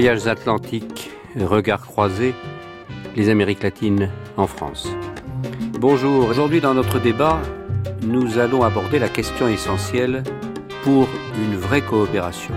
Voyages 0.00 0.28
atlantiques, 0.28 1.10
regards 1.38 1.86
croisés, 1.86 2.34
les 3.16 3.28
Amériques 3.28 3.62
latines 3.62 4.08
en 4.38 4.46
France. 4.46 4.88
Bonjour, 5.78 6.26
aujourd'hui 6.26 6.62
dans 6.62 6.72
notre 6.72 6.98
débat, 6.98 7.38
nous 8.00 8.38
allons 8.38 8.62
aborder 8.62 8.98
la 8.98 9.10
question 9.10 9.46
essentielle 9.46 10.22
pour 10.84 11.06
une 11.36 11.54
vraie 11.54 11.82
coopération. 11.82 12.54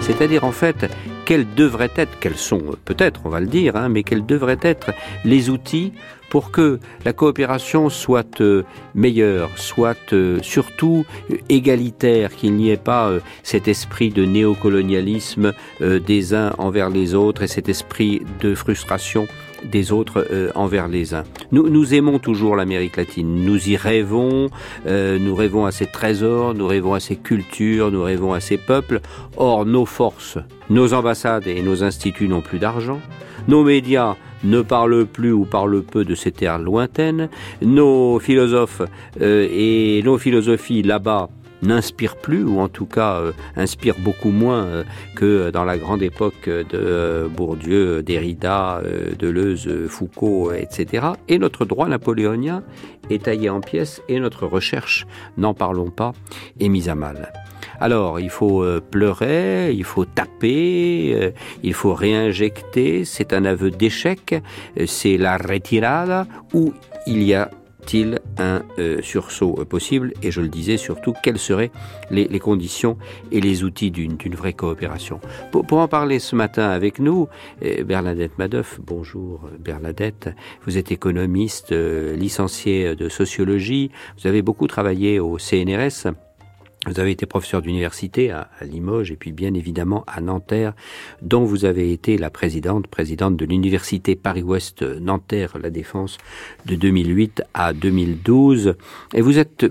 C'est-à-dire 0.00 0.44
en 0.44 0.52
fait, 0.52 0.90
quels 1.26 1.54
devraient 1.54 1.92
être, 1.96 2.18
quels 2.20 2.36
sont 2.36 2.62
peut-être, 2.86 3.20
on 3.24 3.28
va 3.28 3.40
le 3.40 3.46
dire, 3.46 3.76
hein, 3.76 3.90
mais 3.90 4.04
quels 4.04 4.24
devraient 4.24 4.60
être 4.62 4.92
les 5.24 5.50
outils 5.50 5.92
pour 6.30 6.50
que 6.50 6.78
la 7.04 7.12
coopération 7.12 7.88
soit 7.88 8.40
euh, 8.40 8.62
meilleure, 8.94 9.50
soit 9.56 10.12
euh, 10.12 10.38
surtout 10.42 11.04
euh, 11.30 11.36
égalitaire, 11.48 12.34
qu'il 12.34 12.54
n'y 12.54 12.70
ait 12.70 12.76
pas 12.76 13.12
cet 13.42 13.68
esprit 13.68 14.10
de 14.10 14.24
néocolonialisme 14.24 15.52
des 15.80 16.34
uns 16.34 16.52
envers 16.58 16.90
les 16.90 17.14
autres 17.14 17.42
et 17.42 17.46
cet 17.46 17.68
esprit 17.68 18.22
de 18.40 18.54
frustration 18.54 19.26
des 19.64 19.92
autres 19.92 20.26
envers 20.54 20.88
les 20.88 21.14
uns. 21.14 21.24
Nous, 21.52 21.68
nous 21.68 21.94
aimons 21.94 22.18
toujours 22.18 22.56
l'Amérique 22.56 22.96
latine, 22.96 23.44
nous 23.44 23.68
y 23.68 23.76
rêvons, 23.76 24.50
nous 24.86 25.34
rêvons 25.34 25.66
à 25.66 25.70
ses 25.70 25.86
trésors, 25.86 26.54
nous 26.54 26.66
rêvons 26.66 26.94
à 26.94 27.00
ses 27.00 27.16
cultures, 27.16 27.90
nous 27.90 28.02
rêvons 28.02 28.32
à 28.32 28.40
ses 28.40 28.56
peuples. 28.56 29.00
Or, 29.36 29.66
nos 29.66 29.86
forces, 29.86 30.38
nos 30.70 30.94
ambassades 30.94 31.46
et 31.46 31.62
nos 31.62 31.82
instituts 31.84 32.28
n'ont 32.28 32.40
plus 32.40 32.58
d'argent, 32.58 33.00
nos 33.48 33.64
médias 33.64 34.16
ne 34.44 34.62
parlent 34.62 35.06
plus 35.06 35.32
ou 35.32 35.44
parlent 35.44 35.82
peu 35.82 36.04
de 36.04 36.14
ces 36.14 36.32
terres 36.32 36.58
lointaines. 36.58 37.28
Nos 37.62 38.18
philosophes 38.18 38.82
euh, 39.20 39.48
et 39.50 40.02
nos 40.04 40.18
philosophies 40.18 40.82
là-bas 40.82 41.28
n'inspirent 41.62 42.16
plus, 42.16 42.44
ou 42.44 42.60
en 42.60 42.68
tout 42.68 42.86
cas 42.86 43.20
euh, 43.20 43.32
inspirent 43.56 43.98
beaucoup 43.98 44.30
moins 44.30 44.64
euh, 44.64 44.84
que 45.14 45.50
dans 45.50 45.64
la 45.64 45.78
grande 45.78 46.02
époque 46.02 46.48
de 46.48 47.28
Bourdieu, 47.34 48.02
Derrida, 48.02 48.82
Deleuze, 49.18 49.86
Foucault, 49.88 50.52
etc. 50.52 51.08
Et 51.28 51.38
notre 51.38 51.64
droit 51.64 51.88
napoléonien 51.88 52.62
est 53.10 53.24
taillé 53.24 53.50
en 53.50 53.60
pièces 53.60 54.02
et 54.08 54.18
notre 54.20 54.46
recherche, 54.46 55.06
n'en 55.36 55.54
parlons 55.54 55.90
pas, 55.90 56.12
est 56.60 56.68
mise 56.68 56.88
à 56.88 56.94
mal. 56.94 57.32
Alors, 57.80 58.20
il 58.20 58.30
faut 58.30 58.62
euh, 58.62 58.80
pleurer, 58.80 59.72
il 59.72 59.84
faut 59.84 60.04
taper, 60.04 61.12
euh, 61.14 61.30
il 61.62 61.74
faut 61.74 61.94
réinjecter, 61.94 63.04
c'est 63.04 63.32
un 63.32 63.44
aveu 63.44 63.70
d'échec, 63.70 64.34
euh, 64.78 64.86
c'est 64.86 65.18
la 65.18 65.36
retirada, 65.36 66.26
ou 66.54 66.72
il 67.06 67.22
y 67.22 67.34
a 67.34 67.50
il 67.92 68.20
un 68.38 68.62
sursaut 69.02 69.54
possible? 69.68 70.12
Et 70.22 70.30
je 70.30 70.40
le 70.40 70.48
disais 70.48 70.76
surtout, 70.76 71.14
quelles 71.22 71.38
seraient 71.38 71.70
les, 72.10 72.38
conditions 72.38 72.98
et 73.32 73.40
les 73.40 73.64
outils 73.64 73.90
d'une 73.90 74.16
vraie 74.34 74.52
coopération? 74.52 75.20
Pour, 75.52 75.78
en 75.78 75.88
parler 75.88 76.18
ce 76.18 76.36
matin 76.36 76.68
avec 76.68 76.98
nous, 76.98 77.28
Bernadette 77.84 78.38
Madoff, 78.38 78.80
bonjour 78.82 79.48
Bernadette, 79.58 80.30
vous 80.66 80.78
êtes 80.78 80.92
économiste, 80.92 81.72
licenciée 81.72 82.94
de 82.94 83.08
sociologie, 83.08 83.90
vous 84.18 84.26
avez 84.26 84.42
beaucoup 84.42 84.66
travaillé 84.66 85.20
au 85.20 85.38
CNRS. 85.38 86.12
Vous 86.86 87.00
avez 87.00 87.10
été 87.10 87.26
professeur 87.26 87.62
d'université 87.62 88.30
à, 88.30 88.48
Limoges 88.62 89.10
et 89.10 89.16
puis 89.16 89.32
bien 89.32 89.54
évidemment 89.54 90.04
à 90.06 90.20
Nanterre, 90.20 90.72
dont 91.20 91.44
vous 91.44 91.64
avez 91.64 91.92
été 91.92 92.16
la 92.16 92.30
présidente, 92.30 92.86
présidente 92.86 93.36
de 93.36 93.44
l'université 93.44 94.14
Paris-Ouest 94.14 94.82
Nanterre-La 94.82 95.70
Défense 95.70 96.18
de 96.64 96.76
2008 96.76 97.42
à 97.54 97.72
2012. 97.72 98.76
Et 99.14 99.20
vous 99.20 99.38
êtes 99.38 99.66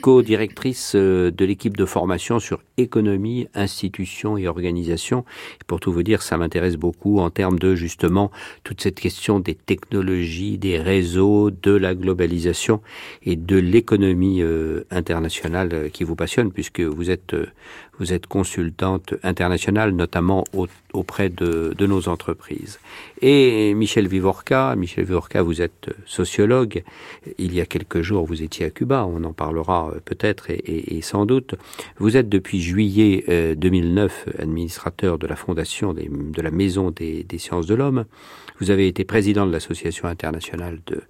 co-directrice 0.00 0.92
euh, 0.94 1.30
de 1.30 1.44
l'équipe 1.44 1.76
de 1.76 1.84
formation 1.84 2.38
sur 2.38 2.60
économie, 2.76 3.48
institutions 3.54 4.36
et 4.36 4.48
organisation. 4.48 5.24
pour 5.66 5.80
tout 5.80 5.92
vous 5.92 6.02
dire, 6.02 6.22
ça 6.22 6.36
m'intéresse 6.36 6.76
beaucoup 6.76 7.18
en 7.18 7.30
termes 7.30 7.58
de 7.58 7.74
justement 7.74 8.30
toute 8.64 8.80
cette 8.80 9.00
question 9.00 9.40
des 9.40 9.54
technologies, 9.54 10.58
des 10.58 10.78
réseaux, 10.78 11.50
de 11.50 11.72
la 11.72 11.94
globalisation 11.94 12.80
et 13.22 13.36
de 13.36 13.56
l'économie 13.56 14.42
euh, 14.42 14.84
internationale 14.90 15.70
euh, 15.72 15.88
qui 15.88 16.04
vous 16.04 16.16
passionne 16.16 16.52
puisque 16.52 16.80
vous 16.80 17.10
êtes 17.10 17.34
vous 17.98 18.12
êtes 18.12 18.26
consultante 18.26 19.14
internationale, 19.22 19.90
notamment 19.90 20.44
auprès 20.92 21.28
de, 21.28 21.74
de, 21.76 21.86
nos 21.86 22.08
entreprises. 22.08 22.78
Et 23.20 23.74
Michel 23.74 24.08
Vivorca, 24.08 24.74
Michel 24.76 25.04
Vivorca, 25.04 25.42
vous 25.42 25.60
êtes 25.60 25.90
sociologue. 26.06 26.82
Il 27.38 27.54
y 27.54 27.60
a 27.60 27.66
quelques 27.66 28.02
jours, 28.02 28.24
vous 28.24 28.42
étiez 28.42 28.66
à 28.66 28.70
Cuba. 28.70 29.06
On 29.06 29.24
en 29.24 29.32
parlera 29.32 29.90
euh, 29.90 30.00
peut-être 30.04 30.50
et, 30.50 30.96
et, 30.96 31.02
sans 31.02 31.26
doute. 31.26 31.54
Vous 31.98 32.16
êtes 32.16 32.28
depuis 32.28 32.60
juillet 32.60 33.54
2009 33.56 34.26
euh, 34.28 34.42
administrateur 34.42 35.18
de 35.18 35.26
la 35.26 35.36
fondation 35.36 35.92
des, 35.92 36.08
de 36.08 36.42
la 36.42 36.50
Maison 36.50 36.90
des, 36.90 37.24
des 37.24 37.38
sciences 37.38 37.66
de 37.66 37.74
l'homme. 37.74 38.04
Vous 38.60 38.70
avez 38.70 38.88
été 38.88 39.04
président 39.04 39.46
de 39.46 39.52
l'Association 39.52 40.08
internationale 40.08 40.80
de, 40.86 41.02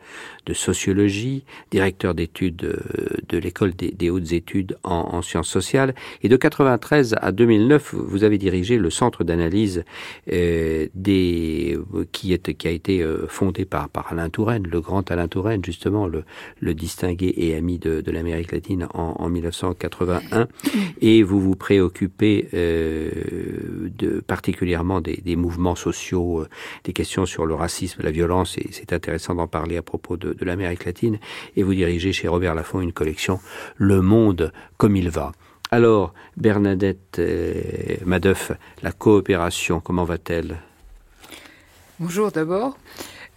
de, 0.46 0.52
sociologie, 0.52 1.44
directeur 1.70 2.14
d'études 2.14 2.64
euh, 2.64 3.06
de 3.28 3.38
l'école 3.38 3.74
des, 3.74 3.90
des, 3.90 4.10
hautes 4.10 4.32
études 4.32 4.76
en, 4.84 5.08
en, 5.12 5.22
sciences 5.22 5.48
sociales. 5.48 5.94
Et 6.22 6.28
de 6.28 6.36
93 6.36 7.16
à 7.20 7.32
2009, 7.32 7.94
vous 7.94 8.24
avez 8.24 8.38
dirigé 8.38 8.78
le 8.78 8.90
centre 8.90 9.24
d'analyse 9.24 9.84
euh, 10.32 10.86
des 10.94 11.78
qui, 12.12 12.32
est, 12.32 12.54
qui 12.54 12.68
a 12.68 12.70
été 12.70 13.02
euh, 13.02 13.26
fondé 13.28 13.64
par, 13.64 13.88
par 13.88 14.12
Alain 14.12 14.30
Touraine, 14.30 14.66
le 14.66 14.80
grand 14.80 15.10
Alain 15.10 15.28
Touraine, 15.28 15.64
justement, 15.64 16.06
le, 16.06 16.24
le 16.60 16.74
distingué 16.74 17.32
et 17.36 17.54
ami 17.54 17.78
de, 17.78 18.00
de 18.00 18.10
l'Amérique 18.10 18.52
latine 18.52 18.88
en, 18.94 19.14
en, 19.18 19.28
1981. 19.28 20.48
Et 21.00 21.22
vous 21.22 21.40
vous 21.40 21.56
préoccupez 21.56 22.48
euh, 22.54 23.10
de, 23.98 24.20
particulièrement 24.20 25.00
des, 25.00 25.16
des 25.16 25.36
mouvements 25.36 25.74
sociaux, 25.74 26.42
euh, 26.42 26.48
des 26.84 26.92
questions 26.92 27.26
sur 27.26 27.37
sur 27.38 27.46
le 27.46 27.54
racisme, 27.54 28.02
la 28.02 28.10
violence, 28.10 28.58
et 28.58 28.66
c'est 28.72 28.92
intéressant 28.92 29.36
d'en 29.36 29.46
parler 29.46 29.76
à 29.76 29.82
propos 29.82 30.16
de, 30.16 30.34
l'Amérique 30.40 30.84
latine, 30.84 31.20
et 31.54 31.62
vous 31.62 31.72
dirigez 31.72 32.12
chez 32.12 32.26
Robert 32.26 32.56
Laffont 32.56 32.80
une 32.80 32.92
collection 32.92 33.38
Le 33.76 34.02
Monde 34.02 34.52
comme 34.76 34.96
il 34.96 35.08
va. 35.08 35.30
Alors, 35.70 36.14
Bernadette 36.36 37.20
euh, 37.20 37.62
Madoff, 38.04 38.50
la 38.82 38.90
coopération, 38.90 39.78
comment 39.78 40.02
va-t-elle? 40.02 40.56
Bonjour 42.00 42.32
d'abord. 42.32 42.76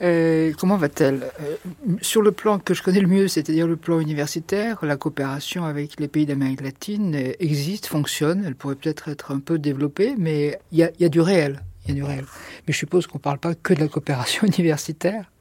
Euh, 0.02 0.52
comment 0.58 0.78
va-t-elle? 0.78 1.30
Euh, 1.40 1.56
Sur 2.02 2.24
le 2.24 2.32
plan 2.32 2.58
que 2.58 2.74
je 2.74 2.82
connais 2.82 3.02
le 3.02 3.08
mieux, 3.08 3.28
c'est-à-dire 3.28 3.68
le 3.68 3.76
plan 3.76 4.00
universitaire, 4.00 4.84
la 4.84 4.98
coopération 4.98 5.64
avec 5.64 6.00
les 6.00 6.08
pays 6.08 6.26
d'Amérique 6.26 6.62
latine 6.62 7.16
existe, 7.40 7.86
fonctionne. 7.86 8.46
Elle 8.48 8.56
pourrait 8.56 8.74
peut-être 8.74 9.10
être 9.10 9.30
un 9.30 9.40
peu 9.40 9.60
développée, 9.60 10.16
mais 10.18 10.58
il 10.72 10.80
y 10.80 11.06
a, 11.06 11.10
du 11.10 11.22
réel 11.22 11.62
il 11.88 11.96
du 11.96 12.04
réel. 12.04 12.26
Mais 12.68 12.74
je 12.74 12.78
suppose 12.78 13.08
qu'on 13.08 13.18
ne 13.18 13.24
parle 13.24 13.40
pas 13.40 13.56
que 13.56 13.74
de 13.74 13.80
la 13.80 13.88
coopération 13.88 14.46
universitaire. 14.48 15.32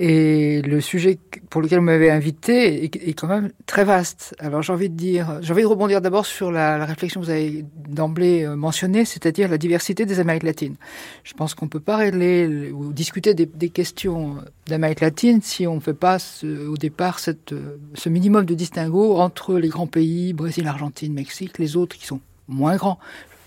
Et 0.00 0.62
le 0.62 0.80
sujet 0.80 1.18
pour 1.50 1.60
lequel 1.60 1.80
vous 1.80 1.84
m'avez 1.84 2.08
invité 2.08 2.84
est, 2.84 3.14
quand 3.14 3.26
même 3.26 3.50
très 3.66 3.84
vaste. 3.84 4.36
Alors 4.38 4.62
j'ai 4.62 4.72
envie 4.72 4.88
de 4.88 4.94
dire, 4.94 5.40
j'ai 5.42 5.52
envie 5.52 5.62
de 5.62 5.66
rebondir 5.66 6.00
d'abord 6.00 6.24
sur 6.24 6.52
la, 6.52 6.84
réflexion 6.84 7.20
que 7.20 7.26
vous 7.26 7.32
avez 7.32 7.64
d'emblée 7.88 8.44
euh, 8.44 8.54
mentionnée, 8.54 9.04
c'est-à-dire 9.04 9.48
la 9.48 9.58
diversité 9.58 10.06
des 10.06 10.20
Amériques 10.20 10.44
latines. 10.44 10.76
Je 11.24 11.34
pense 11.34 11.54
qu'on 11.54 11.64
ne 11.64 11.70
peut 11.70 11.80
pas 11.80 11.96
régler 11.96 12.70
ou 12.70 12.92
discuter 12.92 13.34
des, 13.34 13.70
questions 13.70 14.36
d'Amérique 14.68 15.00
latine 15.00 15.42
si 15.42 15.66
on 15.66 15.74
ne 15.74 15.80
fait 15.80 15.94
pas 15.94 16.20
ce, 16.20 16.68
au 16.68 16.76
départ 16.76 17.18
cette, 17.18 17.52
ce 17.94 18.08
minimum 18.08 18.44
de 18.44 18.54
distinguo 18.54 19.16
entre 19.16 19.58
les 19.58 19.68
grands 19.68 19.88
pays, 19.88 20.32
Brésil, 20.32 20.68
Argentine, 20.68 21.12
Mexique, 21.12 21.58
les 21.58 21.76
autres 21.76 21.96
qui 21.96 22.06
sont 22.06 22.20
moins 22.46 22.76
grands. 22.76 22.98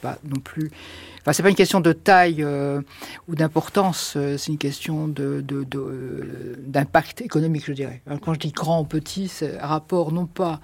Pas 0.01 0.17
non 0.23 0.39
plus 0.39 0.71
Enfin, 1.21 1.33
c'est 1.33 1.43
pas 1.43 1.49
une 1.49 1.55
question 1.55 1.81
de 1.81 1.93
taille 1.93 2.41
euh, 2.41 2.81
ou 3.27 3.35
d'importance, 3.35 4.15
euh, 4.17 4.37
c'est 4.39 4.51
une 4.51 4.57
question 4.57 5.07
de, 5.07 5.45
euh, 5.51 6.55
d'impact 6.65 7.21
économique, 7.21 7.63
je 7.67 7.73
dirais. 7.73 8.01
quand 8.23 8.33
je 8.33 8.39
dis 8.39 8.51
grand 8.51 8.81
ou 8.81 8.85
petit, 8.85 9.27
c'est 9.27 9.59
un 9.59 9.67
rapport 9.67 10.11
non 10.11 10.25
pas 10.25 10.59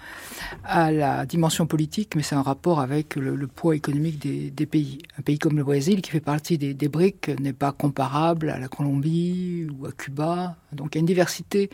à 0.63 0.92
la 0.92 1.28
dimension 1.28 1.68
politique, 1.68 2.16
mais 2.16 2.24
c'est 2.24 2.34
un 2.34 2.42
rapport 2.42 2.80
avec 2.80 3.16
le, 3.18 3.45
poids 3.45 3.75
économique 3.75 4.18
des, 4.19 4.66
pays. 4.66 4.98
Un 5.19 5.22
pays 5.22 5.38
comme 5.38 5.57
le 5.57 5.63
Brésil, 5.63 6.01
qui 6.01 6.10
fait 6.10 6.19
partie 6.19 6.57
des, 6.57 6.74
des 6.74 6.88
BRIC, 6.88 7.40
n'est 7.40 7.54
pas 7.54 7.72
comparable 7.72 8.50
à 8.50 8.57
la 8.57 8.68
Colombie 8.68 9.68
ou 9.80 9.86
à 9.86 9.92
Cuba. 9.92 10.56
Donc 10.72 10.95
il 10.95 10.98
y 10.98 11.00
a 11.00 11.01
une 11.01 11.06
diversité 11.06 11.69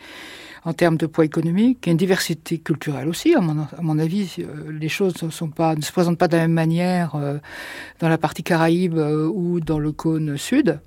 en 0.64 0.72
termes 0.72 0.96
de 0.96 1.06
poids 1.06 1.24
économique, 1.24 1.86
il 1.86 1.90
une 1.92 1.98
diversité 1.98 2.58
culturelle 2.58 3.08
aussi. 3.08 3.34
À 3.34 3.40
mon, 3.40 3.98
avis, 3.98 4.36
les 4.70 4.88
choses 4.88 5.22
ne, 5.22 5.30
se 5.30 5.92
présentent 5.92 6.18
pas 6.18 6.28
de 6.28 6.36
la 6.36 6.42
même 6.42 6.52
manière 6.52 7.14
dans 8.00 8.08
la 8.08 8.18
partie 8.18 8.42
caraïbe 8.42 8.96
euh, 8.96 9.26
ou 9.26 9.60
dans 9.60 9.78
le 9.78 9.92
cône 9.92 10.36
sud. 10.38 10.80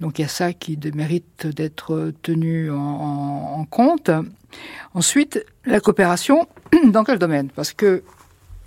Donc 0.00 0.18
il 0.18 0.22
y 0.22 0.24
a 0.24 0.28
ça 0.28 0.52
qui 0.52 0.78
mérite 0.94 1.46
d'être 1.46 2.12
tenu 2.22 2.70
en, 2.70 2.76
en, 2.76 3.64
compte. 3.64 4.10
Ensuite, 4.94 5.44
la 5.64 5.80
coopération, 5.80 6.46
dans 6.86 7.04
quel 7.04 7.18
domaine? 7.18 7.48
Parce 7.54 7.72
que 7.72 8.02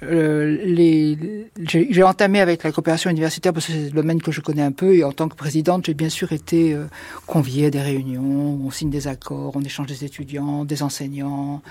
euh, 0.01 1.43
j'ai 1.61 2.03
entamé 2.03 2.39
avec 2.39 2.63
la 2.63 2.71
coopération 2.71 3.09
universitaire 3.09 3.51
parce 3.51 3.65
que 3.65 3.73
c'est 3.73 3.85
le 3.85 3.91
domaine 3.91 4.21
que 4.21 4.31
je 4.31 4.39
connais 4.39 4.61
un 4.61 4.71
peu 4.71 4.95
et 4.95 5.03
en 5.03 5.11
tant 5.11 5.27
que 5.27 5.35
présidente, 5.35 5.87
j'ai 5.87 5.93
bien 5.93 6.09
sûr 6.09 6.31
été 6.31 6.73
euh, 6.73 6.85
conviée 7.27 7.65
à 7.65 7.69
des 7.69 7.81
réunions, 7.81 8.59
on 8.65 8.71
signe 8.71 8.89
des 8.89 9.07
accords, 9.07 9.53
on 9.55 9.61
échange 9.61 9.87
des 9.87 10.05
étudiants, 10.05 10.63
des 10.63 10.83
enseignants, 10.83 11.61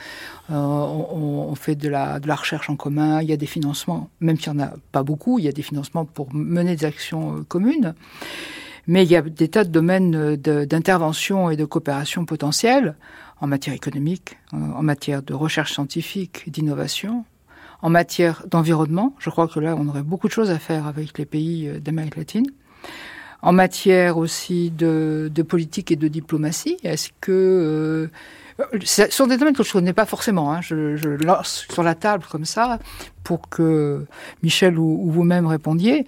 euh, 0.50 0.54
on, 0.54 1.54
fait 1.54 1.75
de 1.75 1.88
la, 1.88 2.20
de 2.20 2.28
la 2.28 2.34
recherche 2.34 2.69
en 2.69 2.76
commun, 2.76 3.22
il 3.22 3.28
y 3.28 3.32
a 3.32 3.36
des 3.38 3.46
financements, 3.46 4.10
même 4.20 4.38
s'il 4.38 4.52
n'y 4.52 4.62
en 4.62 4.66
a 4.66 4.72
pas 4.92 5.02
beaucoup, 5.02 5.38
il 5.38 5.46
y 5.46 5.48
a 5.48 5.52
des 5.52 5.62
financements 5.62 6.04
pour 6.04 6.34
mener 6.34 6.76
des 6.76 6.84
actions 6.84 7.36
euh, 7.36 7.44
communes. 7.48 7.94
Mais 8.86 9.04
il 9.04 9.10
y 9.10 9.16
a 9.16 9.22
des 9.22 9.48
tas 9.48 9.64
de 9.64 9.70
domaines 9.70 10.36
d'intervention 10.36 11.50
et 11.50 11.56
de 11.56 11.66
coopération 11.66 12.25
potentiels 12.25 12.94
en 13.38 13.46
matière 13.46 13.75
économique, 13.75 14.38
en 14.52 14.82
matière 14.82 15.22
de 15.22 15.34
recherche 15.34 15.75
scientifique, 15.75 16.50
d'innovation, 16.50 17.26
en 17.82 17.90
matière 17.90 18.44
d'environnement. 18.50 19.14
Je 19.19 19.30
crois 19.30 19.48
que 19.48 19.60
là, 19.60 19.76
on 19.78 19.88
aurait 19.88 20.02
beaucoup 20.02 20.28
de 20.28 20.32
choses 20.32 20.50
à 20.50 20.58
faire 20.58 20.86
avec 20.86 21.19
les 21.19 21.26
pays 21.26 21.69
euh, 21.69 21.80
d'Amérique 21.80 22.16
latine. 22.16 22.46
En 23.40 23.52
matière 23.52 24.19
aussi 24.19 24.70
de, 24.70 25.30
politique 25.48 25.92
et 25.92 25.96
de 25.96 26.08
diplomatie, 26.08 26.76
est-ce 26.82 27.10
que 27.20 27.30
euh, 27.30 28.76
ce 28.82 29.08
sont 29.10 29.28
des 29.28 29.36
domaines 29.36 29.54
que 29.54 29.62
je 29.62 29.69
ne 29.69 29.75
connais 29.75 29.92
pas 29.92 30.06
forcément. 30.06 30.52
Hein. 30.52 30.60
Je, 30.60 31.06
lance 31.25 31.64
sur 31.70 31.84
la 31.84 31.94
table 31.94 32.25
comme 32.28 32.44
ça 32.44 32.80
pour 33.22 33.48
que 33.48 34.04
Michel 34.42 34.76
ou, 34.76 34.98
ou 35.04 35.12
vous-même 35.12 35.46
répondiez. 35.46 36.04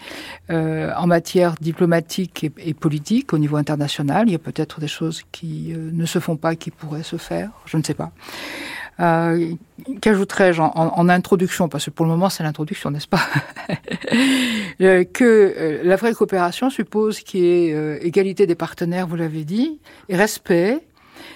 Euh, 0.50 0.92
en 0.96 1.06
matière 1.06 1.54
diplomatique 1.60 2.50
et, 2.58 2.74
politique, 2.74 3.32
au 3.32 3.38
niveau 3.38 3.56
international, 3.56 4.24
il 4.26 4.32
y 4.32 4.34
a 4.34 4.40
peut-être 4.40 4.80
des 4.80 4.88
choses 4.88 5.22
qui 5.30 5.72
ne 5.76 6.06
se 6.06 6.18
font 6.18 6.36
pas, 6.36 6.56
qui 6.56 6.72
pourraient 6.72 7.04
se 7.04 7.16
faire. 7.16 7.50
Je 7.66 7.76
ne 7.76 7.84
sais 7.84 7.94
pas. 7.94 8.10
Euh, 9.00 9.54
Qu'ajouterais-je 10.02 10.60
en, 10.60 11.08
introduction, 11.08 11.70
parce 11.70 11.86
que 11.86 11.90
pour 11.90 12.04
le 12.04 12.12
moment 12.12 12.28
c'est 12.28 12.42
l'introduction, 12.42 12.90
n'est-ce 12.90 13.08
pas? 13.08 13.22
Euh, 14.82 15.04
Que 15.04 15.24
euh, 15.24 15.80
la 15.84 15.96
vraie 15.96 16.14
coopération 16.14 16.70
suppose 16.70 17.20
qu'il 17.20 17.40
y 17.40 17.68
ait 17.68 17.98
égalité 18.02 18.46
des 18.46 18.54
partenaires, 18.54 19.06
vous 19.06 19.16
l'avez 19.16 19.44
dit, 19.44 19.78
et 20.08 20.16
respect. 20.16 20.78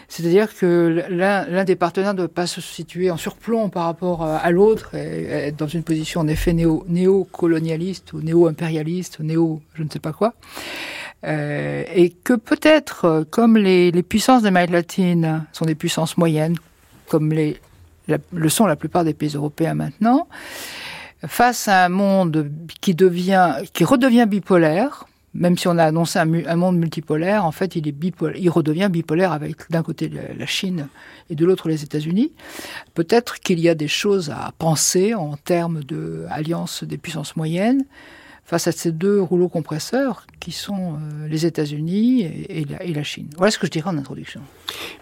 C'est-à-dire 0.08 0.54
que 0.54 1.04
l'un 1.10 1.64
des 1.64 1.76
partenaires 1.76 2.14
ne 2.14 2.18
doit 2.18 2.28
pas 2.28 2.46
se 2.46 2.62
situer 2.62 3.10
en 3.10 3.18
surplomb 3.18 3.68
par 3.68 3.84
rapport 3.84 4.22
à 4.24 4.50
l'autre, 4.50 4.94
et 4.94 5.24
être 5.24 5.56
dans 5.56 5.66
une 5.66 5.82
position 5.82 6.20
en 6.20 6.28
effet 6.28 6.54
néo, 6.54 6.84
néo-colonialiste 6.88 8.14
ou 8.14 8.20
néo-impérialiste, 8.22 9.20
néo 9.20 9.60
je 9.74 9.82
ne 9.82 9.88
sais 9.90 10.00
pas 10.00 10.12
quoi. 10.12 10.34
Et 11.22 12.14
que 12.24 12.34
peut-être, 12.34 13.26
comme 13.30 13.56
les, 13.58 13.90
les 13.90 14.02
puissances 14.02 14.42
d'Amérique 14.42 14.70
latine 14.70 15.44
sont 15.52 15.66
des 15.66 15.74
puissances 15.74 16.16
moyennes, 16.16 16.56
comme 17.08 17.32
le 17.32 18.48
sont 18.48 18.66
la 18.66 18.76
plupart 18.76 19.04
des 19.04 19.14
pays 19.14 19.34
européens 19.34 19.74
maintenant, 19.74 20.28
face 21.26 21.68
à 21.68 21.84
un 21.84 21.88
monde 21.88 22.50
qui 22.80 22.94
devient, 22.94 23.56
qui 23.72 23.84
redevient 23.84 24.26
bipolaire, 24.28 25.06
même 25.34 25.58
si 25.58 25.66
on 25.66 25.76
a 25.78 25.84
annoncé 25.84 26.18
un, 26.20 26.56
monde 26.56 26.78
multipolaire, 26.78 27.44
en 27.44 27.50
fait, 27.50 27.74
il 27.74 28.50
redevient 28.50 28.88
bipolaire 28.88 29.32
avec 29.32 29.68
d'un 29.68 29.82
côté 29.82 30.08
la 30.08 30.46
Chine 30.46 30.88
et 31.28 31.34
de 31.34 31.44
l'autre 31.44 31.68
les 31.68 31.82
États-Unis. 31.82 32.32
Peut-être 32.94 33.40
qu'il 33.40 33.58
y 33.58 33.68
a 33.68 33.74
des 33.74 33.88
choses 33.88 34.30
à 34.30 34.52
penser 34.58 35.14
en 35.14 35.36
termes 35.36 35.82
de 35.82 36.24
alliance 36.30 36.84
des 36.84 36.98
puissances 36.98 37.34
moyennes 37.34 37.84
face 38.44 38.66
à 38.66 38.72
ces 38.72 38.92
deux 38.92 39.20
rouleaux 39.20 39.48
compresseurs 39.48 40.26
qui 40.38 40.52
sont 40.52 40.94
euh, 40.94 41.28
les 41.28 41.46
États-Unis 41.46 42.22
et, 42.22 42.60
et, 42.60 42.64
la, 42.64 42.82
et, 42.82 42.92
la, 42.92 43.02
Chine. 43.02 43.28
Voilà 43.36 43.50
ce 43.50 43.58
que 43.58 43.66
je 43.66 43.70
dirais 43.70 43.88
en 43.88 43.96
introduction. 43.96 44.40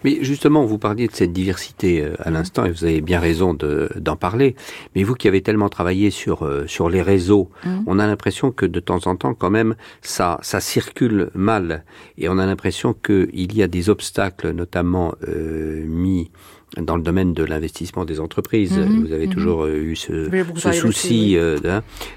Mais 0.03 0.19
justement, 0.21 0.65
vous 0.65 0.77
parliez 0.77 1.07
de 1.07 1.13
cette 1.13 1.33
diversité 1.33 2.01
euh, 2.01 2.15
à 2.19 2.29
l'instant 2.29 2.65
et 2.65 2.71
vous 2.71 2.83
avez 2.85 3.01
bien 3.01 3.19
raison 3.19 3.53
d'en 3.53 4.15
parler. 4.15 4.55
Mais 4.95 5.03
vous 5.03 5.15
qui 5.15 5.27
avez 5.27 5.41
tellement 5.41 5.69
travaillé 5.69 6.09
sur 6.09 6.45
euh, 6.45 6.65
sur 6.67 6.89
les 6.89 7.01
réseaux, 7.01 7.49
mmh. 7.65 7.69
on 7.87 7.99
a 7.99 8.07
l'impression 8.07 8.51
que 8.51 8.65
de 8.65 8.79
temps 8.79 9.05
en 9.07 9.15
temps, 9.15 9.33
quand 9.33 9.49
même, 9.49 9.75
ça 10.01 10.39
ça 10.41 10.59
circule 10.61 11.29
mal 11.33 11.83
et 12.17 12.29
on 12.29 12.37
a 12.37 12.45
l'impression 12.45 12.93
qu'il 12.93 13.53
y 13.55 13.63
a 13.63 13.67
des 13.67 13.89
obstacles, 13.89 14.51
notamment 14.51 15.13
euh, 15.27 15.85
mis 15.85 16.31
dans 16.77 16.95
le 16.95 17.03
domaine 17.03 17.33
de 17.33 17.43
l'investissement 17.43 18.05
des 18.05 18.19
entreprises. 18.19 18.77
Mmh, 18.77 19.05
vous 19.05 19.13
avez 19.13 19.27
mmh. 19.27 19.33
toujours 19.33 19.67
eu 19.67 19.95
ce, 19.95 20.29
ce 20.57 20.71
souci, 20.71 21.37
euh, 21.37 21.57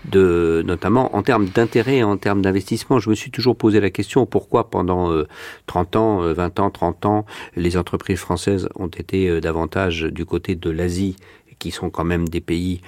de, 0.06 0.62
notamment 0.66 1.14
en 1.16 1.22
termes 1.22 1.46
d'intérêt, 1.46 2.02
en 2.02 2.16
termes 2.16 2.42
d'investissement. 2.42 2.98
Je 2.98 3.10
me 3.10 3.14
suis 3.14 3.30
toujours 3.30 3.56
posé 3.56 3.80
la 3.80 3.90
question 3.90 4.26
pourquoi 4.26 4.70
pendant 4.70 5.12
euh, 5.12 5.26
30 5.66 5.96
ans, 5.96 6.22
euh, 6.22 6.32
20 6.32 6.60
ans, 6.60 6.70
30 6.70 7.06
ans, 7.06 7.26
les 7.54 7.76
entreprises 7.76 8.18
françaises 8.18 8.68
ont 8.74 8.88
été 8.88 9.28
euh, 9.28 9.40
davantage 9.40 10.02
du 10.02 10.24
côté 10.24 10.54
de 10.54 10.70
l'Asie, 10.70 11.16
qui 11.58 11.70
sont 11.70 11.90
quand 11.90 12.04
même 12.04 12.28
des 12.28 12.40
pays 12.40 12.80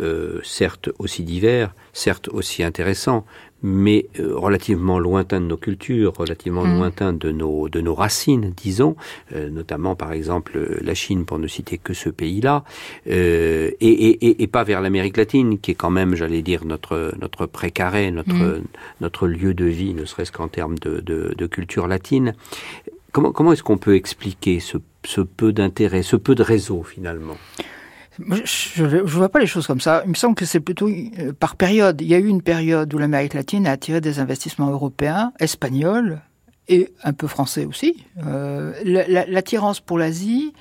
euh, 0.00 0.40
certes 0.42 0.90
aussi 0.98 1.22
divers, 1.22 1.72
certes 1.92 2.28
aussi 2.28 2.64
intéressants, 2.64 3.24
mais 3.64 4.08
euh, 4.20 4.36
relativement 4.36 4.98
lointain 4.98 5.40
de 5.40 5.46
nos 5.46 5.56
cultures, 5.56 6.12
relativement 6.14 6.66
mmh. 6.66 6.76
lointain 6.76 7.12
de 7.14 7.32
nos, 7.32 7.70
de 7.70 7.80
nos 7.80 7.94
racines, 7.94 8.52
disons, 8.54 8.94
euh, 9.34 9.48
notamment 9.48 9.96
par 9.96 10.12
exemple 10.12 10.78
la 10.82 10.92
Chine, 10.94 11.24
pour 11.24 11.38
ne 11.38 11.48
citer 11.48 11.78
que 11.78 11.94
ce 11.94 12.10
pays-là, 12.10 12.64
euh, 13.08 13.70
et, 13.80 13.88
et, 13.88 14.42
et, 14.42 14.46
pas 14.48 14.64
vers 14.64 14.82
l'Amérique 14.82 15.16
latine, 15.16 15.58
qui 15.58 15.70
est 15.70 15.74
quand 15.74 15.88
même, 15.88 16.14
j'allais 16.14 16.42
dire, 16.42 16.66
notre, 16.66 17.14
notre 17.18 17.46
précaré, 17.46 18.10
notre, 18.10 18.34
mmh. 18.34 18.64
notre 19.00 19.26
lieu 19.26 19.54
de 19.54 19.64
vie, 19.64 19.94
ne 19.94 20.04
serait-ce 20.04 20.30
qu'en 20.30 20.48
termes 20.48 20.78
de, 20.78 21.00
de, 21.00 21.34
de, 21.34 21.46
culture 21.46 21.86
latine. 21.86 22.34
Comment, 23.12 23.32
comment 23.32 23.52
est-ce 23.54 23.62
qu'on 23.62 23.78
peut 23.78 23.94
expliquer 23.94 24.60
ce, 24.60 24.76
ce 25.06 25.22
peu 25.22 25.54
d'intérêt, 25.54 26.02
ce 26.02 26.16
peu 26.16 26.34
de 26.34 26.42
réseau 26.42 26.82
finalement? 26.82 27.38
Je 28.18 28.84
ne 28.84 29.00
vois 29.00 29.28
pas 29.28 29.38
les 29.38 29.46
choses 29.46 29.66
comme 29.66 29.80
ça. 29.80 30.02
Il 30.04 30.10
me 30.10 30.14
semble 30.14 30.34
que 30.34 30.44
c'est 30.44 30.60
plutôt 30.60 30.88
euh, 30.88 31.32
par 31.32 31.56
période. 31.56 32.00
Il 32.00 32.06
y 32.06 32.14
a 32.14 32.18
eu 32.18 32.26
une 32.26 32.42
période 32.42 32.92
où 32.94 32.98
l'Amérique 32.98 33.34
latine 33.34 33.66
a 33.66 33.72
attiré 33.72 34.00
des 34.00 34.18
investissements 34.18 34.70
européens, 34.70 35.32
espagnols 35.40 36.20
et 36.68 36.92
un 37.02 37.12
peu 37.12 37.26
français 37.26 37.64
aussi. 37.64 38.04
Euh, 38.26 38.72
L'attirance 39.28 39.80
pour 39.80 39.98
l'Asie 39.98 40.52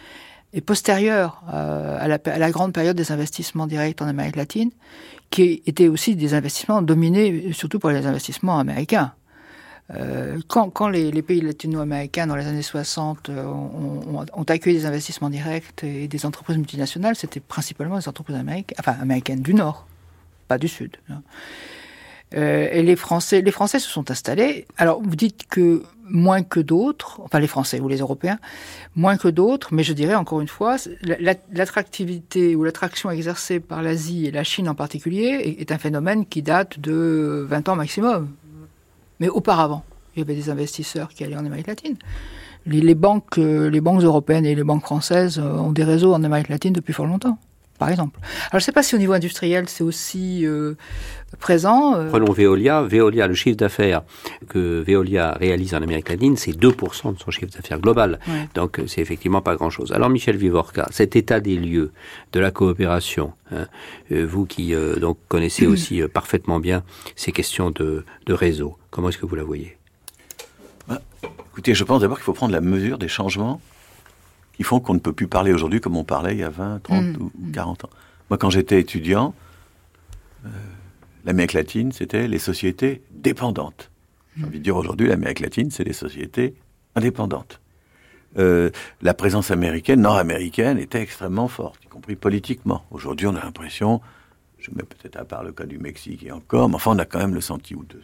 est 0.54 0.62
postérieure 0.62 1.44
euh, 1.54 1.98
à, 2.00 2.08
la, 2.08 2.20
à, 2.26 2.38
la, 2.38 2.52
grande 2.52 2.74
période 2.74 2.98
des 2.98 3.12
investissements 3.12 3.68
directs 3.68 4.02
en 4.02 4.08
Amérique 4.08 4.36
latine, 4.36 4.72
qui 5.30 5.64
étaient 5.66 5.88
aussi 5.88 6.16
des 6.16 6.34
investissements 6.34 6.82
dominés 6.82 7.54
surtout 7.54 7.80
par 7.80 7.92
les 7.92 8.06
investissements 8.06 8.60
américains. 8.60 9.14
Euh, 9.92 10.40
quand, 10.48 10.88
les, 10.88 11.22
pays 11.22 11.42
latino-américains 11.42 12.26
dans 12.26 12.36
les 12.36 12.48
années 12.48 12.62
60 12.62 13.30
euh, 13.30 13.46
ont, 13.46 14.44
accueilli 14.48 14.78
des 14.78 14.86
investissements 14.86 15.30
directs 15.30 15.84
et 15.84 16.08
des 16.08 16.26
entreprises 16.26 16.58
multinationales, 16.58 17.16
c'était 17.16 17.42
principalement 17.42 18.00
des 18.00 18.08
entreprises 18.08 18.38
américaines, 18.38 18.78
enfin 18.80 18.96
américaines 19.02 19.42
du 19.42 19.54
Nord, 19.54 19.86
pas 20.48 20.58
du 20.58 20.70
Sud. 20.70 20.98
Euh, 22.34 22.70
et 22.72 22.82
les 22.82 22.96
Français, 22.96 23.42
les 23.42 23.52
Français 23.52 23.78
se 23.78 23.90
sont 23.90 24.10
installés. 24.10 24.66
Alors 24.78 25.02
vous 25.04 25.16
dites 25.16 25.48
que 25.48 25.84
moins 26.06 26.44
que 26.44 26.62
d'autres, 26.62 27.20
enfin 27.22 27.40
les 27.40 27.48
Français 27.48 27.80
ou 27.80 27.88
les 27.88 27.98
Européens, 27.98 28.40
moins 28.96 29.18
que 29.18 29.28
d'autres, 29.28 29.74
mais 29.74 29.84
je 29.84 29.94
dirais 29.94 30.16
encore 30.16 30.42
une 30.42 30.48
fois, 30.48 30.78
l'attractivité 31.52 32.56
ou 32.56 32.64
l'attraction 32.64 33.12
exercée 33.12 33.60
par 33.60 33.82
l'Asie 33.82 34.28
et 34.28 34.32
la 34.32 34.44
Chine 34.44 34.70
en 34.70 34.76
particulier 34.76 35.58
est 35.60 35.72
un 35.72 35.78
phénomène 35.78 36.26
qui 36.26 36.42
date 36.42 36.80
de 36.80 37.46
20 37.50 37.70
ans 37.70 37.76
maximum. 37.76 38.30
Mais 39.24 39.30
auparavant, 39.30 39.86
il 40.14 40.20
y 40.20 40.22
avait 40.22 40.36
des 40.36 40.50
investisseurs 40.50 41.08
qui 41.08 41.24
allaient 41.24 41.38
en 41.38 41.46
Amérique 41.46 41.68
latine. 41.68 41.96
Les, 42.66 42.94
banques, 42.94 43.38
euh, 43.38 43.80
banques 43.80 44.02
européennes 44.02 44.46
et 44.46 44.54
les 44.54 44.66
banques 44.66 44.84
françaises 44.84 45.40
euh, 45.40 45.60
ont 45.60 45.72
des 45.72 45.86
réseaux 45.86 46.14
en 46.14 46.26
Amérique 46.26 46.50
latine 46.50 46.74
depuis 46.74 46.92
fort 46.92 47.06
longtemps 47.06 47.38
par 47.84 47.90
exemple. 47.90 48.18
Alors 48.24 48.52
je 48.54 48.58
ne 48.58 48.62
sais 48.62 48.72
pas 48.72 48.82
si 48.82 48.96
au 48.96 48.98
niveau 48.98 49.12
industriel 49.12 49.68
c'est 49.68 49.84
aussi 49.84 50.46
euh, 50.46 50.76
présent. 51.38 51.96
Euh... 51.96 52.08
Prenons 52.10 52.32
Veolia. 52.32 52.82
Veolia, 52.82 53.28
le 53.28 53.34
chiffre 53.34 53.58
d'affaires 53.58 54.04
que 54.48 54.82
Veolia 54.88 55.34
réalise 55.34 55.76
en 55.76 55.82
Amérique 55.82 56.08
latine, 56.08 56.38
c'est 56.38 56.52
2% 56.52 57.14
de 57.14 57.20
son 57.20 57.30
chiffre 57.30 57.52
d'affaires 57.54 57.80
global. 57.80 58.20
Ouais. 58.26 58.48
Donc 58.56 58.82
c'est 58.88 59.02
effectivement 59.02 59.42
pas 59.42 59.56
grand-chose. 59.56 59.92
Alors 59.92 60.10
Michel 60.10 60.38
Vivorca, 60.38 60.88
cet 60.92 61.18
état 61.18 61.42
des 61.42 61.58
lieux 61.58 61.92
de 62.32 62.40
la 62.40 62.52
coopération, 62.52 63.34
hein, 63.52 63.68
euh, 64.14 64.26
vous 64.26 64.46
qui 64.46 64.74
euh, 64.74 64.96
donc 64.96 65.18
connaissez 65.28 65.68
aussi 65.74 66.02
euh, 66.02 66.08
parfaitement 66.08 66.62
bien 66.62 66.84
ces 67.18 67.34
questions 67.34 67.70
de, 67.70 68.06
de 68.28 68.34
réseau, 68.34 68.78
comment 68.92 69.10
est-ce 69.10 69.18
que 69.18 69.26
vous 69.26 69.36
la 69.36 69.44
voyez? 69.44 69.76
Bah, 70.88 71.02
Écoutez, 71.52 71.74
je 71.74 71.84
pense 71.84 72.00
d'abord 72.00 72.16
qu'il 72.18 72.24
faut 72.24 72.32
prendre 72.32 72.54
la 72.54 72.62
mesure 72.62 72.98
des 72.98 73.10
changements 73.10 73.60
qui 74.54 74.64
font 74.64 74.80
qu'on 74.80 74.94
ne 74.94 75.00
peut 75.00 75.14
plus 75.14 75.28
parler 75.28 75.52
aujourd'hui 75.52 75.82
comme 75.82 75.98
on 75.98 76.04
parlait 76.04 76.34
il 76.34 76.40
y 76.40 76.44
a 76.44 76.50
20, 76.50 76.84
30 76.84 77.04
mmh. 77.04 77.22
ou 77.22 77.32
40 77.52 77.86
ans. 77.86 77.90
Moi, 78.30 78.38
quand 78.38 78.50
j'étais 78.50 78.80
étudiant, 78.80 79.34
euh, 80.46 80.50
l'Amérique 81.26 81.54
latine, 81.54 81.92
c'était 81.92 82.28
les 82.28 82.40
sociétés 82.40 83.02
dépendantes. 83.12 83.90
J'ai 84.38 84.46
envie 84.46 84.60
de 84.60 84.64
dire 84.64 84.76
aujourd'hui, 84.76 85.08
l'Amérique 85.08 85.42
latine, 85.42 85.70
c'est 85.70 85.84
les 85.84 85.94
sociétés 85.94 86.56
indépendantes. 86.96 87.60
Euh, 88.40 88.72
la 89.02 89.14
présence 89.14 89.52
américaine, 89.52 90.02
nord-américaine, 90.02 90.80
était 90.80 91.02
extrêmement 91.02 91.48
forte, 91.48 91.80
y 91.86 91.88
compris 91.88 92.16
politiquement. 92.16 92.84
Aujourd'hui, 92.90 93.28
on 93.28 93.36
a 93.36 93.44
l'impression, 93.44 94.02
je 94.58 94.72
mets 94.72 94.84
peut-être 94.84 95.18
à 95.18 95.26
part 95.26 95.44
le 95.44 95.52
cas 95.52 95.66
du 95.66 95.78
Mexique 95.78 96.24
et 96.24 96.32
encore, 96.32 96.70
mais 96.70 96.76
enfin, 96.76 96.92
on 96.96 97.00
a 97.00 97.06
quand 97.06 97.20
même 97.20 97.36
le 97.36 97.42
sentiment 97.42 97.84
de 97.88 98.00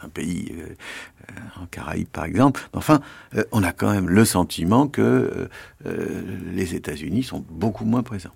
certains 0.00 0.08
pays 0.08 0.54
euh, 0.58 1.34
en 1.62 1.66
Caraïbes 1.66 2.08
par 2.08 2.24
exemple. 2.24 2.68
Enfin, 2.72 3.00
euh, 3.36 3.44
on 3.52 3.62
a 3.62 3.72
quand 3.72 3.92
même 3.92 4.08
le 4.08 4.24
sentiment 4.24 4.88
que 4.88 5.48
euh, 5.86 6.22
les 6.52 6.74
États-Unis 6.74 7.22
sont 7.22 7.44
beaucoup 7.50 7.84
moins 7.84 8.02
présents. 8.02 8.34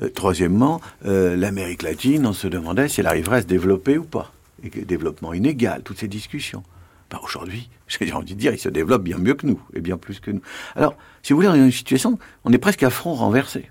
Euh, 0.00 0.08
troisièmement, 0.08 0.80
euh, 1.06 1.36
l'Amérique 1.36 1.82
latine, 1.82 2.26
on 2.26 2.32
se 2.32 2.46
demandait 2.46 2.88
si 2.88 3.00
elle 3.00 3.06
arriverait 3.06 3.38
à 3.38 3.42
se 3.42 3.46
développer 3.46 3.98
ou 3.98 4.04
pas. 4.04 4.32
Et 4.62 4.70
que 4.70 4.80
développement 4.80 5.32
inégal, 5.32 5.82
toutes 5.82 5.98
ces 5.98 6.08
discussions. 6.08 6.62
Ben, 7.10 7.18
Aujourd'hui, 7.24 7.68
j'ai 7.88 8.12
envie 8.12 8.34
de 8.34 8.38
dire, 8.38 8.52
il 8.52 8.58
se 8.58 8.68
développe 8.68 9.02
bien 9.02 9.18
mieux 9.18 9.34
que 9.34 9.46
nous, 9.46 9.60
et 9.74 9.80
bien 9.80 9.96
plus 9.96 10.20
que 10.20 10.30
nous. 10.30 10.42
Alors, 10.76 10.96
si 11.22 11.32
vous 11.32 11.38
voulez, 11.38 11.48
on 11.48 11.54
est 11.54 11.58
dans 11.58 11.64
une 11.64 11.72
situation, 11.72 12.18
on 12.44 12.52
est 12.52 12.58
presque 12.58 12.82
à 12.82 12.90
front 12.90 13.14
renversé. 13.14 13.70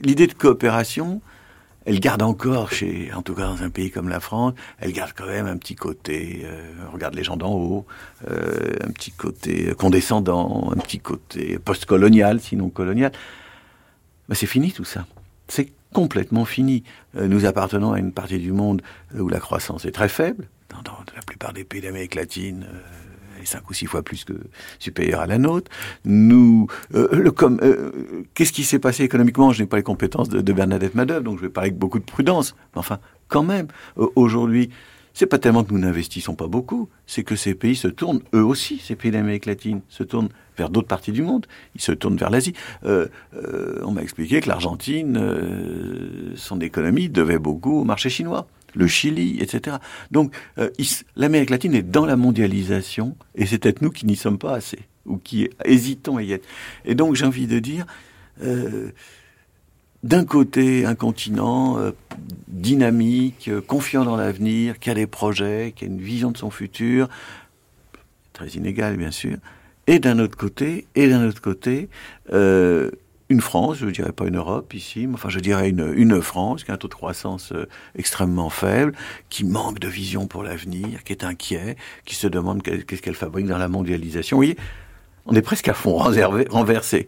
L'idée 0.00 0.26
de 0.26 0.34
coopération, 0.34 1.20
elle 1.86 2.00
garde 2.00 2.22
encore, 2.22 2.70
en 3.14 3.22
tout 3.22 3.34
cas 3.34 3.46
dans 3.46 3.62
un 3.62 3.70
pays 3.70 3.90
comme 3.90 4.08
la 4.08 4.20
France, 4.20 4.54
elle 4.78 4.92
garde 4.92 5.12
quand 5.16 5.26
même 5.26 5.46
un 5.46 5.56
petit 5.56 5.74
côté, 5.74 6.42
euh, 6.44 6.72
regarde 6.92 7.14
les 7.14 7.24
gens 7.24 7.36
d'en 7.36 7.52
haut, 7.54 7.86
euh, 8.28 8.76
un 8.82 8.90
petit 8.90 9.12
côté 9.12 9.72
condescendant, 9.78 10.70
un 10.72 10.76
petit 10.76 11.00
côté 11.00 11.58
post-colonial, 11.58 12.40
sinon 12.40 12.68
colonial. 12.68 13.12
Ben, 14.28 14.34
c'est 14.34 14.46
fini 14.46 14.72
tout 14.72 14.84
ça. 14.84 15.06
C'est 15.48 15.72
complètement 15.92 16.44
fini. 16.44 16.84
Euh, 17.16 17.26
nous 17.26 17.46
appartenons 17.46 17.92
à 17.92 17.98
une 17.98 18.12
partie 18.12 18.38
du 18.38 18.52
monde 18.52 18.82
où 19.18 19.28
la 19.28 19.40
croissance 19.40 19.86
est 19.86 19.92
très 19.92 20.08
faible. 20.08 20.48
Dans, 20.84 20.92
la 21.16 21.22
plupart 21.22 21.52
des 21.52 21.64
pays 21.64 21.80
d'Amérique 21.80 22.14
latine, 22.14 22.64
est 23.40 23.46
cinq 23.46 23.68
ou 23.70 23.74
six 23.74 23.86
fois 23.86 24.02
plus 24.02 24.24
que 24.24 24.34
supérieure 24.78 25.20
à 25.20 25.26
la 25.26 25.38
nôtre. 25.38 25.70
Euh, 26.06 26.66
euh, 26.94 27.90
qu'est-ce 28.34 28.52
qui 28.52 28.64
s'est 28.64 28.78
passé 28.78 29.04
économiquement? 29.04 29.52
Je 29.52 29.62
n'ai 29.62 29.66
pas 29.66 29.76
les 29.76 29.82
compétences 29.82 30.28
de, 30.28 30.40
de 30.40 30.52
Bernadette 30.52 30.94
Madoff, 30.94 31.22
donc 31.22 31.38
je 31.38 31.42
vais 31.42 31.48
parler 31.48 31.70
avec 31.70 31.78
beaucoup 31.78 31.98
de 31.98 32.04
prudence. 32.04 32.54
Mais 32.74 32.78
enfin, 32.78 32.98
quand 33.28 33.42
même, 33.42 33.68
euh, 33.98 34.06
aujourd'hui, 34.16 34.70
c'est 35.12 35.26
pas 35.26 35.38
tellement 35.38 35.64
que 35.64 35.72
nous 35.72 35.80
n'investissons 35.80 36.34
pas 36.34 36.46
beaucoup, 36.46 36.88
c'est 37.06 37.24
que 37.24 37.34
ces 37.34 37.54
pays 37.54 37.74
se 37.74 37.88
tournent, 37.88 38.22
eux 38.32 38.44
aussi, 38.44 38.78
ces 38.78 38.94
pays 38.94 39.10
d'Amérique 39.10 39.46
latine, 39.46 39.80
se 39.88 40.04
tournent 40.04 40.28
vers 40.56 40.70
d'autres 40.70 40.86
parties 40.86 41.12
du 41.12 41.22
monde. 41.22 41.46
Ils 41.74 41.80
se 41.80 41.92
tournent 41.92 42.16
vers 42.16 42.30
l'Asie. 42.30 42.52
Euh, 42.84 43.08
on 43.82 43.92
m'a 43.92 44.02
expliqué 44.02 44.40
que 44.40 44.48
l'Argentine, 44.48 45.18
son 46.36 46.60
économie 46.60 47.08
devait 47.08 47.38
beaucoup 47.38 47.80
au 47.80 47.84
marché 47.84 48.08
chinois, 48.08 48.46
le 48.74 48.86
Chili, 48.86 49.38
etc. 49.40 49.76
Donc, 50.10 50.34
euh, 50.58 50.70
l'Amérique 51.16 51.50
latine 51.50 51.74
est 51.74 51.82
dans 51.82 52.06
la 52.06 52.16
mondialisation, 52.16 53.16
et 53.34 53.46
c'est 53.46 53.58
peut-être 53.58 53.82
nous 53.82 53.90
qui 53.90 54.06
n'y 54.06 54.16
sommes 54.16 54.38
pas 54.38 54.54
assez, 54.54 54.80
ou 55.06 55.16
qui 55.18 55.48
hésitons 55.64 56.16
à 56.16 56.22
y 56.22 56.32
être. 56.32 56.46
Et 56.84 56.94
donc, 56.94 57.16
j'ai 57.16 57.24
envie 57.24 57.46
de 57.46 57.58
dire, 57.58 57.86
euh, 58.42 58.90
d'un 60.02 60.24
côté, 60.24 60.86
un 60.86 60.94
continent 60.94 61.78
euh, 61.78 61.90
dynamique, 62.48 63.50
confiant 63.66 64.04
dans 64.04 64.16
l'avenir, 64.16 64.78
qui 64.78 64.90
a 64.90 64.94
des 64.94 65.06
projets, 65.06 65.72
qui 65.76 65.84
a 65.84 65.88
une 65.88 66.00
vision 66.00 66.30
de 66.30 66.38
son 66.38 66.50
futur, 66.50 67.08
très 68.32 68.48
inégal 68.48 68.96
bien 68.96 69.10
sûr, 69.10 69.36
et 69.86 69.98
d'un 69.98 70.18
autre 70.18 70.36
côté, 70.36 70.86
et 70.94 71.08
d'un 71.08 71.26
autre 71.26 71.42
côté, 71.42 71.88
une 73.30 73.40
France, 73.40 73.78
je 73.78 73.86
ne 73.86 73.90
dirais 73.92 74.12
pas 74.12 74.26
une 74.26 74.36
Europe 74.36 74.74
ici, 74.74 75.06
mais 75.06 75.14
enfin 75.14 75.28
je 75.30 75.40
dirais 75.40 75.70
une, 75.70 75.92
une 75.96 76.20
France 76.20 76.64
qui 76.64 76.70
a 76.70 76.74
un 76.74 76.76
taux 76.76 76.88
de 76.88 76.94
croissance 76.94 77.52
euh, 77.52 77.66
extrêmement 77.94 78.50
faible, 78.50 78.92
qui 79.30 79.44
manque 79.44 79.78
de 79.78 79.88
vision 79.88 80.26
pour 80.26 80.42
l'avenir, 80.42 81.02
qui 81.04 81.12
est 81.12 81.24
inquiet, 81.24 81.76
qui 82.04 82.14
se 82.16 82.26
demande 82.26 82.62
qu'est- 82.62 82.84
qu'est-ce 82.84 83.00
qu'elle 83.00 83.14
fabrique 83.14 83.46
dans 83.46 83.56
la 83.58 83.68
mondialisation. 83.68 84.36
Vous 84.36 84.40
voyez, 84.40 84.56
on 85.26 85.34
est 85.34 85.42
presque 85.42 85.68
à 85.68 85.74
fond 85.74 85.96
renversé- 85.98 86.48
renversé. 86.50 87.06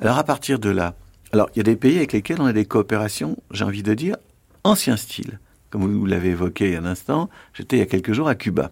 Alors 0.00 0.18
à 0.18 0.24
partir 0.24 0.58
de 0.58 0.68
là, 0.70 0.94
alors 1.32 1.48
il 1.54 1.58
y 1.58 1.60
a 1.60 1.64
des 1.64 1.76
pays 1.76 1.96
avec 1.96 2.12
lesquels 2.12 2.40
on 2.40 2.46
a 2.46 2.52
des 2.52 2.66
coopérations, 2.66 3.36
j'ai 3.50 3.64
envie 3.64 3.82
de 3.82 3.94
dire, 3.94 4.16
ancien 4.64 4.96
style. 4.96 5.40
Comme 5.70 5.82
vous 5.92 6.06
l'avez 6.06 6.28
évoqué 6.30 6.66
il 6.66 6.72
y 6.74 6.76
a 6.76 6.80
un 6.80 6.84
instant, 6.84 7.28
j'étais 7.54 7.76
il 7.76 7.80
y 7.80 7.82
a 7.82 7.86
quelques 7.86 8.12
jours 8.12 8.28
à 8.28 8.34
Cuba. 8.36 8.70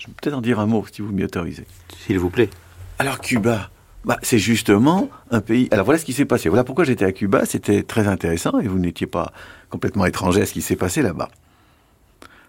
Je 0.00 0.06
vais 0.06 0.12
peut-être 0.20 0.34
en 0.34 0.40
dire 0.40 0.58
un 0.58 0.66
mot 0.66 0.84
si 0.90 1.02
vous 1.02 1.12
m'y 1.12 1.22
autorisez. 1.24 1.66
S'il 2.06 2.18
vous 2.18 2.30
plaît. 2.30 2.48
Alors 2.98 3.20
Cuba, 3.20 3.70
bah, 4.04 4.18
c'est 4.22 4.38
justement 4.38 5.08
un 5.30 5.40
pays. 5.40 5.68
Alors 5.70 5.84
voilà 5.84 5.98
ce 5.98 6.04
qui 6.04 6.12
s'est 6.12 6.24
passé. 6.24 6.48
Voilà 6.48 6.64
pourquoi 6.64 6.84
j'étais 6.84 7.04
à 7.04 7.12
Cuba. 7.12 7.44
C'était 7.46 7.82
très 7.82 8.08
intéressant 8.08 8.58
et 8.58 8.66
vous 8.66 8.78
n'étiez 8.78 9.06
pas 9.06 9.32
complètement 9.70 10.06
étranger 10.06 10.42
à 10.42 10.46
ce 10.46 10.52
qui 10.52 10.62
s'est 10.62 10.76
passé 10.76 11.02
là-bas. 11.02 11.28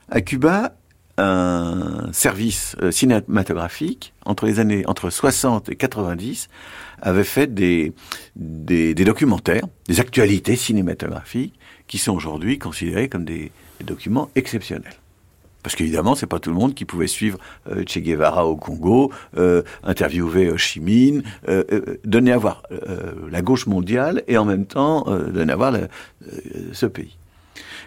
À 0.10 0.22
Cuba, 0.22 0.76
un 1.18 2.12
service 2.12 2.76
euh, 2.82 2.92
cinématographique 2.92 4.14
entre 4.26 4.48
les 4.48 4.60
années 4.60 4.84
entre 4.88 5.12
60 5.12 5.70
et 5.70 5.76
90 5.76 6.50
avait 7.02 7.24
fait 7.24 7.54
des, 7.54 7.94
des, 8.36 8.96
documentaires, 8.96 9.66
des 9.88 10.00
actualités 10.00 10.56
cinématographiques 10.56 11.54
qui 11.88 12.00
sont 12.00 12.14
aujourd'hui 12.14 12.58
considérés 12.58 13.10
comme 13.10 13.26
des 13.26 13.52
documents 13.84 14.30
exceptionnels. 14.36 14.96
Parce 15.64 15.76
qu'évidemment, 15.76 16.14
c'est 16.14 16.28
pas 16.28 16.40
tout 16.40 16.50
le 16.52 16.56
monde 16.58 16.76
qui 16.76 16.86
pouvait 16.86 17.08
suivre 17.08 17.40
euh, 17.70 17.84
Che 17.88 18.00
Guevara 18.00 18.46
au 18.46 18.56
Congo, 18.58 19.12
euh, 19.38 19.64
interviewer 19.84 20.52
Ho 20.52 20.58
Chi 20.58 20.80
Minh, 20.80 21.24
euh, 21.48 21.64
euh, 21.72 22.00
donner 22.04 22.34
à 22.34 22.38
voir 22.38 22.64
euh, 22.72 23.14
la 23.32 23.42
gauche 23.42 23.66
mondiale 23.66 24.24
et 24.28 24.38
en 24.38 24.46
même 24.46 24.66
temps 24.66 25.06
euh, 25.08 25.32
donner 25.32 25.54
à 25.54 25.56
voir 25.56 25.72
le- 25.72 25.88
euh, 26.28 26.38
ce 26.74 26.86
pays. 26.86 27.18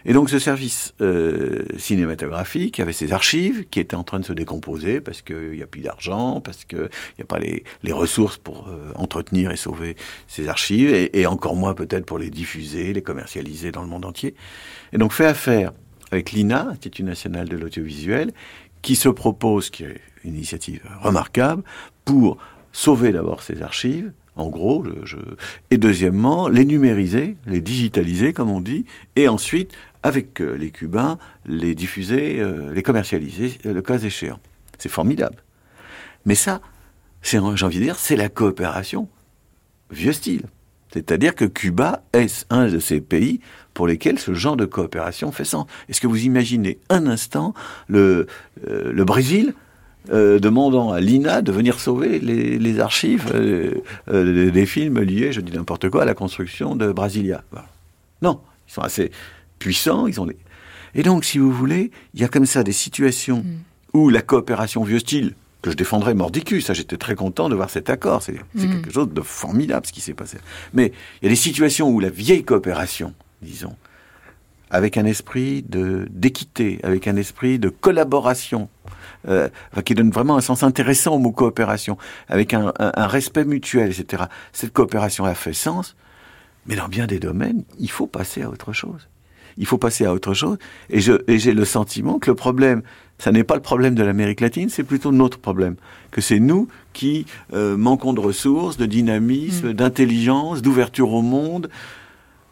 Et 0.09 0.13
donc 0.13 0.31
ce 0.31 0.39
service 0.39 0.95
euh, 1.01 1.65
cinématographique 1.79 2.79
avait 2.79 2.93
ses 2.93 3.13
archives 3.13 3.67
qui 3.69 3.81
étaient 3.81 3.97
en 3.97 4.05
train 4.05 4.21
de 4.21 4.25
se 4.25 4.33
décomposer 4.33 5.01
parce 5.01 5.21
qu'il 5.21 5.51
n'y 5.51 5.63
a 5.63 5.67
plus 5.67 5.81
d'argent, 5.81 6.41
parce 6.41 6.65
qu'il 6.65 6.79
n'y 7.19 7.23
a 7.23 7.27
pas 7.27 7.41
les, 7.41 7.65
les 7.83 7.93
ressources 7.93 8.39
pour 8.39 8.69
euh, 8.69 8.93
entretenir 8.95 9.51
et 9.51 9.57
sauver 9.57 9.97
ces 10.29 10.47
archives, 10.49 10.95
et, 10.95 11.19
et 11.21 11.27
encore 11.27 11.57
moins 11.57 11.75
peut-être 11.75 12.07
pour 12.07 12.19
les 12.19 12.31
diffuser, 12.31 12.93
les 12.93 13.03
commercialiser 13.03 13.73
dans 13.73 13.83
le 13.83 13.89
monde 13.89 14.05
entier. 14.05 14.35
Et 14.93 14.99
donc 14.99 15.13
fait 15.13 15.27
affaire 15.27 15.73
avec 16.11 16.33
l'INA, 16.33 16.69
Institut 16.71 17.03
national 17.03 17.49
de 17.49 17.57
l'audiovisuel, 17.57 18.33
qui 18.83 18.97
se 18.97 19.09
propose, 19.09 19.71
qui 19.71 19.85
est 19.85 20.01
une 20.25 20.35
initiative 20.35 20.83
remarquable, 21.01 21.63
pour 22.05 22.39
sauver 22.73 23.13
d'abord 23.13 23.43
ces 23.43 23.63
archives, 23.63 24.13
en 24.37 24.49
gros, 24.49 24.85
et 25.71 25.79
deuxièmement, 25.79 26.49
les 26.49 26.67
numériser, 26.67 27.37
les 27.47 27.63
digitaliser, 27.63 28.35
comme 28.35 28.51
on 28.51 28.61
dit, 28.61 28.85
et 29.17 29.29
ensuite, 29.29 29.73
avec 30.03 30.41
euh, 30.41 30.57
les 30.57 30.71
Cubains, 30.71 31.19
les 31.47 31.75
diffuser, 31.75 32.39
euh, 32.39 32.73
les 32.73 32.83
commercialiser, 32.83 33.59
euh, 33.65 33.73
le 33.73 33.83
cas 33.83 33.99
échéant. 33.99 34.39
C'est 34.79 34.91
formidable. 34.91 35.43
Mais 36.27 36.35
ça, 36.35 36.61
j'ai 37.23 37.39
envie 37.39 37.79
de 37.79 37.83
dire, 37.83 37.99
c'est 37.99 38.15
la 38.15 38.29
coopération 38.29 39.09
vieux 39.91 40.13
style. 40.13 40.43
C'est-à-dire 40.93 41.35
que 41.35 41.45
Cuba 41.45 42.03
est 42.13 42.47
un 42.51 42.69
de 42.69 42.79
ces 42.79 43.01
pays 43.01 43.41
pour 43.77 43.87
lesquels 43.87 44.19
ce 44.19 44.33
genre 44.33 44.57
de 44.57 44.65
coopération 44.65 45.31
fait 45.33 45.45
sens. 45.45 45.67
Est-ce 45.91 46.01
que 46.01 46.07
vous 46.07 46.25
imaginez 46.25 46.79
un 46.89 47.07
instant 47.07 47.53
le, 47.89 48.27
euh, 48.67 48.91
le 48.91 49.05
Brésil 49.05 49.53
euh, 50.11 50.39
demandant 50.39 50.93
à 50.93 51.01
l'INA 51.01 51.43
de 51.43 51.53
venir 51.53 51.79
sauver 51.79 52.19
les, 52.19 52.59
les 52.59 52.81
archives 52.81 53.31
euh, 53.35 54.51
des 54.51 54.67
films 54.67 55.01
liés, 55.01 55.31
je 55.31 55.43
dis 55.43 55.53
n'importe 55.53 55.91
quoi, 55.91 56.03
à 56.03 56.05
la 56.07 56.15
construction 56.15 56.75
de 56.75 56.91
Brasilia? 56.91 57.45
Voilà. 57.51 57.69
Non, 58.23 58.41
ils 58.67 58.73
sont 58.73 58.81
assez 58.81 59.11
puissants, 59.59 60.07
ils 60.07 60.19
ont 60.23 60.25
les... 60.25 60.39
Et 60.95 61.03
donc, 61.03 61.27
si 61.27 61.37
vous 61.37 61.53
voulez, 61.53 61.91
il 62.15 62.21
y 62.23 62.25
a 62.25 62.29
comme 62.29 62.47
ça 62.47 62.63
des 62.63 62.73
situations 62.73 63.45
où 63.93 64.09
la 64.09 64.23
coopération 64.23 64.85
vieux 64.85 65.01
style, 65.01 65.35
que 65.61 65.71
je 65.71 65.77
défendrais 65.77 66.15
mordicus, 66.15 66.65
ça 66.65 66.73
j'étais 66.73 66.97
très 66.97 67.15
content 67.15 67.51
de 67.51 67.55
voir 67.55 67.69
cet 67.69 67.91
accord, 67.91 68.23
c'est 68.23 68.37
c'est 68.57 68.69
quelque 68.69 68.91
chose 68.91 69.11
de 69.11 69.21
formidable 69.21 69.85
ce 69.85 69.93
qui 69.93 70.01
s'est 70.01 70.15
passé. 70.15 70.39
Mais 70.73 70.93
il 71.21 71.27
y 71.27 71.29
a 71.29 71.31
des 71.31 71.37
situations 71.37 71.91
où 71.91 72.01
la 72.01 72.09
vieille 72.09 72.45
coopération, 72.45 73.13
disons, 73.47 73.75
avec 74.71 74.97
un 74.97 75.05
esprit 75.05 75.63
de 75.69 76.07
d'équité, 76.11 76.81
avec 76.83 77.07
un 77.07 77.17
esprit 77.17 77.59
de 77.59 77.69
collaboration, 77.69 78.69
euh, 79.29 79.49
qui 79.85 79.95
donne 79.95 80.11
vraiment 80.11 80.37
un 80.37 80.41
sens 80.41 80.63
intéressant 80.63 81.15
au 81.15 81.19
mot 81.19 81.31
coopération, 81.33 81.97
avec 82.29 82.53
un, 82.53 82.73
un- 82.79 82.93
un 82.95 83.07
respect 83.07 83.45
mutuel, 83.45 83.91
etc. 83.91 84.25
Cette 84.53 84.73
coopération 84.73 85.25
a 85.25 85.35
fait 85.35 85.53
sens, 85.53 85.97
mais 86.67 86.75
dans 86.77 86.89
bien 86.89 87.07
des 87.07 87.19
domaines, 87.21 87.63
il 87.79 87.91
faut 87.91 88.07
passer 88.09 88.43
à 88.43 88.51
autre 88.51 88.73
chose. 88.73 89.09
Il 89.59 89.67
faut 89.67 89.79
passer 89.79 90.05
à 90.05 90.13
autre 90.13 90.35
chose. 90.35 90.59
Et 90.91 91.01
je- 91.01 91.23
et 91.29 91.39
j'ai 91.39 91.55
le 91.55 91.65
sentiment 91.65 92.19
que 92.19 92.31
le 92.31 92.35
problème, 92.37 92.83
ça 93.19 93.33
n'est 93.33 93.45
pas 93.45 93.55
le 93.55 93.63
problème 93.63 93.95
de 93.95 94.03
l'Amérique 94.03 94.41
latine, 94.43 94.69
c'est 94.69 94.85
plutôt 94.85 95.13
notre 95.13 95.39
problème. 95.39 95.77
Que 96.11 96.21
c'est 96.21 96.41
nous 96.41 96.69
qui 96.93 97.25
euh, 97.55 97.77
manquons 97.77 98.13
de 98.13 98.21
ressources, 98.21 98.77
de 98.77 98.85
dynamisme, 98.87 99.73
d'intelligence, 99.73 100.61
d'ouverture 100.61 101.13
au 101.13 101.23
monde. 101.23 101.71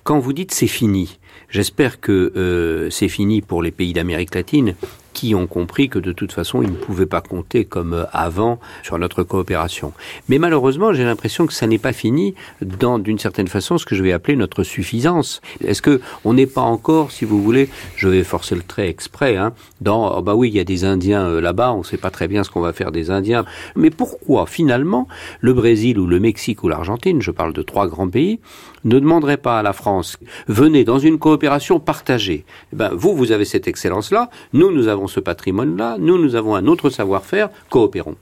Quand 0.04 0.18
vous 0.18 0.34
dites 0.34 0.52
c'est 0.52 0.66
fini, 0.66 1.18
j'espère 1.48 1.98
que 1.98 2.30
euh, 2.36 2.90
c'est 2.90 3.08
fini 3.08 3.40
pour 3.40 3.62
les 3.62 3.70
pays 3.70 3.94
d'Amérique 3.94 4.34
latine 4.34 4.74
qui 5.14 5.34
ont 5.34 5.46
compris 5.46 5.88
que 5.88 5.98
de 5.98 6.12
toute 6.12 6.32
façon 6.32 6.60
ils 6.60 6.70
ne 6.70 6.76
pouvaient 6.76 7.06
pas 7.06 7.22
compter 7.22 7.64
comme 7.64 7.94
euh, 7.94 8.04
avant 8.12 8.58
sur 8.82 8.98
notre 8.98 9.22
coopération. 9.22 9.94
Mais 10.28 10.38
malheureusement, 10.38 10.92
j'ai 10.92 11.04
l'impression 11.04 11.46
que 11.46 11.54
ça 11.54 11.66
n'est 11.66 11.78
pas 11.78 11.94
fini 11.94 12.34
dans 12.60 12.98
d'une 12.98 13.18
certaine 13.18 13.48
façon 13.48 13.78
ce 13.78 13.86
que 13.86 13.94
je 13.94 14.02
vais 14.02 14.12
appeler 14.12 14.36
notre 14.36 14.62
suffisance. 14.62 15.40
Est-ce 15.64 15.80
que 15.80 16.02
on 16.24 16.34
n'est 16.34 16.46
pas 16.46 16.60
encore, 16.60 17.10
si 17.10 17.24
vous 17.24 17.42
voulez, 17.42 17.70
je 17.96 18.08
vais 18.08 18.24
forcer 18.24 18.54
le 18.54 18.62
trait 18.62 18.88
exprès, 18.88 19.36
hein, 19.36 19.54
dans 19.80 20.18
oh 20.18 20.20
bah 20.20 20.34
oui 20.34 20.50
il 20.50 20.56
y 20.56 20.60
a 20.60 20.64
des 20.64 20.84
Indiens 20.84 21.26
euh, 21.26 21.40
là-bas, 21.40 21.72
on 21.72 21.78
ne 21.78 21.84
sait 21.84 21.96
pas 21.96 22.10
très 22.10 22.28
bien 22.28 22.44
ce 22.44 22.50
qu'on 22.50 22.60
va 22.60 22.74
faire 22.74 22.92
des 22.92 23.10
Indiens. 23.10 23.46
Mais 23.76 23.90
pourquoi 23.90 24.46
finalement 24.46 25.08
le 25.40 25.54
Brésil 25.54 25.98
ou 25.98 26.06
le 26.06 26.20
Mexique 26.20 26.62
ou 26.64 26.68
l'Argentine, 26.68 27.22
je 27.22 27.30
parle 27.30 27.52
de 27.52 27.62
trois 27.62 27.86
grands 27.86 28.08
pays, 28.08 28.40
ne 28.84 28.98
demanderait 28.98 29.38
pas 29.38 29.58
à 29.58 29.62
la 29.62 29.72
France 29.72 30.18
venez 30.48 30.84
dans 30.84 30.98
une 30.98 31.18
coopération 31.18 31.80
partagée? 31.80 32.44
Eh 32.72 32.76
ben, 32.76 32.90
vous, 32.92 33.14
vous 33.14 33.32
avez 33.32 33.44
cette 33.44 33.68
excellence-là, 33.68 34.30
nous, 34.52 34.70
nous 34.70 34.88
avons 34.88 35.03
ce 35.08 35.20
patrimoine-là, 35.20 35.96
nous, 35.98 36.18
nous 36.18 36.34
avons 36.34 36.54
un 36.54 36.66
autre 36.66 36.90
savoir-faire, 36.90 37.50
coopérons. 37.70 38.16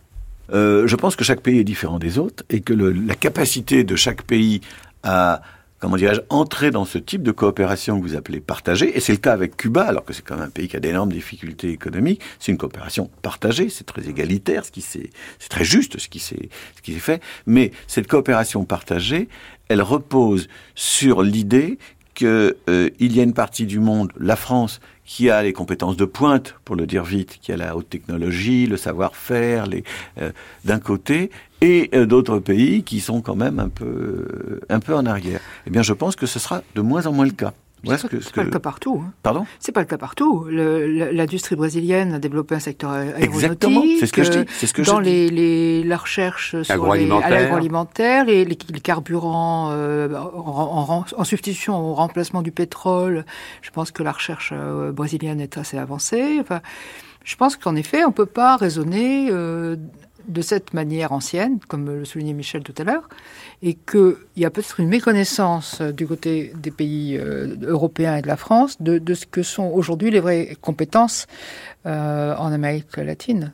Euh, 0.53 0.87
je 0.87 0.97
pense 0.97 1.17
que 1.17 1.25
chaque 1.25 1.41
pays 1.41 1.59
est 1.59 1.65
différent 1.65 1.99
des 1.99 2.19
autres 2.19 2.45
et 2.51 2.61
que 2.61 2.73
la 2.75 3.15
capacité 3.15 3.85
de 3.85 3.97
chaque 3.97 4.23
pays 4.23 4.61
à 5.03 5.43
comment 5.83 5.97
dirais-je, 5.97 6.21
entrer 6.29 6.71
dans 6.71 6.85
ce 6.85 6.97
type 6.97 7.25
de 7.25 7.33
coopération 7.33 8.01
que 8.01 8.07
vous 8.07 8.15
appelez 8.15 8.39
partagée, 8.39 8.97
et 8.97 9.01
c'est 9.01 9.11
le 9.11 9.19
cas 9.19 9.33
avec 9.33 9.57
Cuba, 9.57 9.83
alors 9.83 10.05
que 10.05 10.13
c'est 10.13 10.23
quand 10.23 10.37
même 10.37 10.45
un 10.45 10.51
pays 10.51 10.69
qui 10.69 10.77
a 10.77 10.81
d'énormes 10.81 11.13
difficultés 11.13 11.71
économiques, 11.71 12.21
c'est 12.39 12.53
une 12.53 12.59
coopération 12.59 13.11
partagée, 13.21 13.69
c'est 13.69 13.83
très 13.83 14.09
égalitaire, 14.09 14.65
ce 14.65 14.71
c'est 14.81 15.49
très 15.49 15.65
juste 15.65 15.99
ce 15.99 16.09
qui 16.09 16.21
s'est 16.21 16.51
ce 16.77 16.83
qui 16.83 16.93
s'est 16.95 17.01
fait, 17.01 17.21
mais 17.47 17.73
cette 17.89 18.07
coopération 18.07 18.65
partagée, 18.65 19.29
elle 19.67 19.83
repose 19.83 20.47
sur 20.77 21.23
l'idée 21.23 21.79
qu'il 22.15 22.29
euh, 22.29 22.91
y 23.01 23.19
a 23.19 23.25
une 23.25 23.35
partie 23.35 23.67
du 23.67 23.81
monde, 23.81 24.13
la 24.21 24.37
France, 24.37 24.81
qui 25.05 25.31
a 25.31 25.43
les 25.43 25.53
compétences 25.53 25.97
de 25.97 26.05
pointe, 26.05 26.55
pour 26.65 26.77
le 26.77 26.87
dire 26.87 27.05
vite, 27.05 27.39
qui 27.41 27.53
a 27.53 27.57
la 27.57 27.77
haute 27.77 27.89
technologie, 27.89 28.67
le 28.67 28.77
savoir-faire, 28.77 29.67
euh, 30.21 30.31
d'un 30.65 30.79
côté, 30.79 31.31
et 31.61 31.91
euh, 31.95 32.07
d'autres 32.07 32.39
pays 32.39 32.83
qui 32.83 33.01
sont 33.01 33.21
quand 33.21 33.37
même 33.37 33.59
un 33.59 33.69
peu 33.69 34.61
un 34.69 34.81
peu 34.81 34.95
en 34.95 35.07
arrière. 35.07 35.41
Eh 35.67 35.71
bien, 35.71 35.83
je 35.83 35.93
pense 35.93 36.17
que 36.17 36.27
ce 36.27 36.39
sera 36.39 36.63
de 36.75 36.81
moins 36.81 37.07
en 37.07 37.13
moins 37.13 37.27
le 37.27 37.33
cas. 37.33 37.53
C'est 37.85 38.09
pas, 38.09 38.19
pas 38.35 38.43
le 38.45 38.51
cas 38.51 38.61
partout. 38.61 39.03
Hein. 39.05 39.13
Pardon? 39.23 39.47
C'est 39.59 39.73
pas 39.73 39.81
le 39.81 39.87
cas 39.87 39.99
partout. 39.99 40.47
L'industrie 40.49 41.57
brésilienne 41.57 42.15
a 42.15 42.19
développé 42.19 42.55
un 42.55 42.61
secteur 42.61 42.91
aéronautique. 42.91 43.25
Exactement, 43.25 43.83
c'est 43.99 44.07
ce 44.07 44.13
que 44.13 44.23
je 44.23 44.31
dis. 44.31 44.67
Ce 44.67 44.73
que 44.73 44.83
dans 44.83 44.99
je 44.99 45.03
les, 45.03 45.29
les, 45.29 45.83
la 45.83 45.97
recherche 45.97 46.63
sur 46.63 46.87
l'agroalimentaire, 46.87 48.25
les, 48.25 48.45
les, 48.45 48.59
les, 48.73 48.81
carburants 48.81 49.71
euh, 49.73 50.15
en, 50.15 51.05
en, 51.17 51.25
substitution 51.25 51.77
au 51.77 51.95
remplacement 51.95 52.43
du 52.43 52.53
pétrole, 52.53 53.25
je 53.63 53.71
pense 53.71 53.91
que 53.91 54.03
la 54.03 54.13
recherche 54.13 54.53
euh, 54.53 54.93
brésilienne 54.93 55.41
est 55.41 55.59
assez 55.59 55.79
avancée. 55.79 56.39
Enfin, 56.41 56.61
je 57.25 57.37
pense 57.37 57.57
qu'en 57.57 57.77
effet, 57.77 58.05
on 58.05 58.13
peut 58.13 58.27
pas 58.27 58.57
raisonner 58.57 59.29
euh, 59.31 59.77
de 60.29 60.43
cette 60.43 60.75
manière 60.75 61.13
ancienne, 61.13 61.59
comme 61.69 61.87
le 61.87 62.05
soulignait 62.05 62.33
Michel 62.33 62.63
tout 62.63 62.75
à 62.79 62.85
l'heure 62.85 63.09
et 63.63 63.75
qu'il 63.75 64.17
y 64.37 64.45
a 64.45 64.51
peut-être 64.51 64.81
une 64.81 64.89
méconnaissance 64.89 65.81
euh, 65.81 65.93
du 65.93 66.07
côté 66.07 66.53
des 66.57 66.71
pays 66.71 67.17
euh, 67.17 67.57
européens 67.63 68.17
et 68.17 68.23
de 68.23 68.27
la 68.27 68.37
France 68.37 68.81
de, 68.81 68.99
de 68.99 69.15
ce 69.15 69.27
que 69.27 69.43
sont 69.43 69.71
aujourd'hui 69.73 70.11
les 70.11 70.21
vraies 70.21 70.57
compétences 70.61 71.27
euh, 71.87 72.35
en 72.37 72.53
Amérique 72.53 72.97
latine. 72.97 73.53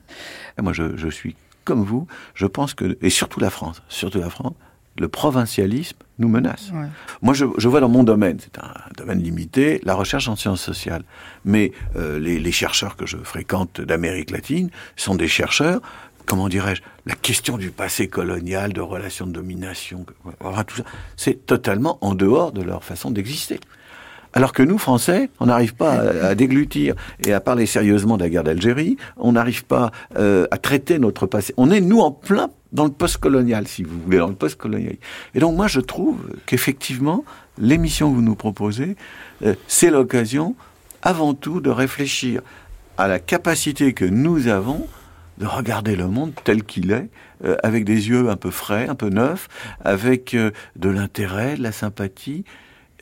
moi, 0.61 0.73
je, 0.73 0.97
je, 0.97 1.09
suis 1.09 1.37
comme 1.65 1.83
vous. 1.83 2.07
Je 2.35 2.47
pense 2.47 2.75
que, 2.75 2.97
et 3.03 3.11
surtout 3.11 3.41
la 3.41 3.51
France, 3.51 3.83
surtout 3.89 4.19
la 4.19 4.31
France, 4.31 4.55
le 4.99 5.09
provincialisme 5.09 5.97
nous 6.19 6.29
menace. 6.29 6.73
Ouais. 6.75 6.87
Moi, 7.23 7.35
je, 7.35 7.45
je, 7.57 7.69
vois 7.69 7.81
dans 7.81 7.89
mon 7.89 8.03
domaine, 8.03 8.39
c'est 8.41 8.59
un 8.59 8.75
domaine 8.97 9.23
limité, 9.23 9.81
la 9.85 9.95
recherche 9.95 10.29
en 10.29 10.37
sciences 10.37 10.61
sociales. 10.61 11.05
Mais 11.45 11.73
euh, 11.97 12.19
les, 12.19 12.41
les 12.41 12.53
chercheurs 12.53 12.97
que 12.97 13.07
je 13.07 13.17
fréquente 13.19 13.81
d'Amérique 13.81 14.31
latine 14.31 14.71
sont 14.97 15.15
des 15.15 15.29
chercheurs 15.29 15.81
comment 16.29 16.49
dirais-je, 16.49 16.83
la 17.07 17.15
question 17.15 17.57
du 17.57 17.71
passé 17.71 18.07
colonial, 18.07 18.73
de 18.75 18.83
relations 18.83 19.27
de 19.27 19.33
domination, 19.33 20.05
tout 20.07 20.77
ça, 20.77 20.85
c'est 21.17 21.47
totalement 21.47 21.99
en 22.03 22.15
dehors 22.15 22.53
de 22.53 22.63
leur 22.63 22.85
façon 22.85 23.11
d'exister. 23.11 23.59
Alors 24.35 24.53
que 24.53 24.63
nous, 24.63 24.77
Français, 24.77 25.31
on 25.41 25.47
n'arrive 25.47 25.75
pas 25.75 25.93
à, 25.93 26.35
déglutir 26.35 26.95
et 27.27 27.33
à 27.33 27.41
parler 27.41 27.65
sérieusement 27.65 28.19
de 28.19 28.25
la 28.25 28.29
guerre 28.29 28.45
d'Algérie, 28.45 28.99
on 29.17 29.33
n'arrive 29.33 29.65
pas 29.65 29.91
euh, 30.19 30.47
à 30.51 30.59
traiter 30.59 30.99
notre 30.99 31.27
passé. 31.27 31.55
On 31.57 31.71
est, 31.71 31.81
nous, 31.81 32.01
en 32.01 32.11
plein 32.13 32.51
dans 32.73 32.85
le 32.85 32.91
post-colonial, 32.91 33.67
si 33.67 33.83
vous 33.83 33.99
voulez, 33.99 34.19
dans 34.19 34.29
le 34.29 34.35
post-colonial. 34.35 34.97
Et 35.35 35.41
donc, 35.41 35.57
moi, 35.57 35.67
je 35.67 35.81
trouve 35.81 36.19
qu'effectivement, 36.45 37.25
l'émission 37.57 38.11
que 38.11 38.17
vous 38.17 38.23
nous 38.23 38.37
proposez, 38.37 38.97
euh, 39.47 39.55
c'est 39.67 39.91
l'occasion, 39.91 40.55
avant 41.01 41.33
tout, 41.33 41.63
de 41.63 41.71
réfléchir 41.71 42.43
à 42.99 43.09
la 43.09 43.19
capacité 43.19 43.95
que 43.95 44.05
nous 44.05 44.49
avons 44.49 44.87
de 45.39 45.47
regarder 45.47 45.97
le 45.97 46.09
monde 46.09 46.33
tel 46.45 46.65
qu'il 46.65 46.91
est, 46.91 47.09
euh, 47.45 47.57
avec 47.63 47.85
des 47.85 48.09
yeux 48.09 48.29
un 48.29 48.37
peu 48.37 48.51
frais, 48.51 48.89
un 48.89 48.95
peu 48.95 49.09
neufs, 49.09 49.49
avec 49.85 50.35
euh, 50.35 50.51
de 50.77 50.89
l'intérêt, 50.89 51.57
de 51.57 51.63
la 51.63 51.73
sympathie, 51.73 52.45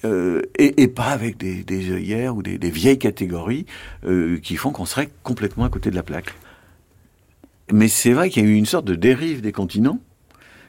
euh, 0.05 0.43
et, 0.59 0.83
et, 0.83 0.89
pas 0.89 1.07
avec 1.07 1.39
des, 1.39 1.65
des 1.65 1.91
œillères 1.91 2.37
ou 2.37 2.43
des, 2.43 2.59
des 2.59 2.71
vieilles 2.71 2.99
catégories 2.99 3.65
qui 4.43 4.57
font 4.57 4.71
qu'on 4.71 4.85
serait 4.85 5.09
complètement 5.23 5.65
à 5.65 5.71
côté 5.71 5.91
de 5.91 5.97
la 5.97 6.03
plaque. 6.03 6.35
Mais 7.73 7.89
c'est 7.89 8.13
vrai 8.13 8.31
qu'il 8.31 8.45
y 8.45 8.47
a 8.47 8.49
eu 8.49 8.55
une 8.55 8.67
sorte 8.67 8.85
de 8.85 8.95
dérive 8.95 9.41
des 9.41 9.53
continents 9.53 9.99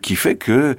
qui 0.02 0.16
fait 0.16 0.38
que 0.38 0.78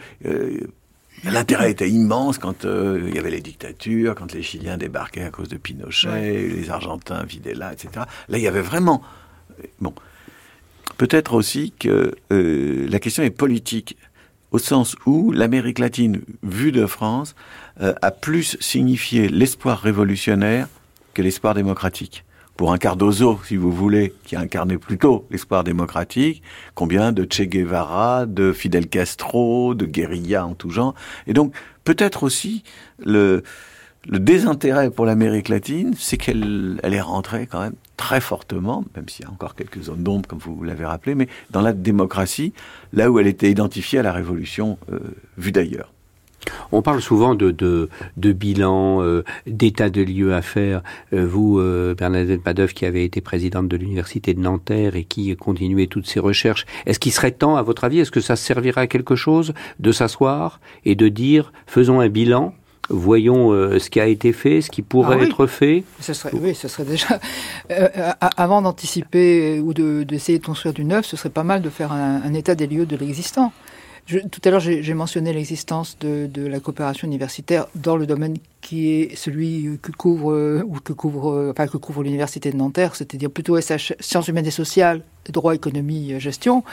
L'intérêt 1.24 1.70
était 1.70 1.88
immense 1.88 2.38
quand 2.38 2.64
euh, 2.64 3.04
il 3.08 3.14
y 3.14 3.18
avait 3.18 3.30
les 3.30 3.40
dictatures, 3.40 4.14
quand 4.14 4.32
les 4.32 4.42
Chiliens 4.42 4.76
débarquaient 4.76 5.24
à 5.24 5.30
cause 5.30 5.48
de 5.48 5.56
Pinochet, 5.56 6.08
ouais. 6.08 6.48
les 6.48 6.70
Argentins 6.70 7.24
vidaient 7.24 7.54
là, 7.54 7.72
etc. 7.72 8.04
Là, 8.28 8.38
il 8.38 8.42
y 8.42 8.46
avait 8.46 8.62
vraiment... 8.62 9.02
Bon, 9.80 9.92
Peut-être 10.96 11.34
aussi 11.34 11.72
que 11.78 12.14
euh, 12.32 12.86
la 12.88 12.98
question 12.98 13.22
est 13.22 13.30
politique, 13.30 13.96
au 14.50 14.58
sens 14.58 14.96
où 15.06 15.30
l'Amérique 15.32 15.78
latine, 15.78 16.22
vue 16.42 16.72
de 16.72 16.86
France, 16.86 17.34
euh, 17.80 17.94
a 18.02 18.10
plus 18.10 18.56
signifié 18.60 19.28
l'espoir 19.28 19.78
révolutionnaire 19.80 20.68
que 21.14 21.22
l'espoir 21.22 21.54
démocratique. 21.54 22.24
Pour 22.56 22.72
un 22.72 22.78
Cardozo, 22.78 23.38
si 23.44 23.56
vous 23.56 23.70
voulez, 23.70 24.12
qui 24.24 24.34
a 24.34 24.40
incarné 24.40 24.78
plutôt 24.78 25.26
l'espoir 25.30 25.62
démocratique, 25.62 26.42
combien 26.74 27.12
de 27.12 27.24
Che 27.24 27.42
Guevara, 27.42 28.26
de 28.26 28.52
Fidel 28.52 28.88
Castro, 28.88 29.76
de 29.76 29.86
guérilla 29.86 30.44
en 30.44 30.54
tout 30.54 30.70
genre. 30.70 30.94
Et 31.28 31.34
donc, 31.34 31.54
peut-être 31.84 32.24
aussi 32.24 32.64
le, 32.98 33.44
le 34.08 34.18
désintérêt 34.18 34.90
pour 34.90 35.04
l'Amérique 35.04 35.48
latine, 35.48 35.92
c'est 35.96 36.16
qu'elle 36.16 36.80
elle 36.82 36.94
est 36.94 37.00
rentrée 37.00 37.46
quand 37.46 37.60
même 37.60 37.74
très 37.96 38.20
fortement, 38.20 38.84
même 38.96 39.08
s'il 39.08 39.26
y 39.26 39.28
a 39.28 39.30
encore 39.30 39.54
quelques 39.54 39.82
zones 39.82 40.02
d'ombre, 40.02 40.26
comme 40.26 40.38
vous 40.38 40.62
l'avez 40.62 40.86
rappelé, 40.86 41.14
mais 41.14 41.28
dans 41.50 41.60
la 41.60 41.74
démocratie, 41.74 42.54
là 42.92 43.10
où 43.10 43.18
elle 43.18 43.26
était 43.26 43.50
identifiée 43.50 43.98
à 43.98 44.02
la 44.02 44.12
révolution 44.12 44.78
euh, 44.90 44.98
vue 45.36 45.52
d'ailleurs. 45.52 45.92
On 46.72 46.80
parle 46.80 47.02
souvent 47.02 47.34
de, 47.34 47.50
de, 47.50 47.90
de 48.16 48.32
bilan, 48.32 49.02
euh, 49.02 49.24
d'état 49.46 49.90
de 49.90 50.00
lieu 50.00 50.32
à 50.32 50.40
faire. 50.40 50.82
Euh, 51.12 51.26
vous, 51.26 51.60
Bernadette 51.98 52.42
Padeuf, 52.42 52.72
qui 52.72 52.86
avez 52.86 53.04
été 53.04 53.20
présidente 53.20 53.68
de 53.68 53.76
l'université 53.76 54.32
de 54.32 54.40
Nanterre 54.40 54.96
et 54.96 55.04
qui 55.04 55.36
continuait 55.36 55.88
toutes 55.88 56.06
ces 56.06 56.20
recherches, 56.20 56.64
est-ce 56.86 56.98
qu'il 56.98 57.12
serait 57.12 57.32
temps, 57.32 57.56
à 57.56 57.62
votre 57.62 57.84
avis, 57.84 57.98
est-ce 57.98 58.12
que 58.12 58.20
ça 58.20 58.36
servirait 58.36 58.82
à 58.82 58.86
quelque 58.86 59.16
chose 59.16 59.52
de 59.80 59.92
s'asseoir 59.92 60.60
et 60.86 60.94
de 60.94 61.08
dire, 61.08 61.52
faisons 61.66 62.00
un 62.00 62.08
bilan 62.08 62.54
voyons 62.88 63.52
euh, 63.52 63.78
ce 63.78 63.90
qui 63.90 64.00
a 64.00 64.06
été 64.06 64.32
fait, 64.32 64.60
ce 64.60 64.70
qui 64.70 64.82
pourrait 64.82 65.16
ah 65.16 65.22
oui. 65.22 65.26
être 65.26 65.46
fait. 65.46 65.84
Ce 66.00 66.12
serait, 66.12 66.30
oui, 66.34 66.54
ce 66.54 66.68
serait 66.68 66.84
déjà 66.84 67.20
euh, 67.70 67.88
avant 68.36 68.62
d'anticiper 68.62 69.60
ou 69.60 69.74
d'essayer 69.74 70.38
de, 70.38 70.42
de, 70.42 70.46
construire 70.46 70.74
du 70.74 70.84
neuf, 70.84 71.06
ce 71.06 71.16
serait 71.16 71.30
pas 71.30 71.44
mal 71.44 71.62
de 71.62 71.70
faire 71.70 71.92
un, 71.92 72.22
un 72.22 72.34
état 72.34 72.54
des 72.54 72.66
lieux 72.66 72.86
de 72.86 72.96
l'existant. 72.96 73.52
tout 74.06 74.40
à 74.44 74.50
l'heure, 74.50 74.60
j'ai 74.60 74.94
mentionné 74.94 75.32
l'existence 75.32 75.98
de, 76.00 76.26
de, 76.26 76.46
la 76.46 76.60
coopération 76.60 77.06
universitaire 77.06 77.66
dans 77.74 77.96
le 77.96 78.06
domaine 78.06 78.36
qui 78.60 78.90
est 78.90 79.16
celui 79.16 79.78
que 79.80 79.92
couvre 79.92 80.62
ou 80.64 80.80
que 80.80 80.92
couvre, 80.92 81.50
enfin 81.50 81.66
que 81.66 81.76
couvre 81.76 82.02
l'université 82.02 82.50
de 82.50 82.56
Nanterre, 82.56 82.94
c'est-à-dire 82.94 83.30
plutôt 83.30 83.60
SH, 83.60 83.94
sciences 84.00 84.28
humaines 84.28 84.46
et 84.46 84.50
sociales, 84.50 85.02
droit, 85.30 85.54
économie, 85.54 86.18
gestion. 86.18 86.64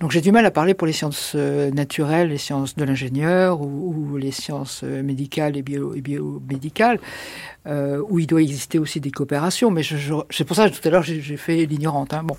Donc 0.00 0.10
j'ai 0.10 0.20
du 0.20 0.32
mal 0.32 0.46
à 0.46 0.50
parler 0.50 0.74
pour 0.74 0.86
les 0.86 0.92
sciences 0.92 1.34
naturelles, 1.34 2.28
les 2.28 2.38
sciences 2.38 2.76
de 2.76 2.84
l'ingénieur 2.84 3.60
ou, 3.60 3.94
ou, 4.12 4.16
les 4.16 4.30
sciences 4.30 4.82
médicales 4.82 5.56
et, 5.56 5.62
bio, 5.62 5.94
et 5.94 6.00
biomédicales, 6.00 7.00
euh, 7.66 8.02
où 8.08 8.18
il 8.18 8.26
doit 8.26 8.40
exister 8.40 8.78
aussi 8.78 8.98
des 9.00 9.10
coopérations. 9.10 9.70
Mais 9.70 9.82
c'est 9.82 10.44
pour 10.44 10.56
ça 10.56 10.70
que 10.70 10.74
tout 10.74 10.88
à 10.88 10.90
l'heure 10.90 11.02
j'ai 11.02 11.36
fait 11.36 11.66
l'ignorante. 11.66 12.14
Hein. 12.14 12.22
Bon, 12.24 12.36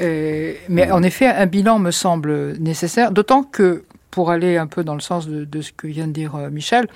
euh, 0.00 0.54
mais 0.68 0.90
en 0.90 1.02
effet, 1.02 1.26
un 1.26 1.46
bilan 1.46 1.78
me 1.78 1.90
semble 1.90 2.56
nécessaire, 2.58 3.12
d'autant 3.12 3.42
que 3.42 3.84
pour 4.12 4.30
aller 4.30 4.58
un 4.58 4.68
peu 4.68 4.84
dans 4.84 4.94
le 4.94 5.00
sens 5.00 5.26
de, 5.26 5.60
ce 5.62 5.72
que 5.72 5.88
vient 5.88 6.06
de 6.06 6.12
dire 6.12 6.36
euh, 6.36 6.50
Michel, 6.50 6.86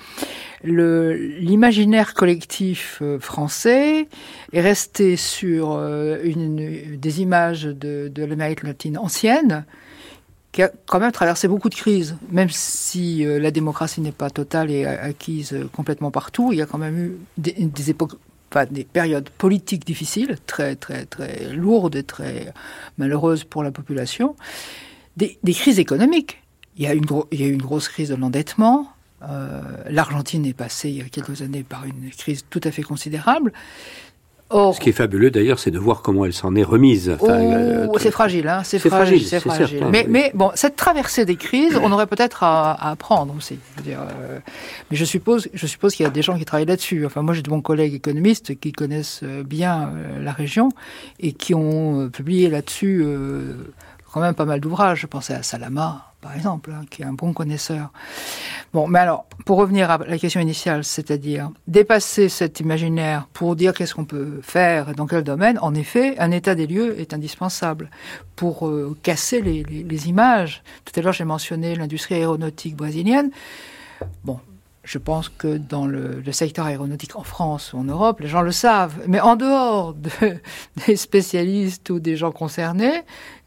l'imaginaire 0.63 2.13
collectif 2.13 2.99
euh, 3.01 3.19
français 3.19 4.07
est 4.53 4.61
resté 4.61 5.17
sur 5.17 5.71
euh, 5.71 6.21
des 6.23 7.21
images 7.21 7.63
de, 7.63 8.11
l'Amérique 8.15 8.63
latine 8.63 8.99
ancienne, 8.99 9.65
qui 10.51 10.61
a 10.61 10.71
quand 10.85 10.99
même 10.99 11.11
traversé 11.11 11.47
beaucoup 11.47 11.69
de 11.69 11.75
crises, 11.75 12.17
même 12.29 12.49
si 12.49 13.23
la 13.25 13.51
démocratie 13.51 14.01
n'est 14.01 14.11
pas 14.11 14.29
totale 14.29 14.71
et 14.71 14.85
acquise 14.85 15.55
complètement 15.73 16.11
partout, 16.11 16.51
il 16.51 16.59
y 16.59 16.61
a 16.61 16.65
quand 16.65 16.77
même 16.77 16.97
eu 16.97 17.17
des, 17.37 17.53
périodes 18.83 19.29
politiques 19.29 19.85
difficiles, 19.85 20.37
très 20.47 20.75
très 20.75 21.05
très 21.05 21.53
lourdes 21.53 21.95
et 21.95 22.03
très 22.03 22.53
malheureuses 22.97 23.43
pour 23.43 23.63
la 23.63 23.71
population, 23.71 24.35
des 25.15 25.53
crises 25.53 25.79
économiques 25.79 26.41
il 26.77 26.83
y 26.83 26.87
a, 26.87 26.93
une 26.93 27.05
il 27.31 27.41
y 27.41 27.43
a 27.43 27.47
eu 27.47 27.53
une 27.53 27.61
grosse 27.61 27.89
crise 27.89 28.09
de 28.09 28.15
l'endettement. 28.15 28.87
Euh, 29.23 29.61
L'Argentine 29.89 30.45
est 30.45 30.53
passée 30.53 30.89
il 30.89 30.97
y 30.97 31.01
a 31.01 31.05
quelques 31.05 31.41
années 31.41 31.63
par 31.63 31.85
une 31.85 32.11
crise 32.11 32.45
tout 32.49 32.61
à 32.63 32.71
fait 32.71 32.83
considérable. 32.83 33.51
Or, 34.49 34.75
Ce 34.75 34.79
qui 34.79 34.89
est 34.89 34.93
fabuleux 34.93 35.29
d'ailleurs, 35.29 35.59
c'est 35.59 35.71
de 35.71 35.79
voir 35.79 36.01
comment 36.01 36.23
elle 36.23 36.31
s'en 36.31 36.55
est 36.55 36.63
remise. 36.63 37.09
Enfin, 37.09 37.37
oh, 37.37 37.51
euh, 37.51 37.87
c'est 37.97 38.11
fragile, 38.11 38.47
hein, 38.47 38.61
c'est 38.63 38.79
fragile, 38.79 39.27
mais, 39.91 40.03
oui. 40.03 40.07
mais, 40.07 40.31
bon, 40.33 40.51
cette 40.55 40.77
traversée 40.77 41.25
des 41.25 41.35
crises, 41.35 41.77
on 41.83 41.91
aurait 41.91 42.07
peut-être 42.07 42.43
à, 42.43 42.71
à, 42.71 42.91
apprendre 42.91 43.35
aussi. 43.35 43.59
Je 43.75 43.83
dire, 43.83 43.99
euh, 43.99 44.39
mais 44.89 44.95
je 44.95 45.03
suppose, 45.03 45.49
je 45.53 45.67
suppose 45.67 45.95
qu'il 45.95 46.05
y 46.05 46.07
a 46.07 46.11
des 46.11 46.21
gens 46.21 46.37
qui 46.37 46.45
travaillent 46.45 46.65
là-dessus. 46.65 47.05
Enfin, 47.05 47.23
moi, 47.23 47.33
j'ai 47.33 47.41
de 47.41 47.49
bons 47.49 47.59
collègues 47.59 47.95
économistes 47.95 48.57
qui 48.57 48.71
connaissent 48.71 49.23
bien 49.23 49.89
euh, 49.89 50.23
la 50.23 50.31
région 50.31 50.69
et 51.19 51.33
qui 51.33 51.53
ont 51.53 52.09
publié 52.09 52.49
là-dessus 52.49 53.05
quand 54.13 54.21
même 54.21 54.33
pas 54.33 54.45
mal 54.45 54.61
d'ouvrages. 54.61 55.01
Je 55.01 55.07
pensais 55.07 55.33
à 55.33 55.43
Salama, 55.43 56.13
par 56.27 56.35
exemple, 56.35 56.71
hein, 56.73 56.83
qui 56.89 57.03
est 57.03 57.05
un 57.05 57.13
bon 57.13 57.31
connaisseur. 57.31 57.89
Bon, 58.73 58.85
mais 58.85 58.99
alors, 58.99 59.27
pour 59.45 59.57
revenir 59.57 59.89
à 59.89 59.97
la 59.97 60.17
question 60.17 60.41
initiale, 60.41 60.83
c'est-à-dire 60.83 61.51
dépasser 61.67 62.27
cet 62.27 62.59
imaginaire 62.59 63.29
pour 63.31 63.55
dire 63.55 63.73
qu'est-ce 63.73 63.95
qu'on 63.95 64.03
peut 64.03 64.41
faire 64.41 64.89
et 64.89 64.93
dans 64.93 65.07
quel 65.07 65.23
domaine, 65.23 65.57
en 65.61 65.73
effet, 65.73 66.19
un 66.19 66.31
état 66.31 66.53
des 66.53 66.67
lieux 66.67 66.99
est 66.99 67.13
indispensable 67.13 67.89
pour 68.35 68.67
euh, 68.67 68.93
casser 69.03 69.41
les, 69.41 69.63
les, 69.63 70.09
images. 70.09 70.63
Tout 70.83 70.99
à 70.99 71.01
l'heure, 71.01 71.13
j'ai 71.13 71.23
mentionné 71.23 71.75
l'industrie 71.75 72.15
aéronautique 72.15 72.75
brésilienne. 72.75 73.31
Bon, 74.25 74.41
je 74.87 74.97
pense 74.97 75.27
que 75.27 75.57
dans 75.57 75.85
le, 75.85 76.21
le, 76.25 76.31
secteur 76.31 76.65
aéronautique 76.65 77.17
en 77.17 77.23
France 77.23 77.73
ou 77.73 77.77
en 77.77 77.83
Europe, 77.83 78.21
les 78.21 78.29
gens 78.29 78.41
le 78.41 78.53
savent. 78.53 79.03
Mais 79.05 79.19
en 79.19 79.35
dehors 79.35 79.93
de, 79.93 80.09
des 80.87 80.95
spécialistes 80.95 81.89
ou 81.89 81.99
des 81.99 82.15
gens 82.15 82.31
concernés, 82.31 83.01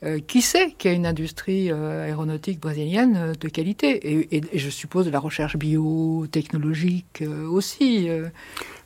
euh, 0.04 0.18
qui 0.18 0.42
sait 0.42 0.72
qu'il 0.76 0.90
y 0.90 0.94
a 0.94 0.96
une 0.96 1.06
industrie 1.06 1.70
euh, 1.72 2.04
aéronautique 2.04 2.60
brésilienne 2.60 3.16
euh, 3.16 3.32
de 3.32 3.48
qualité? 3.48 3.88
Et, 4.12 4.36
et, 4.36 4.42
et, 4.52 4.58
je 4.58 4.68
suppose 4.68 5.06
de 5.06 5.10
la 5.10 5.18
recherche 5.18 5.56
biotechnologique 5.56 7.24
aussi. 7.50 8.10
Vous 8.10 8.24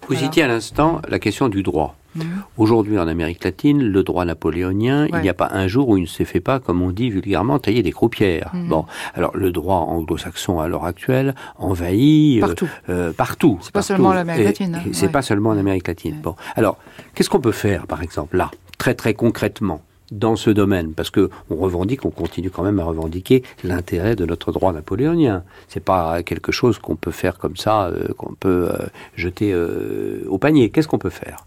voilà. 0.06 0.22
citiez 0.22 0.44
à 0.44 0.46
l'instant 0.46 1.02
la 1.08 1.18
question 1.18 1.48
du 1.48 1.64
droit. 1.64 1.96
Mmh. 2.14 2.22
Aujourd'hui, 2.58 2.98
en 2.98 3.08
Amérique 3.08 3.44
latine, 3.44 3.82
le 3.82 4.02
droit 4.02 4.24
napoléonien, 4.24 5.04
ouais. 5.04 5.10
il 5.14 5.20
n'y 5.20 5.28
a 5.28 5.34
pas 5.34 5.50
un 5.52 5.66
jour 5.66 5.88
où 5.88 5.96
il 5.96 6.02
ne 6.02 6.06
se 6.06 6.22
fait 6.24 6.40
pas, 6.40 6.60
comme 6.60 6.82
on 6.82 6.90
dit 6.90 7.10
vulgairement, 7.10 7.58
tailler 7.58 7.82
des 7.82 7.92
croupières. 7.92 8.50
Mmh. 8.54 8.68
Bon, 8.68 8.86
alors 9.14 9.36
le 9.36 9.52
droit 9.52 9.76
anglo-saxon 9.76 10.60
à 10.60 10.68
l'heure 10.68 10.84
actuelle 10.84 11.34
envahit 11.58 12.40
partout. 12.40 12.68
Euh, 12.88 13.12
partout. 13.12 13.58
C'est 13.62 13.72
pas 13.72 13.82
seulement 13.82 14.12
l'Amérique 14.12 14.44
latine. 14.44 14.74
Hein. 14.74 14.90
C'est 14.92 15.06
ouais. 15.06 15.12
pas 15.12 15.22
seulement 15.22 15.54
l'Amérique 15.54 15.88
latine. 15.88 16.14
Ouais. 16.14 16.22
Bon, 16.22 16.36
alors 16.56 16.78
qu'est-ce 17.14 17.30
qu'on 17.30 17.40
peut 17.40 17.52
faire, 17.52 17.86
par 17.86 18.02
exemple, 18.02 18.36
là, 18.36 18.50
très 18.78 18.94
très 18.94 19.14
concrètement 19.14 19.82
dans 20.12 20.36
ce 20.36 20.50
domaine, 20.50 20.92
parce 20.94 21.10
que 21.10 21.30
on 21.50 21.56
revendique, 21.56 22.04
on 22.04 22.10
continue 22.10 22.50
quand 22.50 22.62
même 22.62 22.78
à 22.78 22.84
revendiquer 22.84 23.42
l'intérêt 23.62 24.16
de 24.16 24.24
notre 24.26 24.52
droit 24.52 24.72
napoléonien. 24.72 25.42
C'est 25.68 25.84
pas 25.84 26.22
quelque 26.22 26.52
chose 26.52 26.78
qu'on 26.78 26.96
peut 26.96 27.10
faire 27.10 27.38
comme 27.38 27.56
ça, 27.56 27.86
euh, 27.86 28.08
qu'on 28.16 28.34
peut 28.34 28.68
euh, 28.70 28.86
jeter 29.16 29.52
euh, 29.52 30.24
au 30.28 30.38
panier. 30.38 30.70
Qu'est-ce 30.70 30.88
qu'on 30.88 30.98
peut 30.98 31.10
faire? 31.10 31.46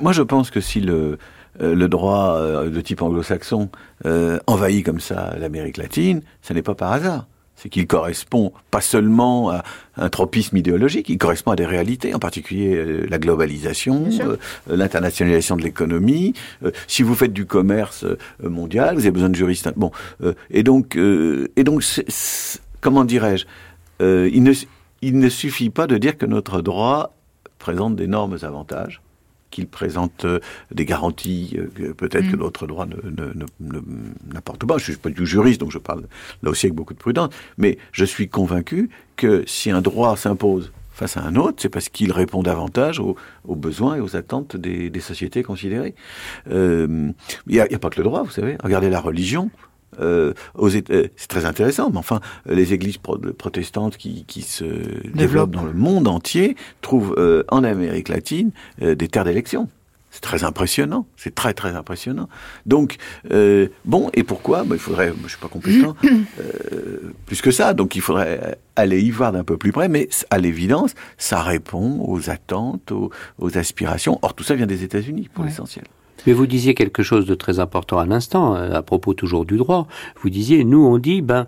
Moi, 0.00 0.12
je 0.12 0.22
pense 0.22 0.50
que 0.50 0.60
si 0.60 0.80
le 0.80 1.18
le 1.60 1.88
droit 1.88 2.40
de 2.40 2.80
type 2.80 3.02
anglo-saxon 3.02 3.68
envahit 4.46 4.84
comme 4.84 5.00
ça 5.00 5.34
l'Amérique 5.40 5.76
latine, 5.76 6.22
ce 6.40 6.52
n'est 6.52 6.62
pas 6.62 6.76
par 6.76 6.92
hasard 6.92 7.26
c'est 7.58 7.68
qu'il 7.68 7.86
correspond 7.86 8.52
pas 8.70 8.80
seulement 8.80 9.50
à 9.50 9.64
un 9.96 10.08
tropisme 10.08 10.56
idéologique, 10.56 11.08
il 11.08 11.18
correspond 11.18 11.50
à 11.50 11.56
des 11.56 11.66
réalités, 11.66 12.14
en 12.14 12.20
particulier 12.20 12.76
euh, 12.76 13.06
la 13.10 13.18
globalisation, 13.18 14.08
euh, 14.20 14.36
l'internationalisation 14.68 15.56
de 15.56 15.62
l'économie. 15.62 16.34
Euh, 16.64 16.70
si 16.86 17.02
vous 17.02 17.16
faites 17.16 17.32
du 17.32 17.46
commerce 17.46 18.04
euh, 18.04 18.16
mondial, 18.42 18.94
vous 18.94 19.00
avez 19.00 19.10
besoin 19.10 19.28
de 19.28 19.34
juristes. 19.34 19.68
Bon, 19.76 19.90
euh, 20.22 20.34
et 20.50 20.62
donc, 20.62 20.96
et 20.96 21.64
donc, 21.64 21.82
c 21.82 22.02
est, 22.02 22.10
c 22.10 22.58
est, 22.58 22.62
comment 22.80 23.04
dirais-je 23.04 23.46
il 24.00 24.44
ne, 24.44 24.52
il 25.02 25.18
ne 25.18 25.28
suffit 25.28 25.70
pas 25.70 25.88
de 25.88 25.98
dire 25.98 26.16
que 26.16 26.26
notre 26.26 26.62
droit 26.62 27.16
présente 27.58 27.96
d'énormes 27.96 28.38
avantages 28.42 29.02
qu'il 29.50 29.66
présente 29.66 30.24
euh, 30.24 30.40
des 30.72 30.84
garanties 30.84 31.56
euh, 31.58 31.68
que 31.74 31.92
peut-être 31.92 32.26
mm. 32.26 32.30
que 32.30 32.36
d'autres 32.36 32.66
droits 32.66 32.86
n'apportent 34.32 34.66
pas. 34.66 34.78
Je 34.78 34.90
ne 34.90 34.92
suis 34.92 34.96
pas 34.96 35.10
du 35.10 35.26
juriste, 35.26 35.60
donc 35.60 35.70
je 35.70 35.78
parle 35.78 36.04
là 36.42 36.50
aussi 36.50 36.66
avec 36.66 36.74
beaucoup 36.74 36.94
de 36.94 36.98
prudence, 36.98 37.32
mais 37.56 37.78
je 37.92 38.04
suis 38.04 38.28
convaincu 38.28 38.90
que 39.16 39.44
si 39.46 39.70
un 39.70 39.80
droit 39.80 40.16
s'impose 40.16 40.72
face 40.98 41.16
à 41.16 41.22
un 41.22 41.36
autre, 41.36 41.58
c'est 41.58 41.68
parce 41.68 41.88
qu'il 41.88 42.10
répond 42.12 42.42
davantage 42.42 42.98
aux, 42.98 43.16
aux, 43.46 43.54
besoins 43.54 43.96
et 43.96 44.00
aux 44.00 44.16
attentes 44.16 44.56
des, 44.56 44.90
des 44.90 45.00
sociétés 45.00 45.44
considérées. 45.44 45.94
Il 46.46 46.52
euh, 46.52 47.12
n'y 47.46 47.60
a, 47.60 47.66
a, 47.70 47.78
pas 47.78 47.88
que 47.88 47.98
le 47.98 48.04
droit, 48.04 48.24
vous 48.24 48.30
savez. 48.30 48.56
Regardez 48.62 48.90
la 48.90 49.00
religion. 49.00 49.50
Euh, 50.00 50.32
euh, 50.58 51.08
c'est 51.16 51.28
très 51.28 51.44
intéressant, 51.44 51.90
mais 51.90 51.98
enfin, 51.98 52.20
les 52.46 52.72
églises 52.72 52.98
pro 52.98 53.18
protestantes 53.18 53.96
qui, 53.96 54.24
qui 54.26 54.42
se 54.42 54.64
Développe. 54.64 55.12
développent 55.14 55.50
dans 55.50 55.64
le 55.64 55.72
monde 55.72 56.08
entier 56.08 56.56
trouvent 56.82 57.14
euh, 57.18 57.44
en 57.48 57.64
Amérique 57.64 58.08
latine 58.08 58.50
euh, 58.82 58.94
des 58.94 59.08
terres 59.08 59.24
d'élection. 59.24 59.68
C'est 60.10 60.22
très 60.22 60.42
impressionnant, 60.42 61.06
c'est 61.16 61.34
très 61.34 61.52
très 61.52 61.76
impressionnant. 61.76 62.30
Donc 62.64 62.96
bon, 63.84 64.10
et 64.14 64.24
pourquoi? 64.24 64.64
Ben, 64.64 64.76
Il 64.76 64.80
faudrait, 64.80 65.12
je 65.22 65.28
suis 65.28 65.38
pas 65.38 65.48
compétent, 65.48 65.94
plus 67.26 67.42
que 67.42 67.50
ça. 67.50 67.74
Donc 67.74 67.94
il 67.94 68.00
faudrait 68.00 68.58
aller 68.74 69.02
y 69.02 69.10
voir 69.10 69.32
d'un 69.32 69.44
peu 69.44 69.58
plus 69.58 69.70
près, 69.70 69.86
mais 69.86 70.08
à 70.30 70.38
l'évidence, 70.38 70.94
ça 71.18 71.42
répond 71.42 72.02
aux 72.08 72.30
attentes, 72.30 72.90
aux, 72.90 73.10
aux, 73.38 73.58
aspirations. 73.58 74.18
Or 74.22 74.34
tout 74.34 74.44
ça 74.44 74.54
vient 74.54 74.66
des 74.66 74.82
États-Unis 74.82 75.28
pour 75.32 75.44
ouais. 75.44 75.50
l'essentiel. 75.50 75.84
Mais 76.26 76.32
vous 76.32 76.46
disiez 76.46 76.74
quelque 76.74 77.02
chose 77.02 77.26
de 77.26 77.34
très 77.34 77.60
important 77.60 77.98
à 77.98 78.06
l'instant, 78.06 78.56
euh, 78.56 78.72
à 78.72 78.82
propos 78.82 79.14
toujours 79.14 79.44
du 79.44 79.56
droit. 79.56 79.86
Vous 80.22 80.30
disiez, 80.30 80.64
nous 80.64 80.84
on 80.84 80.98
dit, 80.98 81.22
ben, 81.22 81.46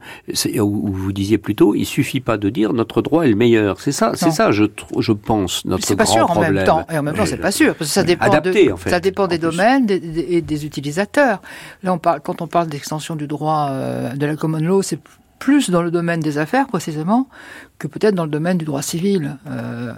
ou 0.58 0.92
vous 0.92 1.12
disiez 1.12 1.38
plutôt, 1.38 1.74
il 1.74 1.84
suffit 1.84 2.20
pas 2.20 2.36
de 2.36 2.48
dire 2.48 2.72
notre 2.72 3.02
droit 3.02 3.24
est 3.24 3.28
le 3.28 3.36
meilleur. 3.36 3.80
C'est 3.80 3.92
ça, 3.92 4.12
c'est 4.14 4.30
ça, 4.30 4.50
je, 4.50 4.64
je 4.98 5.12
pense, 5.12 5.64
notre 5.64 5.84
C'est 5.84 5.96
pas 5.96 6.04
grand 6.04 6.12
sûr 6.12 6.26
problème. 6.26 6.52
en 6.52 6.54
même 6.54 6.64
temps. 6.64 6.86
Et 6.92 6.98
en 6.98 7.02
même 7.02 7.14
temps, 7.14 7.26
c'est 7.26 7.36
pas 7.36 7.52
sûr, 7.52 7.74
parce 7.74 7.90
que 7.90 7.94
ça 7.94 8.02
dépend, 8.02 8.26
Adapté, 8.26 8.66
de, 8.66 8.72
en 8.72 8.76
fait, 8.76 8.90
ça 8.90 9.00
dépend 9.00 9.26
des 9.26 9.38
domaines 9.38 9.90
et 9.90 9.98
des, 9.98 10.42
des, 10.42 10.66
utilisateurs. 10.66 11.40
Là, 11.82 11.92
on 11.92 11.98
parle, 11.98 12.20
quand 12.20 12.42
on 12.42 12.46
parle 12.46 12.68
d'extension 12.68 13.16
du 13.16 13.26
droit 13.26 13.68
euh, 13.70 14.14
de 14.14 14.26
la 14.26 14.36
common 14.36 14.58
law, 14.58 14.82
c'est 14.82 15.00
plus 15.40 15.70
dans 15.70 15.82
le 15.82 15.90
domaine 15.90 16.20
des 16.20 16.38
affaires 16.38 16.68
précisément 16.68 17.28
que 17.78 17.88
peut-être 17.88 18.14
dans 18.14 18.24
le 18.24 18.30
domaine 18.30 18.58
du 18.58 18.64
droit 18.64 18.82
civil, 18.82 19.38
euh, 19.48 19.92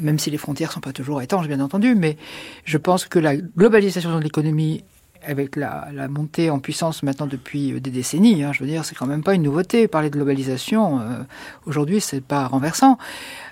même 0.00 0.18
si 0.18 0.30
les 0.30 0.38
frontières 0.38 0.72
sont 0.72 0.80
pas 0.80 0.92
toujours 0.92 1.22
étanches, 1.22 1.46
bien 1.46 1.60
entendu, 1.60 1.94
mais 1.94 2.16
je 2.64 2.78
pense 2.78 3.06
que 3.06 3.20
la 3.20 3.36
globalisation 3.36 4.18
de 4.18 4.24
l'économie 4.24 4.82
avec 5.26 5.56
la, 5.56 5.88
montée 6.08 6.50
en 6.50 6.58
puissance 6.58 7.02
maintenant 7.02 7.26
depuis 7.26 7.80
des 7.80 7.90
décennies, 7.90 8.44
hein, 8.44 8.52
je 8.52 8.60
veux 8.60 8.68
dire, 8.68 8.84
c'est 8.84 8.94
quand 8.94 9.06
même 9.06 9.22
pas 9.22 9.34
une 9.34 9.42
nouveauté. 9.42 9.88
Parler 9.88 10.10
de 10.10 10.14
globalisation, 10.14 11.00
euh, 11.00 11.22
aujourd'hui, 11.66 12.00
c'est 12.00 12.22
pas 12.22 12.46
renversant. 12.46 12.98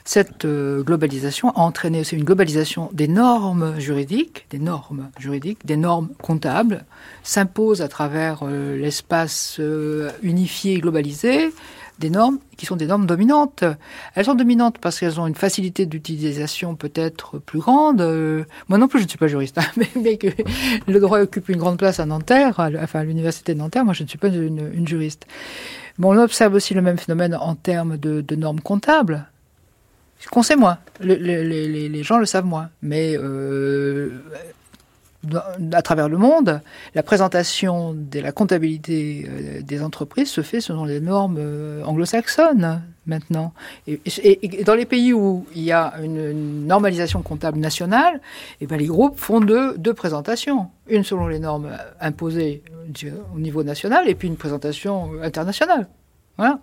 Cette 0.06 0.44
euh, 0.44 0.84
globalisation 0.84 1.50
a 1.50 1.58
entraîné 1.62 1.98
aussi 1.98 2.14
une 2.14 2.22
globalisation 2.22 2.90
des 2.92 3.08
normes 3.08 3.76
juridiques, 3.80 4.46
des 4.50 4.60
normes 4.60 5.10
juridiques, 5.18 5.66
des 5.66 5.76
normes 5.76 6.10
comptables, 6.22 6.84
s'impose 7.24 7.82
à 7.82 7.88
travers 7.88 8.42
euh, 8.44 8.78
l'espace 8.78 9.56
euh, 9.58 10.12
unifié 10.22 10.74
et 10.74 10.78
globalisé, 10.78 11.52
des 11.98 12.10
normes 12.10 12.38
qui 12.56 12.66
sont 12.66 12.76
des 12.76 12.86
normes 12.86 13.06
dominantes. 13.06 13.64
Elles 14.14 14.24
sont 14.24 14.34
dominantes 14.34 14.78
parce 14.78 14.98
qu'elles 14.98 15.20
ont 15.20 15.26
une 15.26 15.34
facilité 15.34 15.86
d'utilisation 15.86 16.74
peut-être 16.74 17.38
plus 17.38 17.58
grande. 17.58 18.00
Euh, 18.00 18.44
moi 18.68 18.78
non 18.78 18.88
plus, 18.88 18.98
je 19.00 19.04
ne 19.04 19.08
suis 19.08 19.18
pas 19.18 19.28
juriste, 19.28 19.58
hein, 19.58 19.82
mais, 19.96 20.16
que 20.16 20.28
le 20.86 21.00
droit 21.00 21.20
occupe 21.20 21.48
une 21.48 21.58
grande 21.58 21.78
place 21.78 22.00
à 22.00 22.06
Nanterre, 22.06 22.54
enfin 22.58 23.00
à 23.00 23.04
l'université 23.04 23.54
de 23.54 23.58
Nanterre, 23.58 23.84
moi 23.84 23.94
je 23.94 24.02
ne 24.02 24.08
suis 24.08 24.18
pas 24.18 24.28
une, 24.28 24.86
juriste. 24.86 25.26
Mais 25.98 26.06
on 26.06 26.18
observe 26.18 26.54
aussi 26.54 26.74
le 26.74 26.82
même 26.82 26.98
phénomène 26.98 27.34
en 27.34 27.54
termes 27.54 27.96
de, 27.96 28.36
normes 28.36 28.60
comptables. 28.60 29.26
Qu'on 30.30 30.42
sait 30.42 30.56
moins, 30.56 30.78
le, 31.00 31.14
le, 31.14 31.42
les, 31.42 31.88
les, 31.88 32.02
gens 32.02 32.18
le 32.18 32.24
savent 32.24 32.46
moins, 32.46 32.70
mais 32.82 33.16
euh, 33.16 34.10
à 35.72 35.82
travers 35.82 36.08
le 36.08 36.18
monde, 36.18 36.60
la 36.94 37.02
présentation 37.02 37.94
de 37.94 38.20
la 38.20 38.32
comptabilité 38.32 39.26
euh, 39.28 39.62
des 39.62 39.82
entreprises 39.82 40.30
se 40.30 40.40
fait 40.40 40.60
selon 40.60 40.84
les 40.84 41.00
normes 41.00 41.36
euh, 41.38 41.82
anglo-saxonnes 41.84 42.82
maintenant. 43.06 43.52
Et, 43.86 44.00
dans 44.64 44.74
les 44.74 44.84
pays 44.84 45.12
où 45.12 45.46
il 45.54 45.62
y 45.62 45.72
a 45.72 45.94
une, 46.02 46.66
normalisation 46.66 47.22
comptable 47.22 47.58
nationale, 47.58 48.16
et 48.16 48.64
eh 48.64 48.66
ben 48.66 48.78
les 48.78 48.86
groupes 48.86 49.18
font 49.18 49.40
deux, 49.40 49.78
deux 49.78 49.94
présentations. 49.94 50.68
Une 50.88 51.04
selon 51.04 51.28
les 51.28 51.38
normes 51.38 51.70
imposées 52.00 52.62
au 53.34 53.38
niveau 53.38 53.62
national 53.62 54.08
et 54.08 54.14
puis 54.14 54.28
une 54.28 54.36
présentation 54.36 55.10
internationale. 55.22 55.88
Voilà 56.36 56.60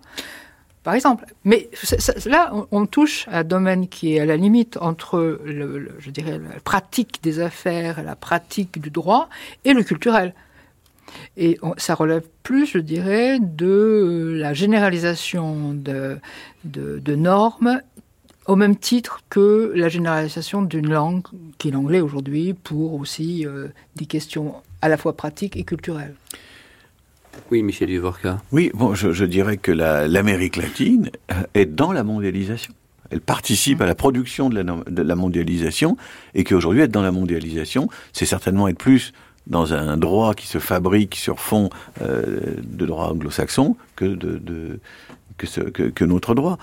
par 0.84 0.94
exemple. 0.94 1.26
Mais 1.44 1.68
là, 2.26 2.52
on, 2.70 2.86
touche 2.86 3.26
à 3.28 3.38
un 3.38 3.44
domaine 3.44 3.88
qui 3.88 4.14
est 4.14 4.20
à 4.20 4.26
la 4.26 4.36
limite 4.36 4.76
entre, 4.76 5.40
le, 5.44 5.96
je 5.98 6.10
dirais, 6.10 6.38
la 6.38 6.60
pratique 6.60 7.20
des 7.22 7.40
affaires, 7.40 8.02
la 8.02 8.14
pratique 8.14 8.80
du 8.80 8.90
droit 8.90 9.28
et 9.64 9.72
le 9.72 9.82
culturel. 9.82 10.34
Et 11.36 11.58
ça 11.76 11.94
relève 11.94 12.24
plus, 12.42 12.66
je 12.66 12.78
dirais, 12.78 13.38
de 13.40 14.36
la 14.38 14.54
généralisation 14.54 15.74
de 15.74 16.20
normes 17.14 17.80
au 18.46 18.56
même 18.56 18.76
titre 18.76 19.20
que 19.30 19.72
la 19.74 19.88
généralisation 19.88 20.62
d'une 20.62 20.90
langue, 20.90 21.22
qui 21.58 21.68
est 21.68 21.70
l'anglais 21.70 22.00
aujourd'hui, 22.00 22.52
pour 22.52 22.94
aussi 22.94 23.46
euh, 23.46 23.68
des 23.96 24.06
questions 24.06 24.54
à 24.82 24.88
la 24.88 24.96
fois 24.96 25.16
pratiques 25.16 25.56
et 25.56 25.64
culturelles. 25.64 26.14
Oui, 27.50 27.62
Michel 27.62 27.88
Duvorka. 27.88 28.40
Oui, 28.52 28.70
bon, 28.74 28.94
je, 28.94 29.12
je 29.12 29.24
dirais 29.24 29.56
que 29.56 29.72
l'Amérique 29.72 30.56
la, 30.56 30.64
latine 30.64 31.10
est 31.54 31.66
dans 31.66 31.92
la 31.92 32.04
mondialisation. 32.04 32.72
Elle 33.10 33.20
participe 33.20 33.80
à 33.80 33.86
la 33.86 33.94
production 33.94 34.48
de 34.48 34.60
la, 34.60 34.62
de 34.62 35.02
la 35.02 35.14
mondialisation 35.14 35.96
et 36.34 36.42
qu'aujourd'hui, 36.44 36.82
être 36.82 36.90
dans 36.90 37.02
la 37.02 37.12
mondialisation, 37.12 37.88
c'est 38.12 38.26
certainement 38.26 38.66
être 38.68 38.78
plus 38.78 39.12
dans 39.46 39.74
un 39.74 39.96
droit 39.96 40.34
qui 40.34 40.46
se 40.46 40.58
fabrique 40.58 41.16
sur 41.16 41.38
fond 41.38 41.68
euh, 42.00 42.54
de 42.62 42.86
droit 42.86 43.08
anglo-saxon 43.08 43.76
que, 43.94 44.06
de, 44.06 44.38
de, 44.38 44.80
que, 45.36 45.46
ce, 45.46 45.60
que, 45.60 45.82
que, 45.84 46.04
notre 46.04 46.34
droit. 46.34 46.58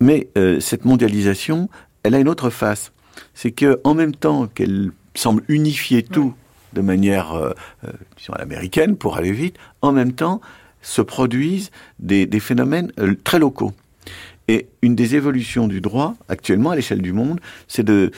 Mais 0.00 0.28
euh, 0.38 0.60
cette 0.60 0.84
mondialisation, 0.84 1.68
elle 2.02 2.14
a 2.14 2.18
une 2.18 2.28
autre 2.28 2.50
face. 2.50 2.92
C'est 3.34 3.50
que 3.50 3.80
en 3.84 3.94
même 3.94 4.14
temps 4.14 4.46
qu'elle 4.46 4.92
semble 5.14 5.42
unifier 5.48 6.02
tout 6.02 6.34
de 6.76 6.82
manière, 6.82 7.32
euh, 7.32 7.52
euh, 7.84 7.90
disons, 8.16 8.34
l'américaine, 8.38 8.96
pour 8.96 9.16
aller 9.16 9.32
vite, 9.32 9.56
en 9.82 9.92
même 9.92 10.12
temps, 10.12 10.40
se 10.82 11.02
produisent 11.02 11.70
des, 11.98 12.26
des 12.26 12.40
phénomènes 12.40 12.92
euh, 13.00 13.14
très 13.24 13.38
locaux. 13.38 13.72
Et 14.48 14.68
une 14.82 14.94
des 14.94 15.16
évolutions 15.16 15.66
du 15.66 15.80
droit, 15.80 16.14
actuellement 16.28 16.70
à 16.70 16.76
l'échelle 16.76 17.02
du 17.02 17.12
monde, 17.12 17.40
c'est 17.66 17.82
de, 17.82 18.12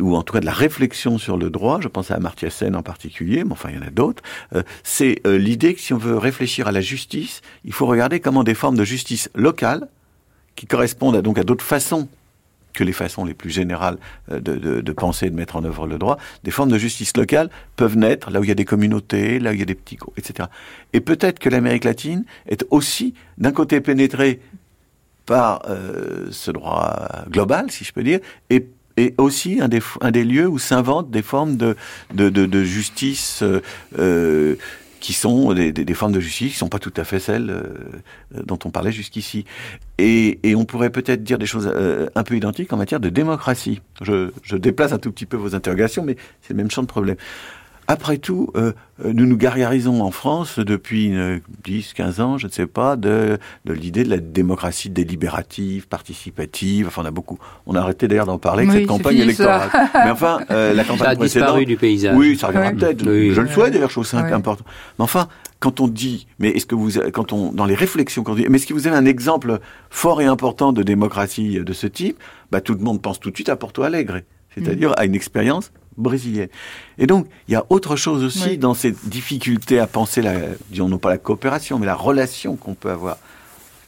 ou 0.00 0.16
en 0.16 0.22
tout 0.22 0.32
cas 0.32 0.40
de 0.40 0.46
la 0.46 0.52
réflexion 0.52 1.18
sur 1.18 1.36
le 1.36 1.50
droit, 1.50 1.80
je 1.80 1.86
pense 1.86 2.10
à 2.10 2.16
Amartya 2.16 2.50
Sen 2.50 2.74
en 2.74 2.82
particulier, 2.82 3.44
mais 3.44 3.52
enfin 3.52 3.68
il 3.70 3.76
y 3.76 3.78
en 3.78 3.86
a 3.86 3.90
d'autres, 3.90 4.22
euh, 4.56 4.64
c'est 4.82 5.20
euh, 5.24 5.38
l'idée 5.38 5.74
que 5.74 5.80
si 5.80 5.92
on 5.94 5.98
veut 5.98 6.18
réfléchir 6.18 6.66
à 6.66 6.72
la 6.72 6.80
justice, 6.80 7.42
il 7.64 7.72
faut 7.72 7.86
regarder 7.86 8.18
comment 8.18 8.42
des 8.42 8.54
formes 8.54 8.76
de 8.76 8.84
justice 8.84 9.30
locale, 9.36 9.86
qui 10.56 10.66
correspondent 10.66 11.14
à, 11.14 11.22
donc 11.22 11.38
à 11.38 11.44
d'autres 11.44 11.64
façons 11.64 12.08
que 12.78 12.84
les 12.84 12.92
façons 12.92 13.24
les 13.24 13.34
plus 13.34 13.50
générales 13.50 13.98
euh, 14.30 14.38
de, 14.40 14.92
penser 14.92 15.26
et 15.26 15.30
de 15.30 15.34
mettre 15.34 15.56
en 15.56 15.64
œuvre 15.64 15.88
le 15.88 15.98
droit, 15.98 16.16
des 16.44 16.52
formes 16.52 16.70
de 16.70 16.78
justice 16.78 17.16
locale 17.16 17.50
peuvent 17.74 17.96
naître 17.96 18.30
là 18.30 18.38
où 18.38 18.44
il 18.44 18.48
y 18.48 18.52
a 18.52 18.54
des 18.54 18.64
communautés, 18.64 19.40
là 19.40 19.50
où 19.50 19.54
il 19.54 19.58
y 19.58 19.62
a 19.62 19.66
des 19.66 19.74
petits 19.74 19.96
groupes, 19.96 20.16
etc. 20.16 20.48
Et 20.92 21.00
peut-être 21.00 21.40
que 21.40 21.48
l'Amérique 21.48 21.82
latine 21.82 22.24
est 22.46 22.64
aussi, 22.70 23.14
d'un 23.36 23.50
côté, 23.50 23.80
pénétrée 23.80 24.40
par 25.26 25.62
euh, 25.68 26.28
ce 26.30 26.52
droit 26.52 27.08
global, 27.28 27.70
si 27.70 27.84
je 27.84 27.92
peux 27.92 28.04
dire, 28.04 28.20
et, 28.48 28.66
et 28.96 29.14
aussi 29.18 29.58
un 29.60 29.68
des, 29.68 29.80
un 30.00 30.12
des 30.12 30.24
lieux 30.24 30.46
où 30.46 30.58
s'inventent 30.58 31.10
des 31.10 31.22
formes 31.22 31.56
de, 31.56 31.76
de, 32.14 32.30
de, 32.30 32.64
justice 32.64 33.42
euh, 33.98 34.56
qui 35.00 35.12
sont 35.12 35.52
des, 35.54 35.72
des, 35.72 35.84
des, 35.84 35.94
formes 35.94 36.12
de 36.12 36.20
justice 36.20 36.48
qui 36.48 36.54
ne 36.54 36.58
sont 36.58 36.68
pas 36.68 36.78
tout 36.78 36.92
à 36.96 37.04
fait 37.04 37.20
celles 37.20 37.50
euh, 37.50 37.62
dont 38.44 38.58
on 38.64 38.70
parlait 38.70 38.92
jusqu'ici. 38.92 39.44
Et, 39.98 40.38
et, 40.42 40.54
on 40.54 40.64
pourrait 40.64 40.90
peut-être 40.90 41.22
dire 41.22 41.38
des 41.38 41.46
choses 41.46 41.70
euh, 41.72 42.08
un 42.14 42.22
peu 42.22 42.36
identiques 42.36 42.72
en 42.72 42.76
matière 42.76 43.00
de 43.00 43.08
démocratie. 43.08 43.80
Je, 44.00 44.30
je, 44.42 44.56
déplace 44.56 44.92
un 44.92 44.98
tout 44.98 45.12
petit 45.12 45.26
peu 45.26 45.36
vos 45.36 45.54
interrogations, 45.54 46.04
mais 46.04 46.16
c'est 46.42 46.54
le 46.54 46.56
même 46.56 46.70
champ 46.70 46.82
de 46.82 46.88
problème. 46.88 47.16
Après 47.90 48.18
tout, 48.18 48.50
euh, 48.54 48.72
nous 49.02 49.24
nous 49.24 49.38
gargarisons 49.38 50.02
en 50.02 50.10
France 50.10 50.58
depuis 50.58 51.10
10, 51.64 51.94
15 51.94 52.20
ans, 52.20 52.36
je 52.36 52.46
ne 52.46 52.52
sais 52.52 52.66
pas, 52.66 52.96
de, 52.96 53.38
de 53.64 53.72
l'idée 53.72 54.04
de 54.04 54.10
la 54.10 54.18
démocratie 54.18 54.90
délibérative, 54.90 55.88
participative. 55.88 56.88
Enfin, 56.88 57.00
on 57.02 57.06
a 57.06 57.10
beaucoup. 57.10 57.38
On 57.66 57.74
a 57.74 57.80
arrêté 57.80 58.06
d'ailleurs 58.06 58.26
d'en 58.26 58.38
parler 58.38 58.64
avec 58.64 58.74
oui, 58.74 58.80
cette 58.80 58.88
campagne 58.88 59.16
électorale. 59.16 59.70
Mais 59.94 60.10
enfin, 60.10 60.40
euh, 60.50 60.74
la 60.74 60.84
campagne 60.84 60.98
ça 60.98 61.10
a 61.12 61.16
précédente. 61.16 61.46
disparu 61.46 61.64
du 61.64 61.76
paysage. 61.78 62.14
Oui, 62.14 62.36
ça 62.36 62.48
reviendra 62.48 62.72
oui. 62.72 62.76
peut-être. 62.76 63.06
Oui. 63.08 63.32
Je 63.32 63.40
le 63.40 63.48
souhaite 63.48 63.72
d'ailleurs, 63.72 63.90
chose 63.90 64.12
ouais. 64.12 64.20
importante. 64.20 64.66
Mais 64.98 65.04
enfin, 65.04 65.28
quand 65.58 65.80
on 65.80 65.88
dit, 65.88 66.26
mais 66.38 66.50
est-ce 66.50 66.66
que 66.66 66.74
vous, 66.74 66.90
quand 67.14 67.32
on, 67.32 67.52
dans 67.52 67.64
les 67.64 67.74
réflexions, 67.74 68.22
quand 68.22 68.32
on 68.32 68.36
dit, 68.36 68.46
mais 68.50 68.58
est-ce 68.58 68.66
que 68.66 68.74
vous 68.74 68.86
avez 68.86 68.96
un 68.96 69.06
exemple 69.06 69.60
fort 69.88 70.20
et 70.20 70.26
important 70.26 70.74
de 70.74 70.82
démocratie 70.82 71.58
de 71.60 71.72
ce 71.72 71.86
type? 71.86 72.18
Bah, 72.52 72.60
tout 72.60 72.74
le 72.74 72.80
monde 72.80 73.00
pense 73.00 73.18
tout 73.18 73.30
de 73.30 73.34
suite 73.34 73.48
à 73.48 73.56
Porto 73.56 73.82
Alegre, 73.82 74.20
c'est-à-dire 74.54 74.90
mmh. 74.90 74.94
à 74.98 75.04
une 75.06 75.14
expérience 75.14 75.72
brésilienne. 75.98 76.48
Et 76.96 77.06
donc, 77.06 77.26
il 77.48 77.52
y 77.52 77.56
a 77.56 77.66
autre 77.68 77.96
chose 77.96 78.24
aussi 78.24 78.50
oui. 78.50 78.58
dans 78.58 78.74
cette 78.74 79.08
difficulté 79.08 79.78
à 79.78 79.86
penser, 79.86 80.22
la, 80.22 80.34
disons 80.70 80.88
non 80.88 80.98
pas 80.98 81.10
la 81.10 81.18
coopération, 81.18 81.78
mais 81.78 81.86
la 81.86 81.94
relation 81.94 82.56
qu'on 82.56 82.74
peut 82.74 82.90
avoir 82.90 83.18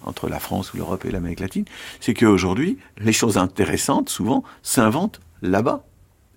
entre 0.05 0.29
la 0.29 0.39
France 0.39 0.73
ou 0.73 0.79
l'Europe 0.79 1.05
et 1.05 1.11
l'Amérique 1.11 1.41
latine, 1.41 1.65
c'est 2.01 2.15
qu'aujourd'hui, 2.15 2.79
les 2.99 3.13
choses 3.13 3.39
intéressantes, 3.39 4.09
souvent, 4.09 4.45
s'inventent 4.63 5.21
là-bas 5.43 5.85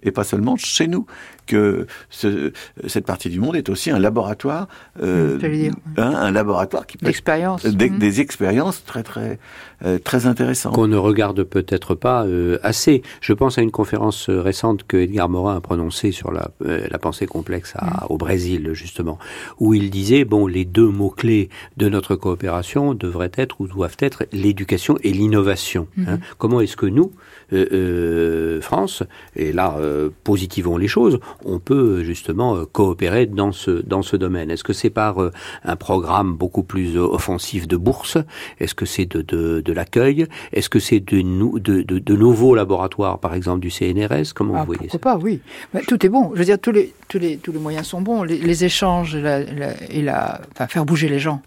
et 0.03 0.11
pas 0.11 0.23
seulement 0.23 0.57
chez 0.57 0.87
nous. 0.87 1.05
Que 1.45 1.87
ce, 2.09 2.53
cette 2.87 3.05
partie 3.05 3.29
du 3.29 3.39
monde 3.39 3.55
est 3.55 3.69
aussi 3.69 3.91
un 3.91 3.99
laboratoire, 3.99 4.67
euh, 5.01 5.37
dire, 5.37 5.73
un, 5.97 6.13
un, 6.15 6.31
laboratoire 6.31 6.87
qui 6.87 6.97
peut 6.97 7.05
d'expérience, 7.05 7.65
des, 7.65 7.89
mmh. 7.89 7.99
des, 7.99 8.21
expériences 8.21 8.85
très 8.85 9.03
très 9.03 9.39
euh, 9.85 9.99
très 9.99 10.25
intéressantes 10.25 10.73
qu'on 10.73 10.87
ne 10.87 10.97
regarde 10.97 11.43
peut-être 11.43 11.95
pas 11.95 12.25
euh, 12.25 12.59
assez. 12.63 13.01
Je 13.19 13.33
pense 13.33 13.57
à 13.57 13.61
une 13.61 13.71
conférence 13.71 14.29
récente 14.29 14.83
que 14.87 14.97
Edgar 14.97 15.27
Morin 15.27 15.57
a 15.57 15.61
prononcée 15.61 16.11
sur 16.11 16.31
la, 16.31 16.51
euh, 16.65 16.87
la 16.89 16.97
pensée 16.97 17.25
complexe 17.25 17.73
à, 17.75 17.85
mmh. 17.85 18.07
au 18.09 18.17
Brésil 18.17 18.69
justement, 18.73 19.19
où 19.59 19.73
il 19.73 19.89
disait 19.89 20.23
bon 20.23 20.47
les 20.47 20.63
deux 20.63 20.87
mots 20.87 21.09
clés 21.09 21.49
de 21.75 21.89
notre 21.89 22.15
coopération 22.15 22.93
devraient 22.93 23.31
être 23.35 23.59
ou 23.59 23.67
doivent 23.67 23.97
être 23.99 24.25
l'éducation 24.31 24.97
et 25.03 25.11
l'innovation. 25.11 25.87
Mmh. 25.97 26.05
Hein. 26.07 26.19
Comment 26.37 26.61
est-ce 26.61 26.77
que 26.77 26.85
nous 26.85 27.11
euh, 27.53 28.61
France, 28.61 29.03
et 29.35 29.51
là, 29.51 29.75
euh, 29.79 30.09
positivons 30.23 30.77
les 30.77 30.87
choses, 30.87 31.19
on 31.45 31.59
peut 31.59 32.03
justement 32.03 32.55
euh, 32.55 32.65
coopérer 32.65 33.25
dans 33.25 33.51
ce, 33.51 33.71
dans 33.71 34.01
ce 34.01 34.15
domaine. 34.15 34.51
Est-ce 34.51 34.63
que 34.63 34.73
c'est 34.73 34.89
par 34.89 35.21
euh, 35.21 35.31
un 35.63 35.75
programme 35.75 36.35
beaucoup 36.35 36.63
plus 36.63 36.97
offensif 36.97 37.67
de 37.67 37.77
bourse? 37.77 38.17
Est-ce 38.59 38.75
que 38.75 38.85
c'est 38.85 39.05
de, 39.05 39.21
de, 39.21 39.61
de 39.61 39.73
l'accueil? 39.73 40.27
Est-ce 40.51 40.69
que 40.69 40.79
c'est 40.79 40.99
de, 40.99 41.21
de, 41.59 41.81
de, 41.81 41.99
de, 41.99 42.15
nouveaux 42.15 42.55
laboratoires, 42.55 43.19
par 43.19 43.33
exemple 43.33 43.59
du 43.59 43.69
CNRS 43.69 44.33
Comment 44.35 44.55
ah, 44.55 44.59
vous 44.59 44.65
voyez 44.65 44.79
pourquoi 44.89 44.91
ça 44.91 44.99
pas, 44.99 45.17
oui. 45.17 45.41
Mais 45.73 45.81
tout 45.81 46.05
est 46.05 46.09
bon. 46.09 46.31
Je 46.33 46.39
veux 46.39 46.45
dire, 46.45 46.59
tous 46.59 46.71
les, 46.71 46.93
tous 47.07 47.19
les, 47.19 47.37
tous 47.37 47.51
les 47.51 47.59
moyens 47.59 47.87
sont 47.87 48.01
bons. 48.01 48.23
Les, 48.23 48.37
les 48.37 48.65
échanges 48.65 49.15
la, 49.15 49.43
la, 49.43 49.73
et 49.89 50.01
la, 50.01 50.41
enfin, 50.51 50.67
faire 50.67 50.85
bouger 50.85 51.09
les 51.09 51.19
gens 51.19 51.41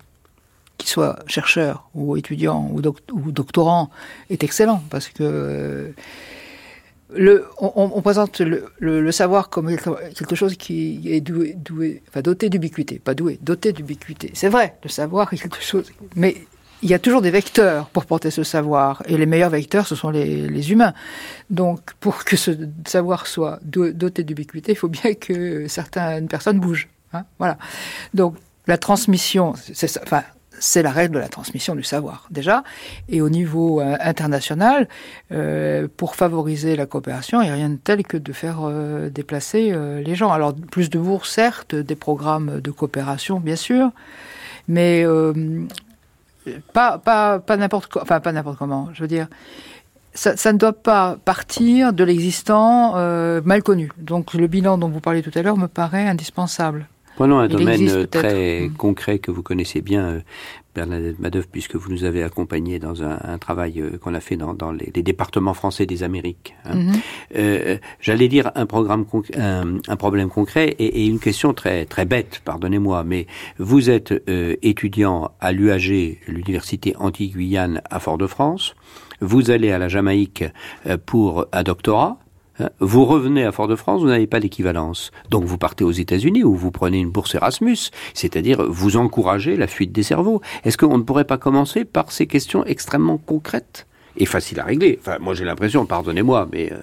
qu'ils 0.78 0.90
soient 0.90 1.18
chercheurs 1.26 1.88
ou 1.94 2.16
étudiants 2.16 2.68
ou, 2.72 2.80
doc 2.80 2.98
ou, 3.12 3.32
doctorants, 3.32 3.90
est 4.30 4.44
excellent 4.44 4.82
parce 4.90 5.08
que 5.08 5.22
euh, 5.22 5.90
on, 7.58 8.02
présente 8.02 8.40
le, 8.40 9.12
savoir 9.12 9.48
comme 9.48 9.74
quelque 9.76 10.34
chose 10.34 10.56
qui 10.56 11.00
est 11.06 11.20
doué, 11.20 11.54
doué 11.56 12.02
doté 12.22 12.48
d'ubiquité, 12.48 12.98
pas 12.98 13.14
doué, 13.14 13.38
doté 13.42 13.72
d'ubiquité. 13.72 14.30
C'est 14.34 14.48
vrai, 14.48 14.76
le 14.82 14.88
savoir 14.88 15.32
est 15.32 15.38
quelque 15.38 15.62
chose, 15.62 15.90
mais 16.14 16.36
il 16.82 16.90
y 16.90 16.94
a 16.94 16.98
toujours 16.98 17.22
des 17.22 17.30
vecteurs 17.30 17.88
pour 17.88 18.04
porter 18.04 18.30
ce 18.30 18.42
savoir, 18.42 19.02
et 19.06 19.16
les 19.16 19.26
meilleurs 19.26 19.50
vecteurs, 19.50 19.86
ce 19.86 19.94
sont 19.94 20.10
les, 20.10 20.48
les 20.48 20.72
humains. 20.72 20.92
Donc, 21.50 21.94
pour 22.00 22.24
que 22.24 22.36
ce 22.36 22.50
savoir 22.86 23.26
soit 23.26 23.58
doté 23.62 24.24
d'ubiquité, 24.24 24.72
il 24.72 24.78
faut 24.78 24.88
bien 24.88 25.14
que 25.14 25.68
certaines 25.68 26.28
personnes 26.28 26.60
bougent. 26.60 26.88
Hein 27.12 27.24
voilà. 27.38 27.58
Donc, 28.14 28.36
la 28.66 28.78
transmission, 28.78 29.54
c'est 29.56 29.88
ça. 29.88 30.00
Enfin, 30.02 30.22
c'est 30.58 30.82
la 30.82 30.90
règle 30.90 31.14
de 31.14 31.18
la 31.18 31.28
transmission 31.28 31.74
du 31.74 31.82
savoir 31.82 32.26
déjà. 32.30 32.64
Et 33.08 33.20
au 33.20 33.28
niveau 33.28 33.80
euh, 33.80 33.96
international, 34.00 34.88
euh, 35.32 35.88
pour 35.96 36.16
favoriser 36.16 36.76
la 36.76 36.86
coopération, 36.86 37.40
il 37.42 37.46
n'y 37.46 37.50
a 37.50 37.54
rien 37.54 37.70
de 37.70 37.76
tel 37.76 38.04
que 38.04 38.16
de 38.16 38.32
faire 38.32 38.58
euh, 38.62 39.10
déplacer 39.10 39.74
les 40.04 40.14
gens. 40.14 40.32
Alors 40.32 40.54
plus 40.54 40.90
de 40.90 40.98
bourses, 40.98 41.30
certes, 41.30 41.74
des 41.74 41.96
programmes 41.96 42.60
de 42.60 42.70
coopération, 42.70 43.40
bien 43.40 43.56
sûr, 43.56 43.90
mais 44.68 45.04
pas 46.72 46.98
pas 46.98 47.38
pas 47.38 47.56
n'importe. 47.56 47.96
Enfin 48.00 48.20
pas 48.20 48.32
n'importe 48.32 48.58
comment. 48.58 48.88
Je 48.92 49.02
veux 49.02 49.08
dire. 49.08 49.28
Ça, 50.14 50.34
ça, 50.34 50.54
ne 50.54 50.56
doit 50.56 50.72
pas 50.72 51.18
partir 51.26 51.92
de 51.92 52.02
l'existant 52.02 52.94
mal 53.42 53.62
connu. 53.62 53.92
Donc 53.98 54.32
le 54.32 54.46
bilan 54.46 54.78
dont 54.78 54.88
vous 54.88 55.00
parliez 55.00 55.22
tout 55.22 55.32
à 55.34 55.42
l'heure 55.42 55.58
me 55.58 55.68
paraît 55.68 56.08
indispensable. 56.08 56.86
Prenons 57.16 57.38
un 57.38 57.46
Il 57.48 57.56
domaine 57.56 58.06
très 58.06 58.70
concret 58.76 59.18
que 59.18 59.30
vous 59.30 59.42
connaissez 59.42 59.80
bien, 59.80 60.22
Bernadette 60.74 61.18
Madoff, 61.18 61.48
puisque 61.48 61.74
vous 61.74 61.90
nous 61.90 62.04
avez 62.04 62.22
accompagnés 62.22 62.78
dans 62.78 63.02
un, 63.02 63.18
un 63.24 63.38
travail 63.38 63.82
qu'on 64.02 64.12
a 64.12 64.20
fait 64.20 64.36
dans, 64.36 64.52
dans 64.52 64.70
les, 64.70 64.92
les, 64.94 65.02
départements 65.02 65.54
français 65.54 65.86
des 65.86 66.02
Amériques. 66.02 66.54
Hein. 66.64 66.74
Mm 66.74 66.90
-hmm. 66.90 67.00
euh, 67.36 67.78
J'allais 68.00 68.28
dire 68.28 68.46
un, 68.54 68.66
programme 68.66 69.06
un, 69.34 69.78
un 69.88 69.96
problème 69.96 70.28
concret 70.28 70.68
et, 70.78 70.88
et, 71.00 71.06
une 71.06 71.18
question 71.18 71.54
très, 71.54 71.86
très 71.86 72.04
bête, 72.04 72.42
pardonnez-moi, 72.44 73.02
mais 73.04 73.26
vous 73.58 73.88
êtes 73.88 74.12
euh, 74.12 74.56
étudiant 74.72 75.18
à 75.40 75.52
l'UAG, 75.52 75.88
l'Université 76.28 76.94
Antilles-Guyane 77.06 77.80
à 77.90 77.98
Fort-de-France, 77.98 78.74
vous 79.20 79.50
allez 79.50 79.70
à 79.72 79.78
la 79.78 79.88
Jamaïque 79.88 80.44
euh, 80.86 80.98
pour 81.10 81.46
un 81.52 81.62
doctorat, 81.62 82.18
vous 82.80 83.04
revenez 83.04 83.44
à 83.44 83.52
Fort-de-France, 83.52 84.00
vous 84.00 84.08
n'avez 84.08 84.26
pas 84.26 84.38
l'équivalence. 84.38 85.10
Donc 85.30 85.44
vous 85.44 85.58
partez 85.58 85.84
aux 85.84 85.92
États-Unis 85.92 86.44
où 86.44 86.54
vous 86.54 86.70
prenez 86.70 86.98
une 86.98 87.10
bourse 87.10 87.34
Erasmus, 87.34 87.90
c'est-à-dire 88.14 88.64
vous 88.68 88.96
encouragez 88.96 89.56
la 89.56 89.66
fuite 89.66 89.92
des 89.92 90.02
cerveaux. 90.02 90.40
Est-ce 90.64 90.78
qu'on 90.78 90.98
ne 90.98 91.02
pourrait 91.02 91.24
pas 91.24 91.38
commencer 91.38 91.84
par 91.84 92.12
ces 92.12 92.26
questions 92.26 92.64
extrêmement 92.64 93.18
concrètes 93.18 93.86
et 94.16 94.26
faciles 94.26 94.60
à 94.60 94.64
régler? 94.64 94.98
Enfin, 95.00 95.18
moi 95.20 95.34
j'ai 95.34 95.44
l'impression, 95.44 95.86
pardonnez-moi, 95.86 96.48
mais... 96.52 96.72
Euh... 96.72 96.76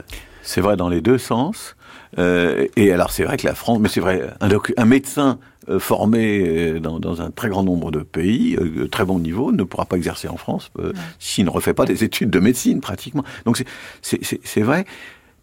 C'est 0.46 0.60
vrai 0.60 0.76
dans 0.76 0.90
les 0.90 1.00
deux 1.00 1.18
sens. 1.18 1.78
Euh, 2.20 2.68
et 2.76 2.92
alors 2.92 3.12
c'est 3.12 3.24
vrai 3.24 3.38
que 3.38 3.48
la 3.48 3.56
France, 3.56 3.80
mais 3.80 3.88
c'est 3.88 4.02
vrai, 4.02 4.22
un, 4.42 4.50
un 4.78 4.86
médecin 4.86 5.40
euh, 5.70 5.80
formé 5.80 6.78
dans, 6.82 7.00
dans, 7.00 7.22
un 7.22 7.32
très 7.32 7.48
grand 7.48 7.64
nombre 7.64 7.90
de 7.90 8.00
pays, 8.00 8.58
euh, 8.58 8.90
très 8.90 9.06
bon 9.06 9.20
niveau, 9.20 9.54
ne 9.54 9.64
pourra 9.64 9.86
pas 9.86 9.96
exercer 9.96 10.28
en 10.28 10.36
France 10.36 10.72
euh, 10.78 10.92
s'il 11.20 11.46
ne 11.46 11.50
refait 11.50 11.74
pas 11.74 11.86
des 11.86 12.04
études 12.04 12.30
de 12.30 12.40
médecine 12.40 12.82
pratiquement. 12.82 13.24
Donc 13.46 13.64
c'est 14.02 14.62
vrai. 14.62 14.86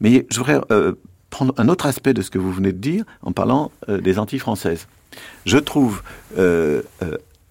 Mais 0.00 0.26
je 0.30 0.38
voudrais 0.38 0.60
euh, 0.70 0.94
prendre 1.30 1.54
un 1.58 1.68
autre 1.68 1.86
aspect 1.86 2.14
de 2.14 2.22
ce 2.22 2.30
que 2.30 2.38
vous 2.38 2.52
venez 2.52 2.72
de 2.72 2.78
dire 2.78 3.04
en 3.22 3.32
parlant 3.32 3.70
euh, 3.88 4.00
des 4.00 4.18
Antilles 4.18 4.38
françaises. 4.38 4.88
Je 5.44 5.58
trouve 5.58 6.02
euh, 6.38 6.82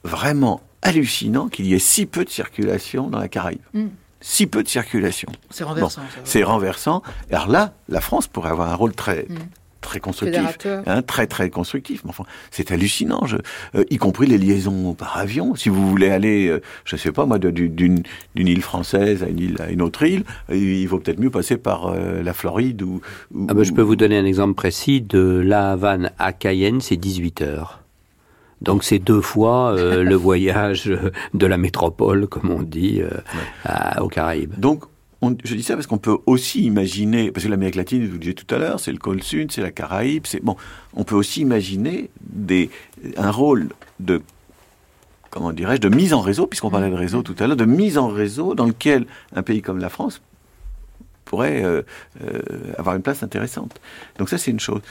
vraiment 0.03 0.61
hallucinant 0.81 1.49
qu'il 1.49 1.65
y 1.65 1.73
ait 1.73 1.79
si 1.79 2.05
peu 2.05 2.23
de 2.23 2.29
circulation 2.29 3.09
dans 3.09 3.19
la 3.19 3.27
Caraïbe. 3.27 3.59
Mm. 3.73 3.87
Si 4.21 4.47
peu 4.47 4.63
de 4.63 4.67
circulation. 4.67 5.31
C'est 5.49 5.63
renversant. 5.63 6.01
Bon, 6.01 6.07
c'est 6.25 6.43
renversant. 6.43 7.03
Alors 7.31 7.47
là, 7.47 7.73
la 7.87 8.01
France 8.01 8.27
pourrait 8.27 8.49
avoir 8.49 8.69
un 8.69 8.75
rôle 8.75 8.93
très, 8.93 9.25
mm. 9.29 9.37
Très 9.81 9.99
constructif, 9.99 10.57
hein, 10.65 11.01
très 11.01 11.27
très 11.27 11.49
constructif. 11.49 12.01
enfin, 12.07 12.25
c'est 12.51 12.71
hallucinant, 12.71 13.25
je, 13.25 13.37
euh, 13.75 13.83
y 13.89 13.97
compris 13.97 14.27
les 14.27 14.37
liaisons 14.37 14.93
par 14.93 15.17
avion. 15.17 15.55
Si 15.55 15.69
vous 15.69 15.87
voulez 15.89 16.09
aller, 16.09 16.47
euh, 16.47 16.61
je 16.85 16.95
sais 16.95 17.11
pas 17.11 17.25
moi, 17.25 17.39
d'une 17.39 18.03
île 18.35 18.61
française 18.61 19.23
à 19.23 19.27
une 19.27 19.39
île 19.39 19.55
à 19.59 19.69
une 19.69 19.81
autre 19.81 20.03
île, 20.03 20.23
euh, 20.49 20.55
il 20.55 20.85
vaut 20.87 20.99
peut-être 20.99 21.19
mieux 21.19 21.29
passer 21.29 21.57
par 21.57 21.93
la 21.95 22.33
Floride 22.33 22.81
ou. 22.81 23.01
ah 23.47 23.53
ben, 23.53 23.63
je 23.63 23.71
peux 23.71 23.81
vous 23.81 23.95
donner 23.95 24.17
un 24.17 24.25
exemple 24.25 24.53
précis 24.53 25.01
de 25.01 25.19
La 25.19 25.71
Havane 25.71 26.11
à 26.19 26.33
Cayenne, 26.33 26.81
c'est 26.81 26.97
18 26.97 27.41
heures. 27.41 27.81
Donc 28.61 28.83
c'est 28.83 28.99
deux 28.99 29.21
fois 29.21 29.75
le 29.77 30.15
voyage 30.15 30.91
de 31.33 31.45
la 31.45 31.57
métropole, 31.57 32.27
comme 32.27 32.51
on 32.51 32.61
dit, 32.61 33.01
aux 33.99 34.07
Caraïbes. 34.09 34.53
Donc 34.57 34.83
je 35.21 35.55
dis 35.55 35.63
ça 35.63 35.75
parce 35.75 35.87
qu'on 35.87 35.97
peut 35.97 36.17
aussi 36.25 36.63
imaginer, 36.63 37.31
parce 37.31 37.45
que 37.45 37.49
l'Amérique 37.49 37.75
latine, 37.75 38.03
je 38.03 38.07
vous 38.07 38.13
le 38.13 38.19
disais 38.19 38.33
tout 38.33 38.53
à 38.53 38.57
l'heure, 38.57 38.79
c'est 38.79 38.91
le 38.91 38.97
cône 38.97 39.21
sud, 39.21 39.51
c'est 39.51 39.61
la 39.61 39.71
Caraïbe, 39.71 40.25
c'est 40.25 40.43
bon. 40.43 40.55
On 40.93 41.03
peut 41.03 41.15
aussi 41.15 41.41
imaginer 41.41 42.09
des, 42.21 42.69
un 43.17 43.31
rôle 43.31 43.69
de, 43.99 44.21
comment 45.29 45.51
dirais-je, 45.51 45.81
de 45.81 45.89
mise 45.89 46.13
en 46.13 46.21
réseau, 46.21 46.47
puisqu'on 46.47 46.69
parlait 46.69 46.89
de 46.89 46.95
réseau 46.95 47.21
tout 47.21 47.35
à 47.39 47.47
l'heure, 47.47 47.57
de 47.57 47.65
mise 47.65 47.97
en 47.97 48.07
réseau 48.07 48.55
dans 48.55 48.65
lequel 48.65 49.05
un 49.35 49.43
pays 49.43 49.61
comme 49.61 49.79
la 49.79 49.89
France 49.89 50.21
pourrait 51.25 51.63
euh, 51.63 51.83
euh, 52.23 52.39
avoir 52.77 52.95
une 52.95 53.01
place 53.01 53.21
intéressante. 53.21 53.79
Donc 54.17 54.29
ça, 54.29 54.37
c'est 54.37 54.51
une 54.51 54.59
chose. 54.59 54.81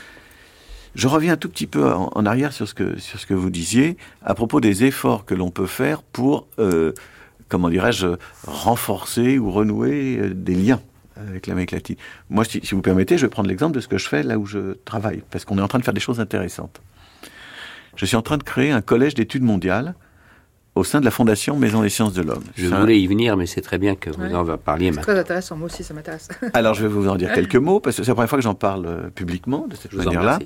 Je 0.95 1.09
reviens 1.09 1.35
un 1.35 1.37
tout 1.37 1.49
petit 1.49 1.67
peu 1.67 1.93
en, 1.93 2.27
arrière 2.27 2.53
sur 2.53 2.67
ce 2.67 2.75
que 2.75 2.99
sur 2.99 3.21
ce 3.21 3.27
que 3.27 3.35
vous 3.35 3.51
disiez 3.51 3.97
à 4.23 4.35
propos 4.35 4.61
des 4.61 4.85
efforts 4.85 5.25
que 5.25 5.35
l'on 5.35 5.51
peut 5.51 5.67
faire 5.67 6.03
pour 6.03 6.47
euh, 6.59 6.93
comment 7.49 7.71
dirais-je, 7.71 8.07
renforcer 8.47 9.39
ou 9.39 9.51
renouer 9.51 10.19
euh, 10.19 10.35
des 10.35 10.55
liens 10.55 10.81
avec 11.17 11.47
l'Amérique 11.47 11.73
latine. 11.73 11.97
Moi, 12.31 12.45
si, 12.45 12.61
vous 12.73 12.83
permettez, 12.83 13.19
je 13.19 13.27
vais 13.27 13.31
prendre 13.31 13.49
l'exemple 13.49 13.75
de 13.75 13.81
ce 13.81 13.89
que 13.89 13.99
je 13.99 14.09
fais 14.09 14.23
là 14.23 14.39
où 14.39 14.47
je 14.47 14.75
travaille, 14.85 15.23
parce 15.31 15.45
qu'on 15.45 15.59
est 15.59 15.63
en 15.63 15.69
train 15.69 15.81
de 15.81 15.85
faire 15.85 15.95
des 15.95 16.01
choses 16.01 16.21
intéressantes. 16.21 16.81
Je 17.97 18.07
suis 18.07 18.17
en 18.17 18.23
train 18.23 18.37
de 18.37 18.45
créer 18.45 18.71
un 18.71 18.81
collège 18.81 19.15
d'études 19.15 19.43
mondiales 19.43 19.95
au 20.77 20.85
sein 20.85 21.01
de 21.01 21.05
la 21.05 21.11
Fondation 21.11 21.57
Maison 21.57 21.83
des 21.83 21.89
sciences 21.89 22.13
de 22.13 22.23
l'homme. 22.23 22.45
Je 22.57 22.67
voulais 22.69 23.01
y 23.01 23.07
venir, 23.09 23.37
mais 23.37 23.47
c'est 23.47 23.61
très 23.61 23.79
bien 23.79 23.97
que 23.97 24.11
vous 24.11 24.23
en 24.23 24.57
parliez 24.57 24.91
maintenant. 24.91 25.03
C'est 25.05 25.13
très 25.13 25.19
intéressant, 25.19 25.57
moi 25.57 25.67
aussi 25.67 25.83
ça 25.83 25.93
m'intéresse. 25.93 26.29
Alors 26.55 26.75
je 26.75 26.83
vais 26.83 26.89
vous 26.89 27.09
en 27.09 27.17
dire 27.17 27.33
quelques 27.33 27.57
mots, 27.57 27.81
parce 27.81 27.97
que 27.97 28.05
c'est 28.05 28.11
la 28.11 28.15
première 28.15 28.31
fois 28.31 28.39
que 28.39 28.45
j'en 28.45 28.55
parle 28.55 28.87
euh, 28.87 29.11
publiquement 29.11 29.67
de 29.67 29.75
cette 29.75 29.93
manière-là. 29.95 30.39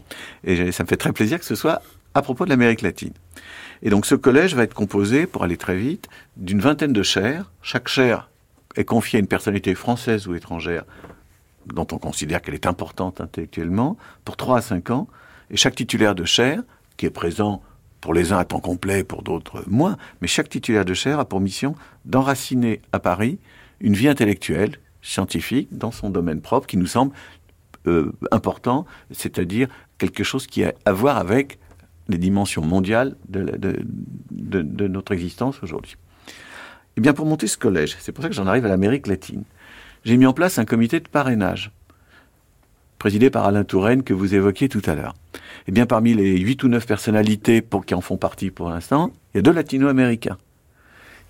Et 0.44 0.72
ça 0.72 0.84
me 0.84 0.88
fait 0.88 0.96
très 0.96 1.12
plaisir 1.12 1.38
que 1.38 1.44
ce 1.44 1.54
soit 1.54 1.82
à 2.14 2.22
propos 2.22 2.46
de 2.46 2.50
l'Amérique 2.50 2.80
latine. 2.80 3.12
Et 3.82 3.90
donc 3.90 4.06
ce 4.06 4.14
collège 4.14 4.54
va 4.54 4.62
être 4.62 4.74
composé, 4.74 5.26
pour 5.26 5.42
aller 5.42 5.56
très 5.56 5.76
vite, 5.76 6.08
d'une 6.36 6.60
vingtaine 6.60 6.92
de 6.92 7.02
chaires. 7.02 7.50
Chaque 7.62 7.88
chaire 7.88 8.30
est 8.76 8.84
confiée 8.84 9.18
à 9.18 9.20
une 9.20 9.26
personnalité 9.26 9.74
française 9.74 10.26
ou 10.28 10.34
étrangère 10.34 10.84
dont 11.66 11.86
on 11.92 11.98
considère 11.98 12.42
qu'elle 12.42 12.54
est 12.54 12.66
importante 12.66 13.20
intellectuellement, 13.20 13.96
pour 14.24 14.36
3 14.36 14.58
à 14.58 14.60
5 14.60 14.90
ans. 14.90 15.08
Et 15.50 15.56
chaque 15.56 15.74
titulaire 15.74 16.14
de 16.14 16.24
chaire, 16.24 16.62
qui 16.96 17.06
est 17.06 17.10
présent 17.10 17.62
pour 18.00 18.14
les 18.14 18.32
uns 18.32 18.38
à 18.38 18.44
temps 18.44 18.60
complet, 18.60 19.04
pour 19.04 19.22
d'autres 19.22 19.62
moins, 19.68 19.96
mais 20.20 20.28
chaque 20.28 20.48
titulaire 20.48 20.84
de 20.84 20.94
chaire 20.94 21.20
a 21.20 21.24
pour 21.24 21.40
mission 21.40 21.76
d'enraciner 22.04 22.80
à 22.92 22.98
Paris 22.98 23.38
une 23.80 23.94
vie 23.94 24.08
intellectuelle, 24.08 24.78
scientifique, 25.02 25.68
dans 25.70 25.92
son 25.92 26.10
domaine 26.10 26.40
propre, 26.40 26.66
qui 26.66 26.76
nous 26.76 26.86
semble 26.86 27.12
euh, 27.86 28.12
important, 28.30 28.86
c'est-à-dire 29.10 29.68
quelque 29.98 30.24
chose 30.24 30.46
qui 30.46 30.64
a 30.64 30.74
à 30.84 30.92
voir 30.92 31.16
avec 31.16 31.58
les 32.12 32.18
dimensions 32.18 32.62
mondiales 32.62 33.16
de, 33.28 34.86
notre 34.86 35.12
existence 35.12 35.62
aujourd'hui. 35.62 35.96
Eh 36.96 37.00
bien, 37.00 37.12
pour 37.12 37.26
monter 37.26 37.46
ce 37.46 37.56
collège, 37.56 37.96
c'est 37.98 38.12
pour 38.12 38.22
ça 38.22 38.28
que 38.28 38.34
j'en 38.34 38.46
arrive 38.46 38.64
à 38.66 38.68
l'Amérique 38.68 39.06
latine, 39.06 39.44
j'ai 40.04 40.16
mis 40.16 40.26
en 40.26 40.32
place 40.32 40.58
un 40.58 40.64
comité 40.64 41.00
de 41.00 41.08
parrainage, 41.08 41.70
présidé 42.98 43.30
par 43.30 43.46
Alain 43.46 43.64
Touraine, 43.64 44.02
que 44.02 44.14
vous 44.14 44.34
évoquiez 44.34 44.68
tout 44.68 44.82
à 44.86 44.94
l'heure. 44.94 45.14
Eh 45.66 45.72
bien, 45.72 45.86
parmi 45.86 46.14
les 46.14 46.38
huit 46.38 46.62
ou 46.62 46.68
neuf 46.68 46.86
personnalités 46.86 47.62
pour, 47.62 47.84
qui 47.86 47.94
en 47.94 48.00
font 48.00 48.16
partie 48.16 48.50
pour 48.50 48.68
l'instant, 48.68 49.12
il 49.32 49.38
y 49.38 49.40
a 49.40 49.42
deux 49.42 49.52
latino-américains 49.52 50.38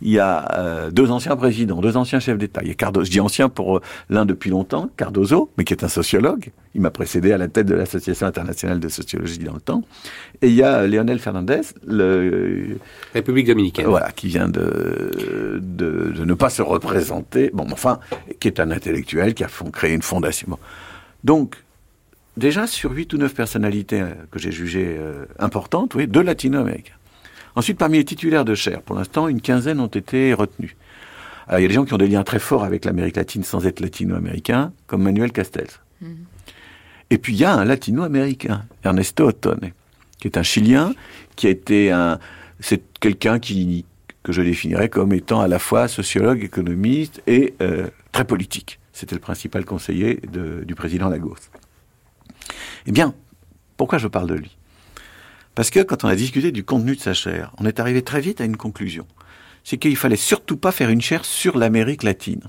il 0.02 0.10
y 0.10 0.18
a 0.18 0.58
euh, 0.58 0.90
deux 0.90 1.10
anciens 1.12 1.36
présidents, 1.36 1.80
deux 1.80 1.96
anciens 1.96 2.18
chefs 2.18 2.36
d'État. 2.36 2.60
Il 2.62 2.68
y 2.68 2.70
a 2.72 2.74
Cardozo, 2.74 3.04
je 3.04 3.10
dis 3.10 3.20
ancien 3.20 3.48
pour 3.48 3.76
euh, 3.76 3.82
l'un 4.10 4.26
depuis 4.26 4.50
longtemps, 4.50 4.90
Cardozo, 4.96 5.50
mais 5.56 5.64
qui 5.64 5.72
est 5.72 5.84
un 5.84 5.88
sociologue. 5.88 6.50
Il 6.74 6.80
m'a 6.80 6.90
précédé 6.90 7.32
à 7.32 7.38
la 7.38 7.46
tête 7.46 7.66
de 7.66 7.74
l'Association 7.74 8.26
internationale 8.26 8.80
de 8.80 8.88
sociologie 8.88 9.38
dans 9.38 9.54
le 9.54 9.60
temps. 9.60 9.82
Et 10.40 10.48
il 10.48 10.54
y 10.54 10.62
a 10.62 10.86
Léonel 10.86 11.20
Fernandez, 11.20 11.60
le 11.86 12.78
République 13.14 13.46
dominicaine. 13.46 13.86
Voilà, 13.86 14.10
qui 14.10 14.26
vient 14.26 14.48
de, 14.48 15.60
de, 15.62 16.12
de 16.16 16.24
ne 16.24 16.34
pas 16.34 16.50
se 16.50 16.62
représenter. 16.62 17.50
Bon, 17.54 17.66
enfin, 17.70 18.00
qui 18.40 18.48
est 18.48 18.58
un 18.58 18.72
intellectuel 18.72 19.34
qui 19.34 19.44
a 19.44 19.48
créé 19.72 19.94
une 19.94 20.02
fondation. 20.02 20.58
Donc, 21.22 21.56
déjà 22.36 22.66
sur 22.66 22.90
huit 22.90 23.12
ou 23.14 23.18
neuf 23.18 23.34
personnalités 23.34 24.00
euh, 24.00 24.14
que 24.32 24.40
j'ai 24.40 24.50
jugées 24.50 24.98
importantes, 25.38 25.94
oui, 25.94 26.08
deux 26.08 26.22
latino-américains. 26.22 26.94
Ensuite, 27.54 27.78
parmi 27.78 27.98
les 27.98 28.04
titulaires 28.04 28.44
de 28.44 28.54
chair, 28.54 28.82
pour 28.82 28.96
l'instant, 28.96 29.28
une 29.28 29.40
quinzaine 29.40 29.80
ont 29.80 29.86
été 29.86 30.32
retenus. 30.32 30.74
il 31.50 31.60
y 31.60 31.64
a 31.64 31.68
des 31.68 31.74
gens 31.74 31.84
qui 31.84 31.92
ont 31.92 31.98
des 31.98 32.08
liens 32.08 32.24
très 32.24 32.38
forts 32.38 32.64
avec 32.64 32.84
l'Amérique 32.84 33.16
latine 33.16 33.44
sans 33.44 33.66
être 33.66 33.80
latino-américains, 33.80 34.72
comme 34.86 35.02
Manuel 35.02 35.32
Castells. 35.32 35.80
Mhm. 36.00 36.16
Et 37.10 37.18
puis 37.18 37.34
il 37.34 37.40
y 37.40 37.44
a 37.44 37.52
un 37.54 37.64
latino-américain, 37.64 38.64
Ernesto 38.84 39.26
Ottone, 39.26 39.72
qui 40.18 40.28
est 40.28 40.38
un 40.38 40.42
Chilien, 40.42 40.94
qui 41.36 41.46
a 41.46 41.50
été 41.50 41.90
un... 41.90 42.18
C'est 42.60 42.82
quelqu'un 43.00 43.38
qui 43.38 43.84
que 44.22 44.32
je 44.32 44.42
définirais 44.42 44.88
comme 44.88 45.12
étant 45.12 45.40
à 45.40 45.48
la 45.48 45.58
fois 45.58 45.88
sociologue, 45.88 46.42
économiste 46.44 47.22
et 47.26 47.54
euh, 47.60 47.88
très 48.12 48.24
politique. 48.24 48.78
C'était 48.92 49.14
le 49.14 49.20
principal 49.20 49.64
conseiller 49.64 50.20
du 50.64 50.74
président 50.74 51.08
Lagos. 51.08 51.36
Eh 52.86 52.92
bien, 52.92 53.14
pourquoi 53.76 53.98
je 53.98 54.06
parle 54.06 54.28
de 54.28 54.34
lui? 54.34 54.56
Parce 55.54 55.70
que 55.70 55.80
quand 55.80 56.04
on 56.04 56.08
a 56.08 56.16
discuté 56.16 56.52
du 56.52 56.64
contenu 56.64 56.96
de 56.96 57.00
sa 57.00 57.14
chair, 57.14 57.52
on 57.58 57.66
est 57.66 57.80
arrivé 57.80 58.02
très 58.02 58.20
vite 58.20 58.40
à 58.40 58.44
une 58.44 58.56
conclusion. 58.56 59.06
C'est 59.64 59.76
qu'il 59.76 59.96
fallait 59.96 60.16
surtout 60.16 60.56
pas 60.56 60.72
faire 60.72 60.90
une 60.90 61.00
chaire 61.00 61.24
sur 61.24 61.58
l'Amérique 61.58 62.02
latine. 62.02 62.42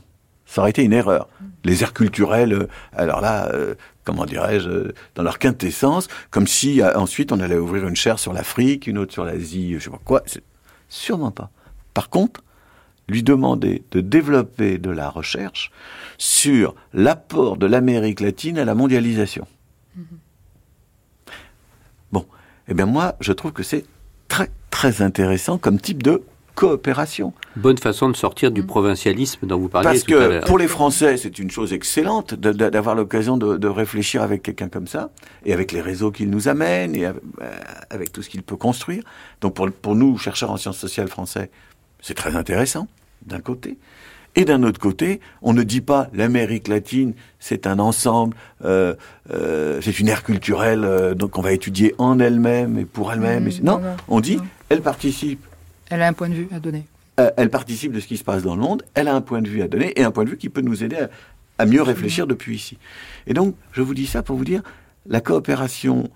Ça 0.46 0.62
aurait 0.62 0.72
été 0.72 0.84
une 0.84 0.94
erreur. 0.94 1.30
Les 1.64 1.84
aires 1.84 1.94
culturelles, 1.94 2.54
euh, 2.54 2.68
alors 2.94 3.22
là, 3.22 3.50
euh, 3.54 3.76
comment 4.04 4.26
dirais-je, 4.26 4.70
euh, 4.70 4.94
dans 5.16 5.24
leur 5.24 5.40
quintessence, 5.40 6.08
comme 6.30 6.48
si 6.48 6.82
ensuite 6.84 7.32
on 7.32 7.40
allait 7.40 7.58
ouvrir 7.58 7.88
une 7.88 7.96
chaire 7.96 8.20
sur 8.20 8.34
l'Afrique, 8.34 8.88
une 8.88 8.98
autre 8.98 9.14
sur 9.14 9.26
l'Asie, 9.26 9.74
je 9.74 9.80
sais 9.80 9.90
pas 9.90 10.00
quoi. 10.04 10.24
Sûrement 10.90 11.32
pas. 11.32 11.50
Par 11.94 12.10
contre, 12.10 12.42
lui 13.10 13.24
demander 13.24 13.84
de 13.92 14.02
développer 14.02 14.78
de 14.78 14.90
la 14.90 15.10
recherche 15.10 15.72
sur 16.18 16.76
l'apport 16.94 17.58
de 17.58 17.66
l'Amérique 17.66 18.20
latine 18.20 18.58
à 18.58 18.66
la 18.66 18.76
mondialisation. 18.76 19.48
Eh 22.68 22.74
bien 22.74 22.86
moi, 22.86 23.16
je 23.20 23.34
trouve 23.34 23.52
que 23.52 23.64
c'est 23.64 23.86
très 24.28 24.50
très 24.70 25.02
intéressant 25.02 25.58
comme 25.58 25.80
type 25.80 26.02
de 26.02 26.24
coopération. 26.56 27.34
Bonne 27.56 27.78
façon 27.78 28.10
de 28.10 28.16
sortir 28.16 28.52
du 28.52 28.64
provincialisme 28.64 29.48
dont 29.48 29.58
vous 29.58 29.70
parliez 29.70 29.90
Parce 29.90 30.04
tout 30.04 30.16
à 30.16 30.28
l'heure. 30.28 30.42
que 30.44 30.48
pour 30.48 30.58
les 30.58 30.68
Français, 30.68 31.18
c'est 31.18 31.40
une 31.40 31.50
chose 31.50 31.74
excellente 31.74 32.36
d'avoir 32.36 32.96
l'occasion 32.96 33.38
de, 33.38 33.68
réfléchir 33.68 34.22
avec 34.22 34.44
quelqu'un 34.44 34.70
comme 34.70 34.88
ça, 34.88 35.10
et 35.46 35.54
avec 35.54 35.72
les 35.72 35.82
réseaux 35.82 36.12
qu'il 36.12 36.30
nous 36.30 36.48
amène, 36.48 36.96
et 36.96 37.06
avec, 37.90 38.12
tout 38.12 38.22
ce 38.22 38.30
qu'il 38.30 38.44
peut 38.44 38.56
construire. 38.56 39.04
Donc 39.42 39.56
pour, 39.56 39.72
pour 39.72 39.96
nous, 39.96 40.18
chercheurs 40.18 40.52
en 40.52 40.58
sciences 40.58 40.78
sociales 40.78 41.08
français, 41.08 41.50
c'est 42.02 42.14
très 42.14 42.36
intéressant, 42.36 42.88
d'un 43.26 43.40
côté. 43.40 43.78
Et 44.36 44.46
d'un 44.46 44.64
autre 44.64 44.80
côté, 44.80 45.20
on 45.42 45.54
ne 45.54 45.62
dit 45.62 45.82
pas 45.82 46.10
l'Amérique 46.14 46.68
latine, 46.68 47.14
c'est 47.40 47.68
un 47.68 47.78
ensemble, 47.78 48.36
euh, 48.66 48.96
euh, 49.32 49.80
c'est 49.82 50.00
une 50.00 50.08
ère 50.08 50.24
culturelle, 50.24 50.84
euh, 50.84 51.14
donc 51.14 51.38
on 51.38 51.42
va 51.42 51.52
étudier 51.52 51.94
en 52.00 52.20
elle-même 52.20 52.80
et 52.80 52.86
pour 52.86 53.14
elle-même. 53.14 53.46
Mmh, 53.46 53.64
non, 53.64 53.82
on 54.08 54.20
dit, 54.20 54.40
elle 54.70 54.82
participe. 54.82 55.46
Elle 55.90 56.02
a 56.02 56.08
un 56.08 56.14
point 56.14 56.30
de 56.30 56.34
vue 56.34 56.48
à 56.52 56.60
donner. 56.60 56.86
elle 57.18 57.52
participe 57.52 57.92
de 57.92 58.00
ce 58.00 58.08
qui 58.08 58.18
se 58.18 58.24
passe 58.24 58.42
dans 58.42 58.56
le 58.56 58.62
monde, 58.62 58.84
elle 58.96 59.08
a 59.08 59.14
un 59.14 59.22
point 59.22 59.42
de 59.42 59.48
vue 59.48 59.62
à 59.62 59.68
donner 59.68 59.94
et 60.00 60.04
un 60.04 60.10
point 60.10 60.24
de 60.24 60.32
vue 60.32 60.38
qui 60.38 60.50
peut 60.50 60.62
nous 60.62 60.84
aider 60.84 60.98
à, 61.60 61.66
mieux 61.68 61.84
réfléchir 61.84 62.26
depuis 62.26 62.56
ici. 62.56 62.80
Et 63.28 63.36
donc, 63.36 63.56
je 63.72 63.84
vous 63.84 63.94
dis 63.94 64.08
ça 64.08 64.24
pour 64.24 64.36
vous 64.36 64.46
dire, 64.46 64.64
la 65.06 65.22
coopération 65.22 66.10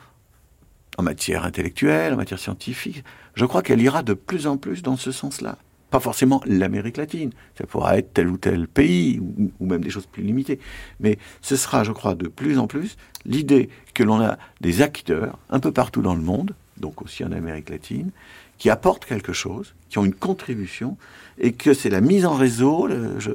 en 0.97 1.03
matière 1.03 1.45
intellectuelle, 1.45 2.13
en 2.13 2.17
matière 2.17 2.39
scientifique, 2.39 3.03
je 3.36 3.45
crois 3.45 3.62
qu'elle 3.62 3.82
ira 3.82 4.01
de 4.01 4.15
plus 4.15 4.47
en 4.47 4.58
plus 4.58 4.82
dans 4.82 4.97
ce 4.97 5.12
sens-là 5.12 5.60
pas 5.89 6.00
forcément 6.00 6.41
l'Amérique 6.45 6.97
latine, 6.97 7.32
ça 7.58 7.65
pourra 7.65 7.97
être 7.97 8.13
tel 8.13 8.28
ou 8.28 8.38
tel 8.38 8.67
pays, 8.67 9.19
ou, 9.60 9.65
même 9.65 9.84
des 9.84 9.89
choses 9.89 10.06
plus 10.06 10.23
limitées. 10.23 10.60
Mais 11.00 11.17
ce 11.41 11.56
sera, 11.56 11.84
je 11.84 11.91
crois, 11.91 12.15
de 12.15 12.28
plus 12.28 12.60
en 12.60 12.67
plus 12.67 12.97
l'idée 13.26 13.70
que 13.93 14.03
l'on 14.03 14.22
a 14.22 14.38
des 14.62 14.82
acteurs 14.82 15.38
un 15.49 15.59
peu 15.59 15.72
partout 15.72 16.01
dans 16.01 16.16
le 16.16 16.22
monde, 16.22 16.55
donc 16.78 17.01
aussi 17.01 17.24
en 17.24 17.32
Amérique 17.32 17.70
latine, 17.70 18.12
qui 18.57 18.70
apportent 18.70 19.05
quelque 19.05 19.34
chose, 19.34 19.76
qui 19.89 19.97
ont 19.97 20.05
une 20.05 20.14
contribution, 20.14 20.97
et 21.39 21.53
que 21.53 21.74
c'est 21.74 21.89
la 21.89 22.01
mise 22.01 22.26
en 22.26 22.34
réseau, 22.34 22.89
c'est 23.20 23.32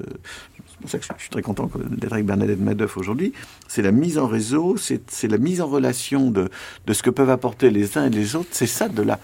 pour 0.81 0.91
ça 0.91 0.99
que 0.99 1.05
je 1.05 1.23
suis 1.23 1.31
très 1.31 1.43
content 1.43 1.71
d'être 1.91 2.13
avec 2.13 2.27
Bernadette 2.27 2.61
Madoff 2.61 2.97
aujourd'hui, 2.97 3.33
c'est 3.69 3.83
la 3.83 3.93
mise 3.93 4.19
en 4.19 4.27
réseau, 4.27 4.77
c'est 4.77 5.29
la 5.29 5.39
mise 5.39 5.61
en 5.61 5.69
relation 5.69 6.31
de, 6.31 6.51
de 6.87 6.93
ce 6.93 7.03
que 7.03 7.11
peuvent 7.11 7.31
apporter 7.31 7.71
les 7.71 7.97
uns 7.97 8.07
et 8.07 8.11
les 8.11 8.37
autres, 8.37 8.51
c'est 8.51 8.67
ça 8.67 8.89
de 8.89 9.03
la... 9.03 9.19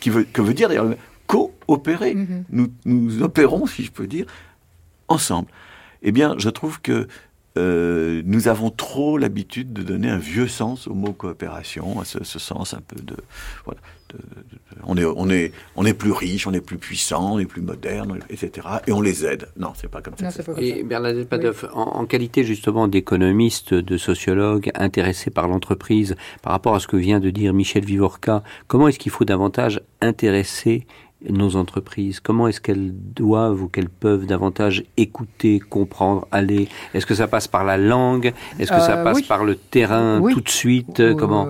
Qui 0.00 0.10
veut, 0.10 0.24
que 0.24 0.42
veut 0.42 0.54
dire 0.54 0.68
d'ailleurs 0.68 0.96
coopérer. 1.32 2.14
Mhm. 2.14 2.44
nous, 2.50 2.68
nous 2.84 3.22
opérons, 3.22 3.66
si 3.66 3.84
je 3.84 3.90
peux 3.90 4.06
dire, 4.06 4.26
ensemble. 5.08 5.48
Eh 6.02 6.12
bien, 6.12 6.34
je 6.38 6.50
trouve 6.50 6.80
que 6.80 7.06
euh, 7.58 8.22
nous 8.24 8.48
avons 8.48 8.70
trop 8.70 9.18
l'habitude 9.18 9.72
de 9.72 9.82
donner 9.82 10.08
un 10.08 10.18
vieux 10.18 10.48
sens 10.48 10.88
au 10.88 10.94
mot 10.94 11.12
coopération, 11.12 12.00
à 12.00 12.04
ce, 12.04 12.38
sens 12.38 12.72
un 12.72 12.80
peu 12.80 12.96
de, 12.96 13.14
voilà, 13.66 13.80
on 14.84 14.96
est 14.96 15.04
on 15.04 15.28
est 15.28 15.52
on 15.76 15.84
est 15.84 15.92
plus 15.92 16.12
riche, 16.12 16.46
on 16.46 16.52
est 16.54 16.62
plus 16.62 16.78
puissant, 16.78 17.34
on 17.34 17.38
est 17.38 17.46
plus 17.46 17.60
moderne, 17.60 18.20
etc. 18.30 18.66
Et 18.86 18.92
on 18.92 19.02
les 19.02 19.26
aide. 19.26 19.48
Non, 19.56 19.72
c'est 19.74 19.90
pas 19.90 20.00
comme 20.00 20.14
ça. 20.16 20.30
et 20.58 20.82
Bernadette 20.82 21.28
Padoff, 21.28 21.66
en, 21.74 22.06
qualité 22.06 22.42
justement 22.42 22.88
d'économiste, 22.88 23.74
de 23.74 23.96
sociologue 23.98 24.70
intéressé 24.74 25.30
par 25.30 25.46
l'entreprise, 25.46 26.16
par 26.40 26.52
rapport 26.52 26.74
à 26.74 26.80
ce 26.80 26.86
que 26.86 26.96
vient 26.96 27.20
de 27.20 27.30
dire 27.30 27.52
Michel 27.52 27.84
Vivorca, 27.84 28.42
comment 28.66 28.88
est-ce 28.88 28.98
qu'il 28.98 29.12
faut 29.12 29.26
davantage 29.26 29.82
intéresser 30.00 30.86
nos 31.28 31.56
entreprises 31.56 32.20
Comment 32.20 32.48
est-ce 32.48 32.60
qu'elles 32.60 32.92
doivent 32.92 33.62
ou 33.62 33.68
qu'elles 33.68 33.88
peuvent 33.88 34.26
davantage 34.26 34.84
écouter, 34.96 35.60
comprendre, 35.60 36.26
aller? 36.30 36.68
Est-ce 36.94 37.06
que 37.06 37.14
ça 37.14 37.28
passe 37.28 37.48
par 37.48 37.64
la 37.64 37.76
langue? 37.76 38.32
Est-ce 38.58 38.70
que 38.70 38.80
ça 38.80 38.98
euh, 38.98 39.04
passe 39.04 39.22
par 39.22 39.44
le 39.44 39.56
terrain 39.56 40.20
tout 40.32 40.40
de 40.40 40.48
suite? 40.48 41.00
Euh, 41.00 41.14
Comment? 41.14 41.46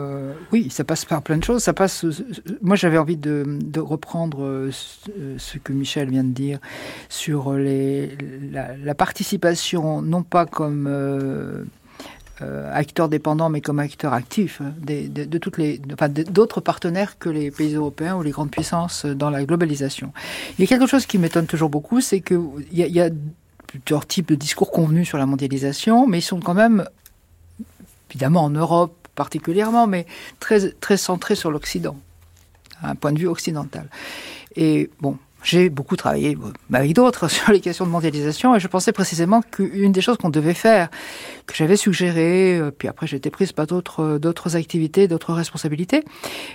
Oui, 0.53 0.69
ça 0.71 0.85
passe 0.85 1.07
par 1.07 1.23
plein 1.23 1.39
de 1.39 1.45
choses. 1.45 1.63
Ça 1.63 1.73
passe. 1.73 2.05
Moi, 2.61 2.77
j'avais 2.77 2.99
envie 2.99 3.17
de, 3.17 3.81
reprendre 3.81 4.43
euh, 4.43 4.71
ce 5.39 5.59
que 5.59 5.73
Michel 5.73 6.11
vient 6.11 6.25
de 6.25 6.33
dire 6.33 6.59
sur 7.09 7.55
les, 7.55 8.17
la, 8.53 8.95
participation, 8.95 10.03
non 10.03 10.23
pas 10.23 10.45
comme 10.45 10.87
euh, 12.41 12.71
acteurs 12.73 13.09
dépendants, 13.09 13.51
mais 13.51 13.61
comme 13.61 13.79
acteurs 13.79 14.15
actifs 14.15 14.61
hein, 14.63 14.73
de, 14.81 15.39
toutes 15.39 15.59
enfin, 15.93 16.09
d'autres 16.09 16.61
partenaires 16.61 17.19
que 17.19 17.29
les 17.29 17.51
pays 17.51 17.75
européens 17.75 18.17
ou 18.17 18.23
les 18.23 18.31
grandes 18.31 18.51
puissances 18.51 19.05
dans 19.05 19.29
la 19.29 19.45
globalisation. 19.45 20.13
Il 20.59 20.63
y 20.63 20.65
a 20.65 20.67
quelque 20.67 20.87
chose 20.87 21.05
qui 21.05 21.19
m'étonne 21.19 21.47
toujours 21.47 21.69
beaucoup, 21.69 22.01
c'est 22.01 22.21
qu'il 22.21 22.41
y, 22.73 22.83
a, 22.83 22.87
y 22.87 23.01
a 23.01 23.11
plusieurs 23.67 24.07
types 24.07 24.29
de 24.29 24.35
discours 24.35 24.71
convenus 24.71 25.07
sur 25.07 25.19
la 25.19 25.27
mondialisation, 25.27 26.07
mais 26.07 26.19
ils 26.19 26.23
sont 26.23 26.41
quand 26.41 26.55
même, 26.55 26.87
évidemment 28.11 28.45
en 28.45 28.51
Europe 28.51 28.97
particulièrement, 29.15 29.87
mais 29.87 30.07
très, 30.41 30.71
très 30.71 30.97
centrés 30.97 31.35
sur 31.35 31.51
l'Occident, 31.51 31.97
un 32.83 32.95
point 32.95 33.13
de 33.13 33.19
vue 33.19 33.29
occidental. 33.29 33.89
Et 34.57 34.91
bon, 35.01 35.19
j'ai 35.43 35.71
beaucoup 35.71 35.97
travaillé 35.97 36.37
avec 36.73 36.95
d'autres 36.95 37.29
sur 37.31 37.53
les 37.53 37.61
questions 37.61 37.87
de 37.87 37.91
mondialisation 37.91 38.55
et 38.55 38.61
je 38.61 38.69
pensais 38.69 38.93
précisément 38.93 39.43
qu'une 39.43 39.93
des 39.93 40.01
choses 40.01 40.17
qu'on 40.17 40.31
devait 40.31 40.55
faire, 40.55 40.89
que 41.47 41.55
j'avais 41.55 41.77
suggéré, 41.77 42.59
euh, 42.59 42.71
puis 42.71 42.89
après 42.89 43.13
été 43.15 43.31
prise 43.31 43.53
par 43.53 43.67
d'autres 43.67 44.01
euh, 44.01 44.19
d'autres 44.19 44.57
activités, 44.57 45.09
d'autres 45.09 45.33
responsabilités, 45.33 46.05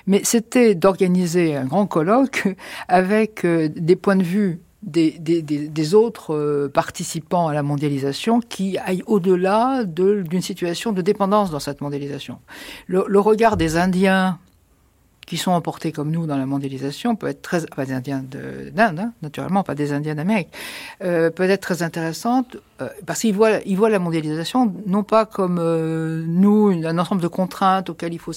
mais 0.06 0.22
c'était 0.24 0.76
d'organiser 0.76 1.56
un 1.56 1.66
grand 1.66 1.88
colloque 1.88 2.48
avec 2.88 3.46
euh, 3.46 3.70
des 3.76 3.96
points 3.96 4.16
de 4.16 4.24
vue 4.24 4.62
des, 4.84 5.94
autres 5.96 6.70
participants 6.74 7.48
à 7.48 7.54
la 7.54 7.64
mondialisation 7.64 8.40
qui 8.40 8.78
aillent 8.78 9.04
au-delà 9.06 9.84
d'une 9.84 10.42
situation 10.42 10.94
de 10.94 11.02
dépendance 11.02 11.52
dans 11.52 11.60
cette 11.60 11.82
mondialisation. 11.82 12.40
Le 12.88 13.20
regard 13.20 13.58
des 13.58 13.76
Indiens 13.76 14.40
qui 15.28 15.38
sont 15.38 15.52
emportés 15.52 15.92
comme 15.92 16.10
nous 16.10 16.26
dans 16.26 16.38
la 16.38 16.46
mondialisation 16.46 17.16
peut 17.16 17.28
être 17.28 17.42
très, 17.42 17.66
pas 17.68 17.86
des 17.86 17.94
Indiens 17.94 18.24
d'Inde, 18.24 19.00
hein, 19.00 19.14
naturellement, 19.22 19.62
pas 19.62 19.76
des 19.76 19.92
Indiens 19.92 20.16
d'Amérique, 20.16 20.48
euh, 21.04 21.30
peut 21.30 21.44
être 21.44 21.62
très 21.62 21.84
intéressante 21.84 22.56
euh, 22.82 22.88
parce 23.06 23.20
qu'ils 23.20 23.36
voient, 23.36 23.60
ils 23.66 23.76
voient 23.76 23.90
la 23.90 24.00
mondialisation 24.00 24.74
non 24.88 25.04
pas 25.04 25.26
comme 25.26 25.60
euh, 25.60 26.24
nous, 26.26 26.70
un 26.70 26.98
ensemble 26.98 27.22
de 27.22 27.28
contraintes 27.28 27.90
auxquelles 27.90 28.14
il 28.14 28.20
faut 28.20 28.34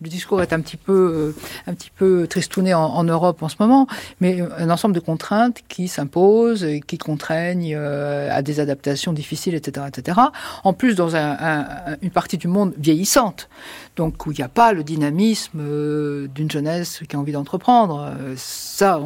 le 0.00 0.08
discours 0.08 0.42
est 0.42 0.52
un 0.52 0.60
petit 0.60 0.76
peu, 0.76 1.34
euh, 1.36 1.40
un 1.66 1.74
petit 1.74 1.90
peu 1.90 2.26
tristouné 2.28 2.74
en, 2.74 3.04
Europe 3.04 3.42
en 3.42 3.48
ce 3.48 3.56
moment, 3.58 3.86
mais 4.20 4.40
un 4.40 4.70
ensemble 4.70 4.94
de 4.94 5.00
contraintes 5.00 5.62
qui 5.68 5.88
s'imposent, 5.88 6.66
qui 6.86 6.98
contraignent 6.98 7.74
euh, 7.74 8.28
à 8.30 8.42
des 8.42 8.60
adaptations 8.60 9.12
difficiles, 9.12 9.54
etc., 9.54 9.86
etc. 9.88 10.20
En 10.64 10.72
plus, 10.72 10.94
dans 10.94 11.14
une 11.16 12.10
partie 12.10 12.38
du 12.38 12.48
monde 12.48 12.74
vieillissante, 12.78 13.48
donc 13.96 14.26
où 14.26 14.32
il 14.32 14.36
n'y 14.36 14.44
a 14.44 14.48
pas 14.48 14.72
le 14.72 14.84
dynamisme 14.84 15.60
euh, 15.60 16.28
d'une 16.28 16.50
jeunesse 16.50 17.02
qui 17.08 17.16
a 17.16 17.18
envie 17.18 17.32
d'entreprendre. 17.32 18.12
Ça, 18.36 19.00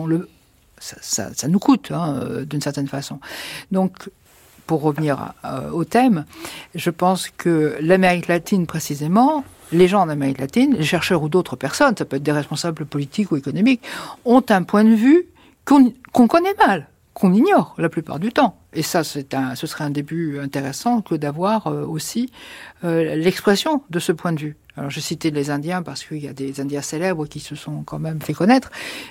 ça, 0.80 1.48
nous 1.48 1.58
coûte 1.60 1.92
hein, 1.92 2.42
d'une 2.44 2.60
certaine 2.60 2.88
façon. 2.88 3.20
Donc, 3.70 4.10
pour 4.66 4.82
revenir 4.82 5.32
au 5.72 5.84
thème, 5.84 6.24
je 6.74 6.90
pense 6.90 7.28
que 7.28 7.76
l'Amérique 7.80 8.26
latine 8.26 8.66
précisément 8.66 9.44
les 9.72 9.88
gens 9.88 10.02
en 10.02 10.08
Amérique 10.08 10.38
latine, 10.38 10.74
les 10.74 10.84
chercheurs 10.84 11.22
ou 11.22 11.28
d'autres 11.28 11.56
personnes, 11.56 11.94
ça 11.96 12.04
peut 12.04 12.16
être 12.16 12.22
des 12.22 12.32
responsables 12.32 12.84
politiques 12.84 13.32
ou 13.32 13.36
économiques, 13.36 13.82
ont 14.24 14.44
un 14.48 14.62
point 14.62 14.84
de 14.84 14.94
vue 14.94 15.26
qu'on 15.64 16.28
connaît 16.28 16.54
mal, 16.66 16.88
qu'on 17.14 17.32
ignore 17.32 17.74
la 17.78 17.88
plupart 17.88 18.18
du 18.18 18.32
temps. 18.32 18.56
Et 18.74 18.82
ça, 18.82 19.02
un, 19.32 19.54
ce 19.54 19.66
serait 19.66 19.84
un 19.84 19.90
début 19.90 20.38
intéressant 20.40 21.02
que 21.02 21.14
d'avoir 21.14 21.66
euh, 21.66 21.84
aussi 21.84 22.30
euh, 22.84 23.14
l'expression 23.16 23.82
de 23.90 23.98
ce 23.98 24.12
point 24.12 24.32
de 24.32 24.40
vue. 24.40 24.56
Alors, 24.76 24.88
je 24.88 25.00
citais 25.00 25.30
les 25.30 25.50
Indiens 25.50 25.82
parce 25.82 26.02
qu'il 26.02 26.24
y 26.24 26.28
a 26.28 26.32
des 26.32 26.58
Indiens 26.60 26.80
célèbres 26.80 27.26
qui 27.26 27.40
se 27.40 27.54
sont 27.54 27.82
quand 27.82 27.98
même 27.98 28.22
fait 28.22 28.32
connaître, 28.32 28.70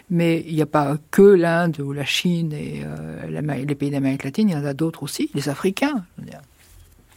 mais 0.10 0.44
il 0.48 0.56
n'y 0.56 0.62
a 0.64 0.66
pas 0.66 0.98
que 1.12 1.22
l'Inde 1.22 1.80
ou 1.80 1.94
la 1.94 2.06
Chine 2.06 2.52
et 2.54 2.82
euh, 2.84 3.64
les 3.64 3.76
pays 3.76 3.92
d'Amérique 3.92 4.24
latine, 4.24 4.50
il 4.50 4.54
y 4.54 4.58
en 4.58 4.66
a 4.66 4.74
d'autres 4.74 5.04
aussi, 5.04 5.30
les 5.36 5.50
Africains. 5.50 6.04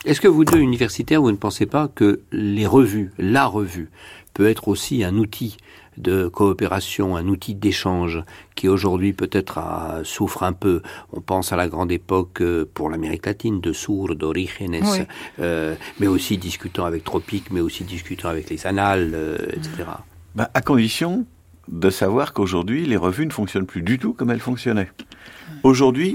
Est-ce 0.05 0.21
que 0.21 0.29
vous 0.29 0.45
deux 0.45 0.59
universitaires, 0.59 1.23
vous 1.23 1.31
ne 1.31 1.37
pensez 1.37 1.65
pas 1.65 1.89
que 1.89 2.21
les 2.31 2.67
revues, 2.67 3.11
la 3.17 3.47
revue, 3.47 3.89
peut 4.35 4.47
être 4.47 4.69
aussi 4.69 5.03
un 5.03 5.17
outil 5.17 5.57
de 5.97 6.29
coopération, 6.29 7.17
un 7.17 7.27
outil 7.27 7.55
d'échange 7.55 8.23
qui 8.55 8.69
aujourd'hui 8.69 9.15
peut-être 9.15 10.03
souffre 10.05 10.43
un 10.43 10.53
peu? 10.53 10.83
On 11.15 11.23
pense 11.23 11.55
à 11.55 11.57
la 11.57 11.69
grande 11.69 11.91
époque 11.91 12.43
euh, 12.43 12.69
pour 12.75 12.91
l'Amérique 12.91 13.25
latine 13.25 13.63
de 13.63 13.73
Sourd, 13.73 14.15
d'Origenes, 14.15 15.07
euh, 15.39 15.75
mais 15.99 16.07
aussi 16.07 16.37
discutant 16.37 16.85
avec 16.85 17.03
Tropique, 17.03 17.51
mais 17.51 17.61
aussi 17.61 17.85
discutant 17.85 18.29
avec 18.29 18.51
les 18.51 18.67
Annales, 18.67 19.13
euh, 19.15 19.39
etc. 19.53 19.85
Bah, 20.35 20.51
à 20.53 20.61
condition 20.61 21.25
de 21.69 21.89
savoir 21.89 22.35
qu'aujourd'hui, 22.35 22.85
les 22.85 22.99
revues 22.99 23.25
ne 23.25 23.33
fonctionnent 23.33 23.65
plus 23.65 23.81
du 23.81 23.99
tout 23.99 24.13
comme 24.13 24.31
elles 24.31 24.39
fonctionnaient. 24.39 24.91
Aujourd'hui, 25.63 26.15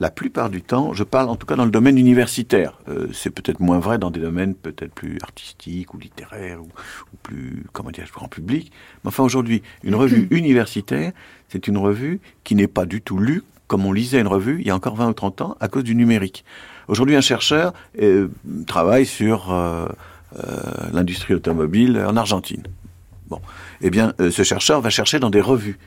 la 0.00 0.10
plupart 0.10 0.50
du 0.50 0.62
temps, 0.62 0.92
je 0.92 1.04
parle 1.04 1.28
en 1.28 1.36
tout 1.36 1.46
cas 1.46 1.56
dans 1.56 1.64
le 1.64 1.70
domaine 1.70 1.98
universitaire. 1.98 2.78
Euh, 2.88 3.08
c'est 3.12 3.30
peut-être 3.30 3.60
moins 3.60 3.78
vrai 3.78 3.98
dans 3.98 4.10
des 4.10 4.20
domaines 4.20 4.54
peut-être 4.54 4.92
plus 4.92 5.18
artistiques 5.22 5.94
ou 5.94 5.98
littéraires 5.98 6.60
ou, 6.62 6.68
plus, 7.22 7.64
comment 7.72 7.90
dire, 7.90 8.06
grand 8.12 8.28
public. 8.28 8.72
Mais 9.02 9.08
enfin, 9.08 9.22
aujourd'hui, 9.22 9.62
une 9.82 9.94
revue 9.94 10.26
universitaire, 10.30 11.12
c'est 11.48 11.68
une 11.68 11.78
revue 11.78 12.20
qui 12.42 12.54
n'est 12.54 12.68
pas 12.68 12.86
du 12.86 13.02
tout 13.02 13.18
lue 13.18 13.42
comme 13.66 13.86
on 13.86 13.92
lisait 13.92 14.20
une 14.20 14.28
revue 14.28 14.60
il 14.60 14.66
y 14.66 14.70
a 14.70 14.74
encore 14.74 14.94
20 14.94 15.08
ou 15.08 15.12
30 15.14 15.40
ans 15.40 15.56
à 15.58 15.68
cause 15.68 15.84
du 15.84 15.94
numérique. 15.94 16.44
Aujourd'hui, 16.88 17.16
un 17.16 17.22
chercheur 17.22 17.72
euh, 18.02 18.28
travaille 18.66 19.06
sur 19.06 19.52
euh, 19.52 19.86
l'industrie 20.92 21.34
automobile 21.34 22.04
en 22.06 22.16
Argentine. 22.16 22.64
Bon, 23.28 23.40
eh 23.80 23.88
bien, 23.88 24.12
ce 24.18 24.42
chercheur 24.42 24.82
va 24.82 24.90
chercher 24.90 25.18
dans 25.18 25.30
des 25.30 25.40
revues 25.40 25.78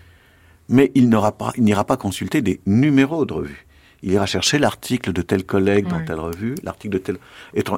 mais 0.69 0.91
il 0.95 1.09
n'ira 1.09 1.31
pas, 1.31 1.53
il 1.55 1.63
n'ira 1.63 1.85
pas 1.85 1.97
consulter 1.97 2.41
des 2.41 2.59
numéros 2.65 3.25
de 3.25 3.33
revues 3.33 3.66
il 4.03 4.11
ira 4.11 4.25
chercher 4.25 4.59
l'article 4.59 5.13
de 5.13 5.21
tel 5.21 5.43
collègue 5.43 5.87
dans 5.87 6.03
telle 6.03 6.19
revue, 6.19 6.55
l'article 6.63 6.93
de 6.93 6.99
tel... 6.99 7.17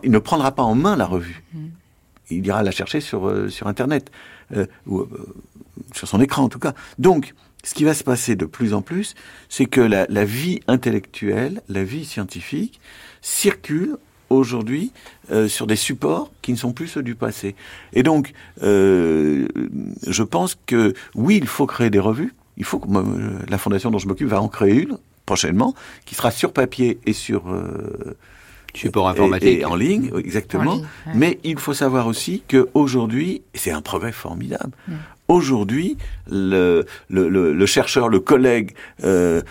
Il 0.03 0.11
ne 0.11 0.19
prendra 0.19 0.51
pas 0.51 0.63
en 0.63 0.75
main 0.75 0.95
la 0.95 1.05
revue. 1.05 1.43
Mm. 1.53 1.67
Il 2.31 2.45
ira 2.45 2.61
la 2.63 2.71
chercher 2.71 3.01
sur, 3.01 3.27
euh, 3.27 3.49
sur 3.49 3.67
Internet, 3.67 4.11
euh, 4.55 4.65
ou 4.85 4.99
euh, 4.99 5.07
sur 5.93 6.07
son 6.07 6.21
écran 6.21 6.43
en 6.43 6.49
tout 6.49 6.59
cas. 6.59 6.73
Donc, 6.97 7.33
ce 7.63 7.73
qui 7.73 7.83
va 7.83 7.93
se 7.93 8.03
passer 8.03 8.35
de 8.35 8.45
plus 8.45 8.73
en 8.73 8.81
plus, 8.81 9.15
c'est 9.49 9.65
que 9.65 9.81
la, 9.81 10.05
la, 10.09 10.25
vie 10.25 10.59
intellectuelle, 10.67 11.61
la 11.67 11.83
vie 11.83 12.05
scientifique, 12.05 12.79
circule 13.21 13.97
aujourd'hui 14.29 14.93
sur 15.47 15.65
des 15.65 15.75
supports 15.75 16.31
qui 16.43 16.51
ne 16.51 16.57
sont 16.57 16.71
plus 16.71 16.87
ceux 16.87 17.01
du 17.01 17.15
passé. 17.15 17.55
Et 17.91 18.01
donc, 18.03 18.31
je 18.61 20.23
pense 20.23 20.57
que 20.67 20.93
oui, 21.15 21.37
il 21.37 21.47
faut 21.47 21.65
créer 21.65 21.89
des 21.89 21.99
revues. 21.99 22.33
Il 22.55 22.63
faut 22.63 22.79
que 22.79 22.87
la 23.49 23.57
fondation 23.57 23.91
dont 23.91 23.97
je 23.97 24.07
m'occupe 24.07 24.29
va 24.29 24.41
en 24.41 24.47
créer 24.47 24.83
une 24.83 24.97
prochainement, 25.29 25.75
qui 26.05 26.15
sera 26.15 26.31
sur 26.31 26.51
papier 26.53 26.99
et 27.05 27.13
sur 27.13 27.51
euh, 27.51 28.17
support 28.73 29.07
informatique 29.09 29.59
et, 29.59 29.65
en 29.65 29.75
ligne, 29.75 30.09
exactement. 30.17 30.81
Mais 31.13 31.39
il 31.43 31.59
faut 31.59 31.75
savoir 31.75 32.07
aussi 32.07 32.41
que 32.47 32.67
aujourd'hui, 32.73 33.43
c'est 33.53 33.69
un 33.69 33.83
progrès 33.83 34.11
formidable. 34.11 34.71
Aujourd'hui, 35.27 35.97
le, 36.31 36.83
le, 37.09 37.65
chercheur, 37.67 38.09
le 38.09 38.19
collègue 38.19 38.71
euh, 39.03 39.43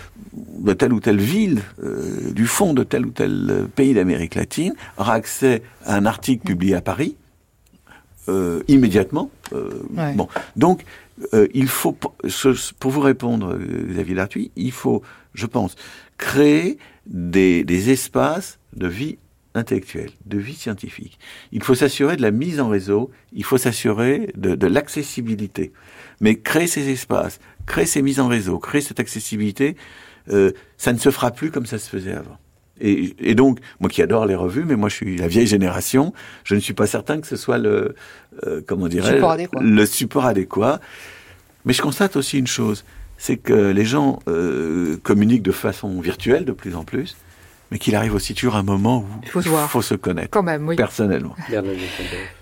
de 0.69 0.73
telle 0.73 0.93
ou 0.93 0.99
telle 0.99 1.21
ville, 1.21 1.63
euh, 1.85 2.33
du 2.33 2.49
fond 2.49 2.75
de 2.75 2.83
tel 2.83 3.07
ou 3.07 3.11
tel 3.11 3.69
pays 3.77 3.95
d'Amérique 3.95 4.35
latine, 4.35 4.75
aura 4.97 5.15
accès 5.15 5.63
à 5.87 5.95
un 5.95 6.07
article 6.07 6.45
publié 6.45 6.75
à 6.75 6.81
Paris 6.81 7.15
immédiatement. 8.67 9.31
Bon, 10.19 10.29
donc 10.55 10.85
il 11.55 11.69
faut, 11.69 11.97
pour 12.79 12.91
vous 12.91 13.01
répondre, 13.01 13.57
Xavier 13.91 14.15
Lartuy, 14.15 14.51
il 14.55 14.73
faut 14.73 15.03
je 15.39 15.47
pense, 15.47 15.77
créer 16.19 16.79
des, 17.07 17.91
espaces 17.91 18.59
de 18.75 18.87
vie 18.87 19.19
intellectuelle, 19.55 20.11
de 20.27 20.39
vie 20.39 20.55
scientifique. 20.55 21.19
Il 21.53 21.63
faut 21.63 21.75
s'assurer 21.75 22.17
de 22.17 22.23
la 22.23 22.31
mise 22.31 22.61
en 22.61 22.69
réseau, 22.69 23.11
il 23.33 23.45
faut 23.45 23.59
s'assurer 23.59 24.33
de, 24.37 24.67
l'accessibilité. 24.67 25.73
Mais 26.21 26.37
créer 26.37 26.67
ces 26.67 26.91
espaces, 26.91 27.39
créer 27.67 27.87
ces 27.87 28.03
mises 28.03 28.21
en 28.21 28.29
réseau, 28.29 28.59
créer 28.59 28.81
cette 28.81 29.01
accessibilité, 29.01 29.77
euh, 30.31 30.53
ça 30.77 30.93
ne 30.93 30.99
se 30.99 31.11
fera 31.11 31.31
plus 31.31 31.51
comme 31.51 31.67
ça 31.67 31.79
se 31.79 31.89
faisait 31.89 32.13
avant. 32.13 32.39
Et, 32.81 33.35
donc, 33.35 33.59
moi 33.81 33.91
qui 33.91 34.03
adore 34.03 34.25
les 34.27 34.37
revues, 34.37 34.65
mais 34.65 34.77
moi 34.77 34.89
je 34.89 34.95
suis 34.95 35.17
la 35.17 35.27
vieille 35.27 35.49
génération, 35.49 36.13
je 36.45 36.55
ne 36.55 36.61
suis 36.61 36.75
pas 36.75 36.87
certain 36.87 37.21
que 37.21 37.27
ce 37.27 37.35
soit 37.35 37.59
le, 37.59 37.97
euh, 38.47 38.61
comment 38.65 38.87
dirais 38.87 39.21
le 39.61 39.87
support 39.87 40.27
adéquat. 40.27 40.81
Mais 41.65 41.73
je 41.73 41.83
constate 41.83 42.15
aussi 42.15 42.39
une 42.39 42.47
chose, 42.47 42.85
c'est 43.19 43.37
que 43.37 43.71
les 43.71 43.85
gens 43.85 44.21
euh, 44.29 44.97
communiquent 45.03 45.43
de 45.43 45.53
façon 45.53 46.01
virtuelle 46.01 46.45
de 46.45 46.53
plus 46.53 46.77
en 46.77 46.85
plus, 46.85 47.17
mais 47.71 47.79
qu'il 47.79 47.95
arrive 47.97 48.15
aussi 48.15 48.33
toujours 48.33 48.57
un 48.57 48.63
moment 48.63 49.01
où 49.01 49.07
il 49.23 49.29
faut 49.29 49.43
se, 49.43 49.49
faut 49.49 49.83
se 49.83 49.95
connaître. 49.95 50.31
Quand 50.31 50.43
même, 50.43 50.67
oui. 50.67 50.77
Personnellement. 50.77 51.35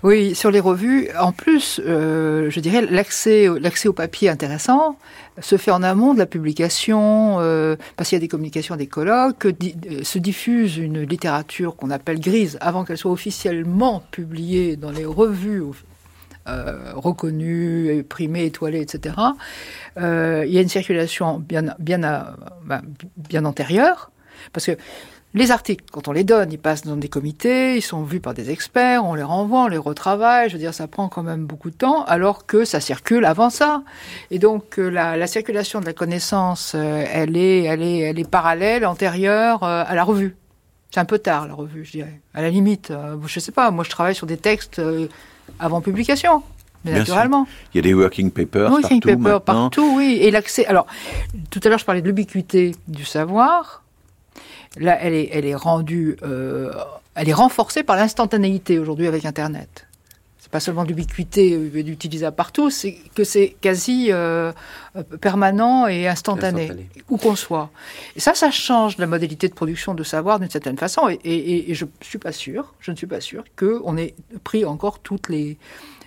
Oui, 0.04 0.34
sur 0.36 0.50
les 0.52 0.60
revues, 0.60 1.08
en 1.18 1.32
plus, 1.32 1.80
euh, 1.84 2.48
je 2.50 2.60
dirais 2.60 2.86
l'accès, 2.88 3.48
l'accès 3.58 3.88
au 3.88 3.92
papier 3.92 4.28
intéressant 4.28 4.96
se 5.40 5.56
fait 5.56 5.70
en 5.70 5.82
amont 5.82 6.14
de 6.14 6.18
la 6.18 6.26
publication, 6.26 7.38
euh, 7.40 7.76
parce 7.96 8.10
qu'il 8.10 8.16
y 8.16 8.20
a 8.20 8.20
des 8.20 8.28
communications, 8.28 8.76
des 8.76 8.86
colloques, 8.86 9.46
se 10.02 10.18
diffuse 10.18 10.76
une 10.76 11.02
littérature 11.02 11.74
qu'on 11.76 11.90
appelle 11.90 12.20
grise 12.20 12.58
avant 12.60 12.84
qu'elle 12.84 12.98
soit 12.98 13.10
officiellement 13.10 14.02
publiée 14.10 14.76
dans 14.76 14.90
les 14.90 15.04
revues 15.04 15.62
euh, 16.48 16.92
reconnues, 16.94 18.04
primées, 18.08 18.44
étoilées, 18.44 18.80
etc. 18.80 19.14
Euh, 19.98 20.44
il 20.46 20.52
y 20.52 20.58
a 20.58 20.62
une 20.62 20.68
circulation 20.68 21.38
bien, 21.38 21.74
bien, 21.78 21.98
ben, 22.64 22.82
bien 23.16 23.44
antérieure, 23.44 24.10
parce 24.52 24.66
que 24.66 24.76
les 25.36 25.50
articles, 25.50 25.84
quand 25.92 26.08
on 26.08 26.12
les 26.12 26.24
donne, 26.24 26.50
ils 26.50 26.58
passent 26.58 26.84
dans 26.84 26.96
des 26.96 27.10
comités, 27.10 27.76
ils 27.76 27.82
sont 27.82 28.02
vus 28.02 28.20
par 28.20 28.32
des 28.32 28.50
experts, 28.50 29.04
on 29.04 29.14
les 29.14 29.22
renvoie, 29.22 29.64
on 29.64 29.68
les 29.68 29.76
retravaille. 29.76 30.48
Je 30.48 30.54
veux 30.54 30.58
dire, 30.58 30.72
ça 30.72 30.88
prend 30.88 31.10
quand 31.10 31.22
même 31.22 31.44
beaucoup 31.44 31.68
de 31.68 31.76
temps, 31.76 32.04
alors 32.04 32.46
que 32.46 32.64
ça 32.64 32.80
circule 32.80 33.26
avant 33.26 33.50
ça. 33.50 33.82
Et 34.30 34.38
donc, 34.38 34.78
euh, 34.78 34.88
la, 34.88 35.26
circulation 35.26 35.80
de 35.80 35.84
la 35.84 35.92
connaissance, 35.92 36.72
euh, 36.74 37.04
elle 37.12 37.36
est, 37.36 38.30
parallèle, 38.30 38.86
antérieure 38.86 39.62
euh, 39.62 39.84
à 39.86 39.94
la 39.94 40.04
revue. 40.04 40.36
C'est 40.90 41.00
un 41.00 41.04
peu 41.04 41.18
tard, 41.18 41.46
la 41.46 41.52
revue, 41.52 41.84
je 41.84 41.90
dirais. 41.90 42.22
À 42.32 42.40
la 42.40 42.48
limite, 42.48 42.90
je 43.26 43.38
sais 43.38 43.52
pas, 43.52 43.70
moi 43.70 43.84
je 43.84 43.90
travaille 43.90 44.14
sur 44.14 44.26
des 44.26 44.38
textes 44.38 44.80
avant 45.58 45.80
publication. 45.80 46.42
Naturellement. 46.84 47.46
Il 47.74 47.78
y 47.78 47.80
a 47.80 47.82
des 47.82 47.94
working 47.94 48.30
papers 48.30 48.70
working 48.70 49.00
partout. 49.00 49.18
Papers 49.18 49.42
partout, 49.42 49.94
oui. 49.96 50.18
Et 50.20 50.30
l'accès. 50.30 50.66
Alors, 50.66 50.86
tout 51.50 51.60
à 51.64 51.68
l'heure, 51.68 51.78
je 51.78 51.84
parlais 51.84 52.00
de 52.00 52.06
l'ubiquité 52.06 52.76
du 52.86 53.04
savoir. 53.04 53.82
Là, 54.78 54.96
elle 55.00 55.14
est, 55.14 55.30
elle 55.32 55.46
est 55.46 55.54
rendue, 55.54 56.16
euh, 56.22 56.70
elle 57.14 57.28
est 57.28 57.34
renforcée 57.34 57.82
par 57.82 57.96
l'instantanéité 57.96 58.78
aujourd'hui 58.78 59.06
avec 59.06 59.24
Internet. 59.24 59.85
Pas 60.56 60.60
seulement 60.60 60.84
l'ubiquité 60.84 61.52
euh, 61.52 61.82
d'utilisable 61.82 62.34
partout, 62.34 62.70
c'est 62.70 62.96
que 63.14 63.24
c'est 63.24 63.58
quasi 63.60 64.06
euh, 64.10 64.52
permanent 65.20 65.86
et 65.86 66.08
instantané, 66.08 66.88
où 67.10 67.18
qu'on 67.18 67.36
soit. 67.36 67.68
Et 68.16 68.20
ça, 68.20 68.32
ça 68.34 68.50
change 68.50 68.96
la 68.96 69.06
modalité 69.06 69.50
de 69.50 69.52
production 69.52 69.92
de 69.92 70.02
savoir 70.02 70.40
d'une 70.40 70.48
certaine 70.48 70.78
façon. 70.78 71.10
Et, 71.10 71.20
et, 71.24 71.70
et, 71.70 71.74
je 71.74 71.84
suis 72.00 72.16
pas 72.16 72.32
sûr, 72.32 72.72
je 72.80 72.90
ne 72.90 72.96
suis 72.96 73.06
pas 73.06 73.20
sûr 73.20 73.44
qu'on 73.54 73.98
ait 73.98 74.14
pris 74.44 74.64
encore 74.64 75.00
toutes 75.00 75.28
les 75.28 75.58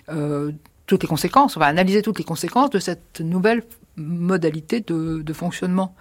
euh, 0.08 0.50
toutes 0.86 1.04
les 1.04 1.08
conséquences. 1.08 1.56
On 1.56 1.60
va 1.60 1.66
analyser 1.66 2.02
toutes 2.02 2.18
les 2.18 2.24
conséquences 2.24 2.70
de 2.70 2.80
cette 2.80 3.20
nouvelle 3.20 3.62
modalité 3.94 4.80
de, 4.80 5.22
de 5.22 5.32
fonctionnement 5.32 5.94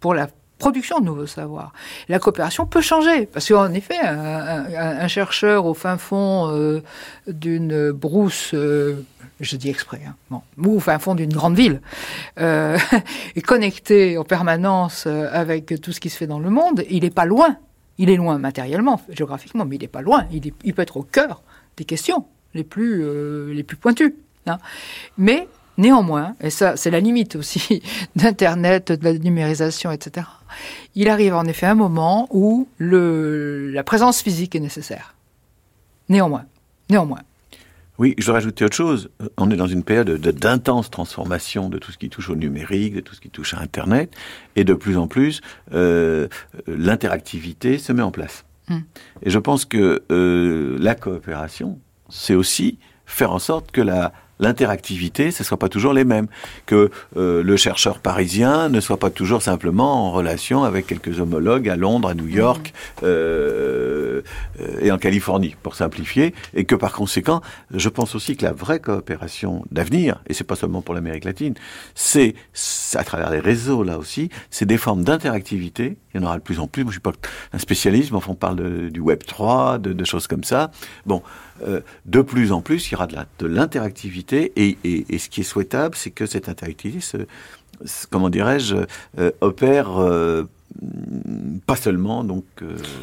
pour 0.00 0.14
la 0.14 0.30
production 0.60 1.00
de 1.00 1.06
nouveaux 1.06 1.26
savoirs. 1.26 1.72
La 2.08 2.20
coopération 2.20 2.66
peut 2.66 2.80
changer, 2.80 3.26
parce 3.26 3.48
qu'en 3.48 3.72
effet, 3.72 3.98
un, 3.98 5.08
chercheur 5.08 5.66
au 5.66 5.74
fin 5.74 5.96
fond 5.96 6.50
euh, 6.52 6.82
d'une 7.26 7.90
brousse, 7.90 8.52
euh, 8.54 9.04
je 9.40 9.56
dis 9.56 9.70
exprès, 9.70 10.02
hein, 10.06 10.14
bon, 10.30 10.42
ou 10.58 10.76
au 10.76 10.80
fin 10.80 11.00
fond 11.00 11.16
d'une 11.16 11.32
grande 11.32 11.56
ville, 11.56 11.80
euh, 12.38 12.78
est 13.34 13.40
connecté 13.40 14.18
en 14.18 14.24
permanence 14.24 15.06
avec 15.06 15.80
tout 15.80 15.92
ce 15.92 15.98
qui 15.98 16.10
se 16.10 16.16
fait 16.16 16.28
dans 16.28 16.38
le 16.38 16.50
monde, 16.50 16.84
il 16.88 17.02
n'est 17.02 17.10
pas 17.10 17.24
loin. 17.24 17.56
Il 17.98 18.08
est 18.08 18.16
loin 18.16 18.38
matériellement, 18.38 19.00
géographiquement, 19.10 19.64
mais 19.66 19.76
il 19.76 19.82
n'est 19.82 19.88
pas 19.88 20.00
loin. 20.00 20.24
Il, 20.32 20.52
il, 20.64 20.74
peut 20.74 20.82
être 20.82 20.96
au 20.96 21.02
cœur 21.02 21.42
des 21.76 21.84
questions 21.84 22.24
les 22.54 22.64
plus, 22.64 23.04
les 23.52 23.62
plus 23.62 23.76
pointues. 23.76 24.14
Hein. 24.46 24.58
Mais 25.18 25.48
Néanmoins, 25.80 26.34
et 26.42 26.50
ça 26.50 26.76
c'est 26.76 26.90
la 26.90 27.00
limite 27.00 27.36
aussi 27.36 27.82
d'Internet, 28.16 28.92
de 28.92 29.02
la 29.02 29.14
numérisation, 29.14 29.90
etc., 29.90 30.26
il 30.94 31.08
arrive 31.08 31.34
en 31.34 31.44
effet 31.44 31.66
un 31.66 31.74
moment 31.74 32.28
où 32.30 32.68
le, 32.76 33.70
la 33.70 33.82
présence 33.82 34.20
physique 34.20 34.54
est 34.54 34.60
nécessaire. 34.60 35.14
Néanmoins. 36.10 36.44
Néanmoins. 36.90 37.22
Oui, 37.98 38.14
je 38.18 38.24
voudrais 38.24 38.40
rajouter 38.40 38.64
autre 38.66 38.76
chose. 38.76 39.08
On 39.38 39.50
est 39.50 39.56
dans 39.56 39.68
une 39.68 39.82
période 39.82 40.10
d'intense 40.10 40.90
transformation 40.90 41.70
de 41.70 41.78
tout 41.78 41.92
ce 41.92 41.98
qui 41.98 42.10
touche 42.10 42.28
au 42.28 42.36
numérique, 42.36 42.94
de 42.94 43.00
tout 43.00 43.14
ce 43.14 43.20
qui 43.20 43.30
touche 43.30 43.54
à 43.54 43.60
Internet, 43.60 44.12
et 44.56 44.64
de 44.64 44.74
plus 44.74 44.98
en 44.98 45.06
plus, 45.06 45.40
euh, 45.72 46.28
l'interactivité 46.66 47.78
se 47.78 47.92
met 47.92 48.02
en 48.02 48.10
place. 48.10 48.44
Hmm. 48.68 48.80
Et 49.22 49.30
je 49.30 49.38
pense 49.38 49.64
que 49.64 50.02
euh, 50.10 50.76
la 50.78 50.94
coopération, 50.94 51.78
c'est 52.10 52.34
aussi 52.34 52.78
faire 53.06 53.32
en 53.32 53.38
sorte 53.38 53.70
que 53.70 53.80
la 53.80 54.12
l'interactivité, 54.40 55.30
ce 55.30 55.42
ne 55.42 55.46
soit 55.46 55.58
pas 55.58 55.68
toujours 55.68 55.92
les 55.92 56.04
mêmes, 56.04 56.26
que 56.66 56.90
euh, 57.16 57.42
le 57.42 57.56
chercheur 57.56 58.00
parisien 58.00 58.68
ne 58.68 58.80
soit 58.80 58.98
pas 58.98 59.10
toujours 59.10 59.42
simplement 59.42 60.06
en 60.06 60.10
relation 60.10 60.64
avec 60.64 60.86
quelques 60.86 61.20
homologues 61.20 61.68
à 61.68 61.76
Londres, 61.76 62.08
à 62.08 62.14
New 62.14 62.26
York 62.26 62.72
mmh. 62.74 63.04
euh, 63.04 64.22
et 64.80 64.90
en 64.90 64.98
Californie, 64.98 65.54
pour 65.62 65.74
simplifier, 65.74 66.34
et 66.54 66.64
que 66.64 66.74
par 66.74 66.92
conséquent, 66.92 67.40
je 67.72 67.88
pense 67.88 68.14
aussi 68.14 68.36
que 68.36 68.44
la 68.44 68.52
vraie 68.52 68.80
coopération 68.80 69.64
d'avenir, 69.70 70.22
et 70.28 70.34
c'est 70.34 70.44
pas 70.44 70.56
seulement 70.56 70.82
pour 70.82 70.94
l'Amérique 70.94 71.24
latine, 71.24 71.54
c'est 71.94 72.34
à 72.94 73.04
travers 73.04 73.30
les 73.30 73.40
réseaux 73.40 73.84
là 73.84 73.98
aussi, 73.98 74.30
c'est 74.50 74.66
des 74.66 74.78
formes 74.78 75.04
d'interactivité. 75.04 75.98
Il 76.12 76.20
y 76.20 76.24
en 76.24 76.26
aura 76.26 76.38
de 76.38 76.42
plus 76.42 76.58
en 76.58 76.66
plus. 76.66 76.82
Moi, 76.82 76.90
je 76.90 76.94
suis 76.94 77.00
pas 77.00 77.12
un 77.52 77.58
spécialiste, 77.58 78.10
mais 78.10 78.16
enfin, 78.16 78.32
on 78.32 78.34
parle 78.34 78.90
du 78.90 79.00
Web 79.00 79.22
3, 79.24 79.78
de, 79.78 79.92
de 79.92 80.04
choses 80.04 80.26
comme 80.26 80.44
ça. 80.44 80.70
Bon, 81.06 81.22
euh, 81.66 81.80
de 82.06 82.22
plus 82.22 82.52
en 82.52 82.60
plus, 82.60 82.88
il 82.88 82.92
y 82.92 82.94
aura 82.94 83.06
de 83.06 83.46
l'interactivité 83.46 84.52
et, 84.56 85.18
ce 85.18 85.28
qui 85.28 85.40
est 85.40 85.44
souhaitable, 85.44 85.94
c'est 85.96 86.10
que 86.10 86.26
cette 86.26 86.48
interactivité, 86.48 87.00
se, 87.00 87.16
comment 88.10 88.30
dirais-je, 88.30 88.76
euh, 89.18 89.30
opère 89.40 90.00
euh, 90.00 90.44
pas 91.66 91.76
seulement 91.76 92.22
donc 92.24 92.44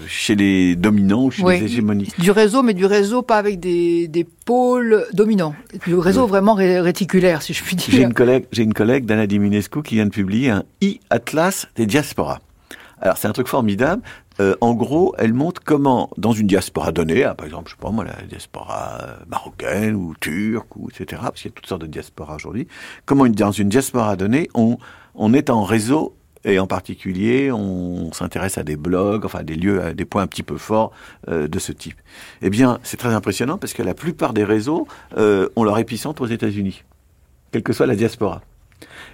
chez 0.08 0.36
les 0.36 0.76
dominants 0.76 1.26
ou 1.26 1.32
chez 1.32 1.44
les 1.44 1.64
hégémoniques. 1.64 2.20
Du 2.20 2.32
réseau, 2.32 2.64
mais 2.64 2.74
du 2.74 2.86
réseau 2.86 3.22
pas 3.22 3.38
avec 3.38 3.60
des, 3.60 4.28
pôles 4.46 5.06
dominants. 5.14 5.54
Du 5.86 5.96
réseau 5.96 6.26
vraiment 6.28 6.54
réticulaire, 6.54 7.42
si 7.42 7.54
je 7.54 7.64
puis 7.64 7.76
dire. 7.76 7.88
J'ai 7.90 8.04
une 8.04 8.14
collègue, 8.14 8.46
j'ai 8.52 8.64
une 8.64 8.74
collègue 8.74 9.06
d'Anna 9.06 9.28
Diminescu 9.28 9.84
qui 9.84 9.96
vient 9.96 10.06
de 10.06 10.12
publier 10.12 10.50
un 10.50 10.64
e-atlas 10.82 11.68
des 11.76 11.86
diasporas. 11.86 12.40
Alors 13.02 13.18
c'est 13.18 13.28
un 13.28 13.34
truc 13.34 13.48
formidable. 13.48 14.02
Euh, 14.40 14.56
en 14.62 14.74
gros, 14.74 15.16
elle 15.18 15.34
montre 15.34 15.62
comment, 15.64 16.10
dans 16.18 16.32
une 16.32 16.48
diaspora 16.48 16.92
donnée, 16.92 17.24
hein, 17.24 17.36
par 17.36 17.46
exemple, 17.46 17.70
je 17.70 17.76
sais 17.76 17.82
pas 17.82 17.90
moi, 17.90 18.06
la 18.06 18.22
diaspora 18.28 19.00
euh, 19.02 19.16
marocaine 19.28 19.96
ou 19.96 20.14
turque, 20.20 20.76
ou 20.76 20.90
etc., 20.90 21.22
parce 21.24 21.42
qu'il 21.42 21.50
y 21.50 21.54
a 21.54 21.56
toutes 21.56 21.66
sortes 21.66 21.82
de 21.82 21.88
diasporas 21.88 22.36
aujourd'hui, 22.36 22.68
comment 23.06 23.28
dans 23.28 23.52
une 23.52 23.70
diaspora 23.70 24.16
donnée, 24.16 24.50
on, 24.54 24.78
on 25.16 25.34
est 25.34 25.50
en 25.50 25.64
réseau 25.64 26.16
et 26.46 26.60
en 26.60 26.68
particulier, 26.68 27.52
on 27.52 28.14
s'intéresse 28.14 28.58
à 28.58 28.64
des 28.64 28.78
blogs, 28.78 29.26
enfin 29.26 29.44
des 29.44 29.56
lieux, 29.56 29.82
à 29.82 29.94
des 29.94 30.06
points 30.06 30.22
un 30.22 30.28
petit 30.28 30.44
peu 30.44 30.58
forts 30.58 30.92
euh, 31.28 31.48
de 31.48 31.60
ce 31.60 31.72
type. 31.72 31.98
Eh 32.42 32.50
bien, 32.50 32.80
c'est 32.84 32.98
très 32.98 33.14
impressionnant 33.14 33.58
parce 33.58 33.74
que 33.74 33.84
la 33.84 33.94
plupart 33.94 34.34
des 34.34 34.44
réseaux 34.44 34.88
ont 35.18 35.64
leur 35.64 35.80
épicentre 35.80 36.22
aux 36.22 36.28
États-Unis, 36.28 36.84
quelle 37.52 37.64
que 37.64 37.74
soit 37.74 37.88
la 37.88 37.96
diaspora. 37.96 38.42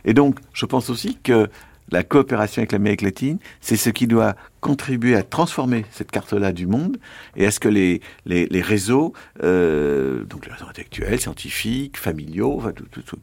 Et 0.05 0.13
donc, 0.13 0.39
je 0.53 0.65
pense 0.65 0.89
aussi 0.89 1.17
que 1.23 1.49
la 1.91 2.03
coopération 2.03 2.61
avec 2.61 2.71
l'Amérique 2.71 3.01
latine, 3.01 3.37
c'est 3.61 3.75
ce 3.75 3.89
qui 3.89 4.07
doit 4.07 4.35
contribuer 4.63 5.15
à 5.15 5.23
transformer 5.23 5.85
cette 5.91 6.09
carte-là 6.09 6.53
du 6.53 6.67
monde 6.67 6.97
et 7.35 7.45
à 7.45 7.51
ce 7.51 7.59
que 7.59 7.67
les, 7.67 7.99
les, 8.25 8.61
réseaux, 8.61 9.11
euh, 9.43 10.23
donc 10.23 10.45
les 10.45 10.53
réseaux 10.53 10.67
intellectuels, 10.69 11.19
scientifiques, 11.19 11.97
familiaux, 11.97 12.61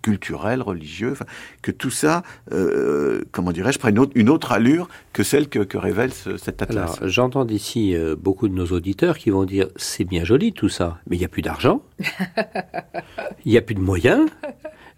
culturels, 0.02 0.60
religieux, 0.60 1.14
que 1.62 1.70
tout 1.70 1.90
ça, 1.90 2.22
euh, 2.52 3.22
comment 3.32 3.52
dirais-je, 3.52 3.78
prenne 3.78 3.94
une 3.94 4.00
autre, 4.00 4.12
une 4.16 4.28
autre, 4.28 4.52
allure 4.52 4.88
que 5.14 5.22
celle 5.22 5.48
que, 5.48 5.60
que 5.60 5.78
révèle 5.78 6.12
cet 6.12 6.60
atlas. 6.60 6.98
Alors, 6.98 7.08
j'entends 7.08 7.46
d'ici 7.46 7.94
euh, 7.94 8.16
beaucoup 8.16 8.46
de 8.46 8.54
nos 8.54 8.66
auditeurs 8.66 9.16
qui 9.16 9.30
vont 9.30 9.44
dire 9.44 9.68
c'est 9.76 10.04
bien 10.04 10.24
joli 10.24 10.52
tout 10.52 10.68
ça, 10.68 10.98
mais 11.08 11.16
il 11.16 11.20
n'y 11.20 11.24
a 11.24 11.28
plus 11.28 11.42
d'argent, 11.42 11.82
il 13.46 13.52
n'y 13.52 13.56
a 13.56 13.62
plus 13.62 13.74
de 13.74 13.80
moyens. 13.80 14.28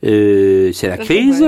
Euh, 0.05 0.73
c'est 0.73 0.89
la 0.89 0.99
crise. 0.99 1.45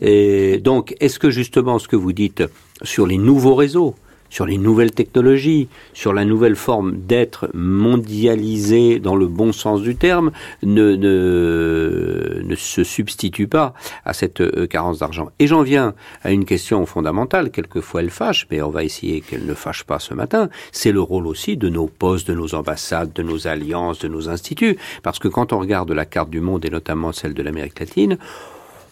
Et 0.00 0.58
donc, 0.58 0.94
est-ce 1.00 1.18
que 1.18 1.30
justement 1.30 1.78
ce 1.78 1.88
que 1.88 1.96
vous 1.96 2.12
dites 2.12 2.44
sur 2.82 3.06
les 3.06 3.18
nouveaux 3.18 3.54
réseaux, 3.54 3.94
sur 4.36 4.44
les 4.44 4.58
nouvelles 4.58 4.92
technologies, 4.92 5.66
sur 5.94 6.12
la 6.12 6.26
nouvelle 6.26 6.56
forme 6.56 6.98
d'être 6.98 7.48
mondialisé 7.54 8.98
dans 8.98 9.16
le 9.16 9.28
bon 9.28 9.50
sens 9.50 9.80
du 9.80 9.96
terme, 9.96 10.30
ne, 10.62 10.94
ne, 10.94 12.42
ne 12.44 12.54
se 12.54 12.84
substitue 12.84 13.48
pas 13.48 13.72
à 14.04 14.12
cette 14.12 14.42
euh, 14.42 14.66
carence 14.66 14.98
d'argent. 14.98 15.30
Et 15.38 15.46
j'en 15.46 15.62
viens 15.62 15.94
à 16.22 16.32
une 16.32 16.44
question 16.44 16.84
fondamentale, 16.84 17.50
quelquefois 17.50 18.02
elle 18.02 18.10
fâche, 18.10 18.46
mais 18.50 18.60
on 18.60 18.68
va 18.68 18.84
essayer 18.84 19.22
qu'elle 19.22 19.46
ne 19.46 19.54
fâche 19.54 19.84
pas 19.84 19.98
ce 19.98 20.12
matin, 20.12 20.50
c'est 20.70 20.92
le 20.92 21.00
rôle 21.00 21.26
aussi 21.26 21.56
de 21.56 21.70
nos 21.70 21.86
postes, 21.86 22.28
de 22.28 22.34
nos 22.34 22.54
ambassades, 22.54 23.14
de 23.14 23.22
nos 23.22 23.48
alliances, 23.48 24.00
de 24.00 24.08
nos 24.08 24.28
instituts, 24.28 24.76
parce 25.02 25.18
que 25.18 25.28
quand 25.28 25.54
on 25.54 25.60
regarde 25.60 25.90
la 25.92 26.04
carte 26.04 26.28
du 26.28 26.42
monde, 26.42 26.62
et 26.66 26.70
notamment 26.70 27.12
celle 27.12 27.32
de 27.32 27.42
l'Amérique 27.42 27.80
latine, 27.80 28.18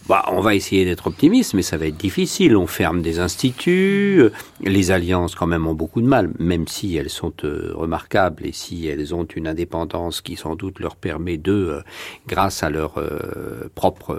bah, 0.07 0.25
on 0.29 0.41
va 0.41 0.55
essayer 0.55 0.85
d'être 0.85 1.07
optimiste, 1.07 1.55
mais 1.55 1.63
ça 1.63 1.79
va 1.79 1.87
être 1.87 1.97
difficile. 1.97 2.57
On 2.57 2.67
ferme 2.67 3.01
des 3.01 3.21
instituts, 3.21 4.25
les 4.61 4.91
alliances 4.91 5.35
quand 5.35 5.47
même 5.47 5.67
ont 5.67 5.75
beaucoup 5.75 6.03
de 6.03 6.07
mal, 6.07 6.31
même 6.39 6.69
si 6.69 6.97
elles 6.97 7.09
sont 7.09 7.33
euh, 7.45 7.73
remarquables 7.75 8.45
et 8.47 8.53
si 8.53 8.87
elles 8.87 9.15
ont 9.15 9.25
une 9.25 9.49
indépendance 9.49 10.21
qui 10.21 10.37
sans 10.37 10.57
doute 10.57 10.79
leur 10.79 10.97
permet 10.97 11.39
de, 11.39 11.53
euh, 11.53 11.81
grâce 12.27 12.63
à 12.63 12.69
leur 12.69 12.99
euh, 12.99 13.71
propre, 13.75 14.19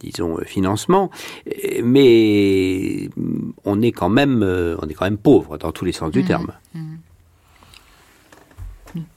disons, 0.00 0.38
financement. 0.46 1.10
Mais 1.82 3.10
on 3.64 3.82
est 3.82 3.92
quand 3.92 4.08
même, 4.08 4.42
on 4.42 4.88
est 4.88 4.94
quand 4.94 5.04
même 5.04 5.18
pauvre 5.18 5.58
dans 5.58 5.72
tous 5.72 5.84
les 5.84 5.92
sens 5.92 6.10
du 6.10 6.22
mmh. 6.22 6.26
terme. 6.26 6.52
Mmh. 6.74 6.94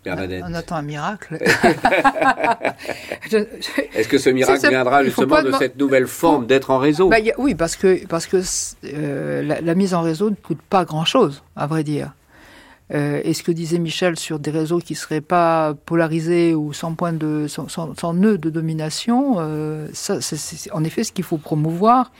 On 0.06 0.54
attend 0.54 0.76
un 0.76 0.82
miracle. 0.82 1.38
Est-ce 3.94 4.08
que 4.08 4.18
ce 4.18 4.30
miracle 4.30 4.68
viendra 4.70 5.04
justement 5.04 5.44
de 5.44 5.52
cette 5.54 5.78
nouvelle 5.78 6.08
forme 6.08 6.48
d'être 6.48 6.72
en 6.72 6.78
réseau 6.78 7.10
bah, 7.10 7.18
Oui, 7.38 7.56
parce 7.56 7.76
que, 7.76 8.06
parce 8.08 8.26
que 8.26 8.42
euh, 8.86 9.44
la, 9.44 9.76
mise 9.76 9.94
en 9.94 10.02
réseau 10.02 10.30
ne 10.30 10.36
coûte 10.36 10.62
pas 10.70 10.86
grand-chose, 10.86 11.44
à 11.56 11.68
vrai 11.68 11.84
dire. 11.84 12.12
Euh, 12.94 13.20
et 13.24 13.34
ce 13.34 13.44
que 13.44 13.52
disait 13.52 13.80
Michel 13.80 14.18
sur 14.18 14.40
des 14.40 14.52
réseaux 14.52 14.80
qui 14.80 14.96
seraient 14.96 15.22
pas 15.22 15.74
polarisés 15.86 16.56
ou 16.56 16.72
sans 16.72 16.94
point 16.94 17.12
de, 17.12 17.46
sans, 17.48 17.68
sans, 17.68 18.14
nœud 18.14 18.38
de 18.38 18.50
domination, 18.50 19.36
euh, 19.40 19.88
ça, 19.92 20.22
c'est 20.22 20.72
en 20.72 20.84
effet 20.86 21.04
ce 21.04 21.12
qu'il 21.12 21.26
faut 21.26 21.38
promouvoir 21.38 22.12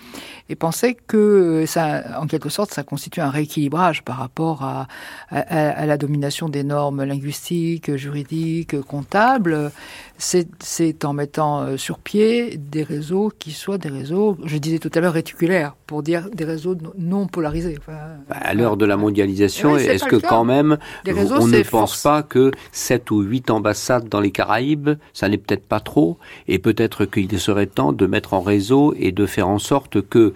et 0.50 0.56
penser 0.56 0.98
que 1.08 1.64
ça, 1.66 2.20
en 2.20 2.28
quelque 2.28 2.50
sorte, 2.50 2.74
ça 2.74 2.84
constitue 2.84 3.22
un 3.22 3.30
rééquilibrage 3.30 4.04
par 4.04 4.18
rapport 4.18 4.64
à, 4.64 4.88
à, 5.30 5.40
à 5.40 5.86
la 5.86 5.98
domination 5.98 6.50
des 6.50 6.64
normes 6.64 7.04
linguistiques, 7.04 7.96
juridiques, 7.96 8.80
comptables 8.82 9.72
c'est 10.18 11.06
en 11.06 11.14
mettant 11.14 11.62
euh, 11.62 11.78
sur 11.78 12.00
pied 12.00 12.58
des 12.58 12.84
réseaux 12.84 13.32
qui 13.38 13.52
soient 13.52 13.78
des 13.78 13.90
réseaux, 13.90 14.38
je 14.44 14.58
disais 14.58 14.80
tout 14.80 14.92
à 14.94 15.00
l'heure, 15.00 15.14
réticulaires, 15.14 15.76
pour 15.86 16.04
dire 16.04 16.30
des 16.34 16.44
réseaux 16.44 16.76
non 16.98 17.28
polarisés. 17.28 17.78
Bah, 17.88 18.18
à 18.30 18.54
l'heure 18.54 18.78
de 18.78 18.86
la 18.86 18.98
mondialisation, 18.98 19.78
est-ce 19.78 20.06
que 20.06 20.16
quand 20.16 20.44
même, 20.44 20.78
on 21.06 21.48
ne 21.48 21.70
pense 21.70 22.02
pas 22.02 22.24
que 22.24 22.52
7 22.72 23.12
ou 23.12 23.22
8 23.22 23.52
ambassades 23.52 24.10
dans 24.10 24.20
les 24.20 24.32
Caraïbes, 24.32 24.92
ça 25.14 25.30
n'est 25.30 25.38
peut-être 25.38 25.68
pas 25.68 25.80
trop, 25.80 26.18
et 26.48 26.60
peut-être 26.60 27.06
qu'il 27.06 27.40
serait 27.40 27.68
temps 27.68 27.94
de 27.94 28.06
mettre 28.08 28.34
en 28.34 28.42
réseau 28.42 28.94
et 28.98 29.12
de 29.12 29.26
faire 29.26 29.48
en 29.48 29.60
sorte 29.60 30.02
que 30.02 30.34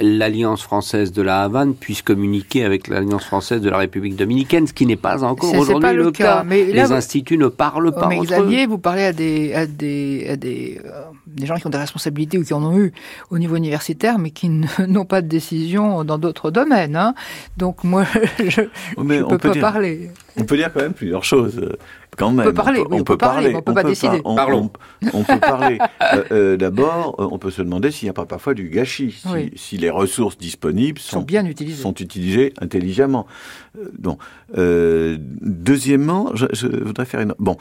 l'Alliance 0.00 0.62
française 0.62 1.12
de 1.12 1.22
la 1.22 1.42
Havane 1.42 1.74
puisse 1.74 2.02
communiquer 2.02 2.64
avec 2.64 2.88
l'Alliance 2.88 3.24
française 3.24 3.60
de 3.60 3.70
la 3.70 3.78
République 3.78 4.16
dominicaine, 4.16 4.66
ce 4.66 4.72
qui 4.72 4.86
n'est 4.86 4.96
pas 4.96 5.22
encore 5.22 5.54
aujourd'hui 5.54 5.94
le, 5.94 6.10
cas. 6.10 6.42
Mais 6.44 6.64
les 6.64 6.92
instituts 6.92 7.38
ne 7.38 7.48
parlent 7.48 7.92
pas 7.92 8.08
mais 8.08 8.18
Xavier, 8.18 8.66
vous 8.66 8.78
parlez 8.78 9.04
à 9.04 9.12
des, 9.12 9.54
à 9.54 9.66
des, 9.66 10.26
à 10.30 10.36
des, 10.36 10.80
euh, 10.84 11.02
des, 11.26 11.46
gens 11.46 11.56
qui 11.56 11.66
ont 11.66 11.70
des 11.70 11.78
responsabilités 11.78 12.38
ou 12.38 12.44
qui 12.44 12.54
en 12.54 12.64
ont 12.64 12.78
eu 12.78 12.92
au 13.30 13.38
niveau 13.38 13.56
universitaire, 13.56 14.18
mais 14.18 14.30
qui 14.30 14.48
n'ont 14.88 15.04
pas 15.04 15.22
de 15.22 15.28
décision 15.28 16.04
dans 16.04 16.18
d'autres 16.18 16.50
domaines. 16.50 16.96
Hein. 16.96 17.14
Donc 17.56 17.84
moi, 17.84 18.04
je 18.46 18.62
ne 18.98 19.22
peux 19.22 19.38
pas 19.38 19.54
parler. 19.54 20.10
On 20.36 20.44
peut 20.44 20.56
dire 20.56 20.72
quand 20.72 20.80
même 20.80 20.94
plusieurs 20.94 21.24
choses. 21.24 21.60
Quand 22.16 22.30
même. 22.30 22.46
On 22.46 22.50
peut 22.50 22.54
parler, 22.54 22.84
on, 22.90 23.04
peut, 23.04 23.16
parler, 23.16 23.54
on 23.54 23.62
peut 23.62 23.74
pas 23.74 23.82
décider. 23.82 24.22
Parlons. 24.22 24.70
On, 25.12 25.24
peut 25.24 25.40
parler. 25.40 25.78
Euh, 26.02 26.24
euh, 26.30 26.56
d'abord, 26.56 27.16
euh, 27.18 27.28
on 27.30 27.38
peut 27.38 27.50
se 27.50 27.62
demander 27.62 27.90
s'il 27.90 28.06
n'y 28.06 28.10
a 28.10 28.14
pas 28.14 28.26
parfois 28.26 28.54
du 28.54 28.68
gâchis, 28.68 29.22
si, 29.56 29.76
les 29.78 29.90
ressources 29.90 30.38
disponibles 30.38 30.98
sont, 30.98 31.22
bien 31.22 31.44
utilisées, 31.44 31.82
sont 31.82 31.94
utilisées 31.94 32.52
intelligemment. 32.60 33.26
donc, 33.98 34.20
deuxièmement, 34.54 36.30
je, 36.34 36.66
voudrais 36.66 37.06
faire 37.06 37.20
une 37.20 37.34
bon 37.38 37.56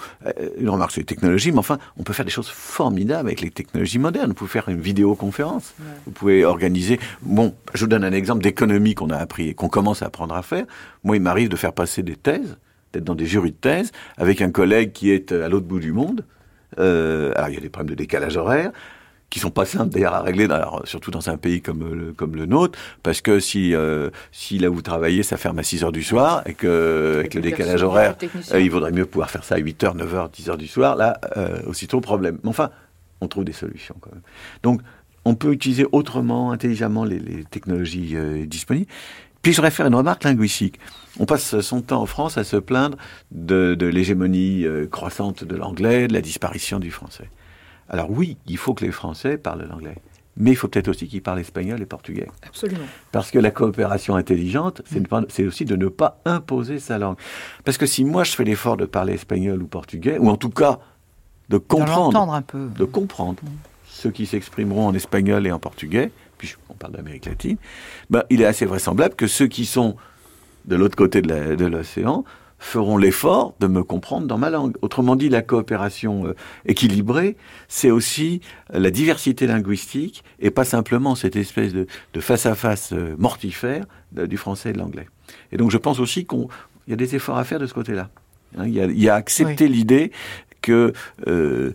une 0.57 0.69
remarque 0.69 0.91
sur 0.91 0.99
les 0.99 1.05
technologies, 1.05 1.51
mais 1.51 1.59
enfin, 1.59 1.78
on 1.97 2.03
peut 2.03 2.13
faire 2.13 2.26
des 2.26 2.32
choses 2.32 2.49
formidables 2.49 3.28
avec 3.28 3.41
les 3.41 3.49
technologies 3.49 3.99
modernes. 3.99 4.30
Vous 4.30 4.36
pouvez 4.36 4.49
faire 4.49 4.69
une 4.69 4.82
vidéoconférence, 4.82 5.74
vous 6.05 6.11
pouvez 6.11 6.45
organiser. 6.45 6.99
Bon, 7.21 7.55
je 7.74 7.82
vous 7.82 7.89
donne 7.89 8.03
un 8.03 8.13
exemple 8.13 8.43
d'économie 8.43 8.93
qu'on 8.93 9.09
a 9.09 9.17
appris 9.17 9.49
et 9.49 9.53
qu'on 9.53 9.69
commence 9.69 10.03
à 10.03 10.07
apprendre 10.07 10.36
à 10.36 10.43
faire. 10.43 10.65
Moi, 11.03 11.15
il 11.15 11.21
m'arrive 11.21 11.49
de 11.49 11.55
faire 11.55 11.74
passer 11.74 12.03
des 12.03 12.15
thèses 12.15 12.57
d'être 12.93 13.03
dans 13.03 13.15
des 13.15 13.25
jurys 13.25 13.51
de 13.51 13.57
thèse, 13.57 13.91
avec 14.17 14.41
un 14.41 14.51
collègue 14.51 14.91
qui 14.93 15.11
est 15.11 15.31
à 15.31 15.49
l'autre 15.49 15.65
bout 15.65 15.79
du 15.79 15.91
monde. 15.91 16.25
Euh, 16.79 17.31
alors 17.35 17.49
il 17.49 17.55
y 17.55 17.57
a 17.57 17.61
des 17.61 17.69
problèmes 17.69 17.91
de 17.91 17.95
décalage 17.95 18.37
horaire 18.37 18.71
qui 19.33 19.39
sont 19.39 19.49
pas 19.49 19.65
simples 19.65 19.91
d'ailleurs 19.91 20.13
à 20.13 20.21
régler, 20.21 20.47
surtout 20.83 21.09
dans 21.09 21.27
un 21.31 21.37
pays 21.37 21.59
comme 21.59 21.91
le, 21.91 22.13
comme 22.13 22.35
le 22.35 22.45
nôtre, 22.45 22.77
parce 23.01 23.19
que 23.19 23.39
si, 23.39 23.73
euh, 23.73 24.11
si 24.31 24.59
là 24.59 24.69
où 24.69 24.75
vous 24.75 24.83
travaillez, 24.83 25.23
ça 25.23 25.37
ferme 25.37 25.57
à 25.57 25.63
6 25.63 25.83
heures 25.83 25.91
du 25.91 26.03
soir, 26.03 26.43
et 26.45 26.53
que 26.53 27.15
avec 27.17 27.33
le 27.33 27.41
décalage 27.41 27.81
horaire, 27.81 28.15
euh, 28.51 28.61
il 28.61 28.69
vaudrait 28.69 28.91
mieux 28.91 29.07
pouvoir 29.07 29.31
faire 29.31 29.43
ça 29.43 29.55
à 29.55 29.57
8 29.57 29.83
heures, 29.85 29.95
9 29.95 30.13
heures, 30.13 30.29
10 30.29 30.49
heures 30.51 30.57
du 30.57 30.67
soir, 30.67 30.95
là, 30.95 31.19
euh, 31.35 31.63
aussitôt 31.65 31.99
problème. 31.99 32.37
Mais 32.43 32.49
enfin, 32.51 32.69
on 33.21 33.27
trouve 33.27 33.43
des 33.43 33.53
solutions 33.53 33.95
quand 33.99 34.11
même. 34.11 34.21
Donc, 34.61 34.81
on 35.25 35.33
peut 35.33 35.51
utiliser 35.51 35.87
autrement, 35.91 36.51
intelligemment 36.51 37.03
les, 37.03 37.17
les 37.17 37.43
technologies 37.43 38.11
euh, 38.13 38.45
disponibles. 38.45 38.91
Puis 39.43 39.51
je 39.51 39.57
voudrais 39.57 39.71
faire 39.71 39.85
une 39.85 39.95
remarque 39.95 40.23
linguistique. 40.23 40.79
On 41.19 41.25
passe 41.25 41.59
son 41.59 41.81
temps 41.81 42.01
en 42.01 42.05
France 42.05 42.37
à 42.37 42.45
se 42.45 42.55
plaindre 42.55 42.97
de, 43.29 43.75
l'hégémonie 43.85 44.65
euh, 44.65 44.87
croissante 44.87 45.43
de 45.43 45.55
l'anglais, 45.55 46.07
de 46.07 46.13
la 46.13 46.21
disparition 46.21 46.79
du 46.79 46.91
français. 46.91 47.29
Alors 47.89 48.09
oui, 48.09 48.37
il 48.47 48.57
faut 48.57 48.73
que 48.73 48.85
les 48.85 48.91
Français 48.91 49.37
parlent 49.37 49.67
l'anglais. 49.69 49.97
Mais 50.37 50.51
il 50.51 50.55
faut 50.55 50.69
peut-être 50.69 50.87
aussi 50.87 51.07
qu'ils 51.07 51.21
parlent 51.21 51.41
espagnol 51.41 51.81
et 51.81 51.85
portugais. 51.85 52.27
Absolument. 52.47 52.85
Parce 53.11 53.31
que 53.31 53.37
la 53.37 53.51
coopération 53.51 54.15
intelligente, 54.15 54.81
c'est 55.27 55.45
aussi 55.45 55.65
de 55.65 55.75
ne 55.75 55.89
pas 55.89 56.21
imposer 56.23 56.79
sa 56.79 56.97
langue. 56.97 57.17
Parce 57.65 57.77
que 57.77 57.85
si 57.85 58.05
moi 58.05 58.23
je 58.23 58.31
fais 58.31 58.45
l'effort 58.45 58.77
de 58.77 58.85
parler 58.85 59.13
espagnol 59.13 59.61
ou 59.61 59.67
portugais, 59.67 60.17
ou 60.19 60.29
en 60.29 60.37
tout 60.37 60.49
cas 60.49 60.79
de 61.49 61.57
comprendre, 61.57 62.41
de 62.53 62.85
comprendre 62.85 63.43
mm. 63.43 63.47
ceux 63.89 64.09
qui 64.09 64.25
s'exprimeront 64.25 64.87
en 64.87 64.93
espagnol 64.95 65.45
et 65.45 65.51
en 65.51 65.59
portugais, 65.59 66.11
puis 66.43 66.55
on 66.69 66.73
parle 66.73 66.93
d'Amérique 66.93 67.25
latine, 67.25 67.57
ben, 68.09 68.23
il 68.29 68.41
est 68.41 68.45
assez 68.45 68.65
vraisemblable 68.65 69.15
que 69.15 69.27
ceux 69.27 69.47
qui 69.47 69.65
sont 69.65 69.95
de 70.65 70.75
l'autre 70.75 70.95
côté 70.95 71.21
de 71.21 71.65
l'océan 71.65 72.25
feront 72.57 72.97
l'effort 72.97 73.55
de 73.59 73.67
me 73.67 73.83
comprendre 73.83 74.27
dans 74.27 74.37
ma 74.37 74.49
langue. 74.49 74.75
Autrement 74.81 75.17
dit, 75.17 75.27
la 75.27 75.41
coopération 75.41 76.27
euh, 76.27 76.35
équilibrée, 76.65 77.35
c'est 77.67 77.91
aussi 77.91 78.39
la 78.69 78.89
diversité 78.89 79.47
linguistique 79.47 80.23
et 80.39 80.49
pas 80.49 80.63
simplement 80.63 81.15
cette 81.15 81.35
espèce 81.35 81.73
de, 81.73 81.87
face-à-face 82.19 82.93
euh, 82.93 83.15
mortifère 83.17 83.85
du 84.11 84.37
français 84.37 84.69
et 84.69 84.73
de 84.73 84.79
l'anglais. 84.79 85.07
Et 85.51 85.57
donc 85.57 85.71
je 85.71 85.77
pense 85.77 85.99
aussi 85.99 86.25
qu'il 86.25 86.47
y 86.87 86.93
a 86.93 86.95
des 86.95 87.15
efforts 87.15 87.37
à 87.37 87.43
faire 87.43 87.59
de 87.59 87.67
ce 87.67 87.73
côté-là. 87.73 88.09
Hein, 88.57 88.67
il, 88.67 89.01
y 89.01 89.09
a, 89.09 89.15
accepté 89.15 89.67
l'idée 89.67 90.11
que 90.64 90.93
euh, 91.28 91.74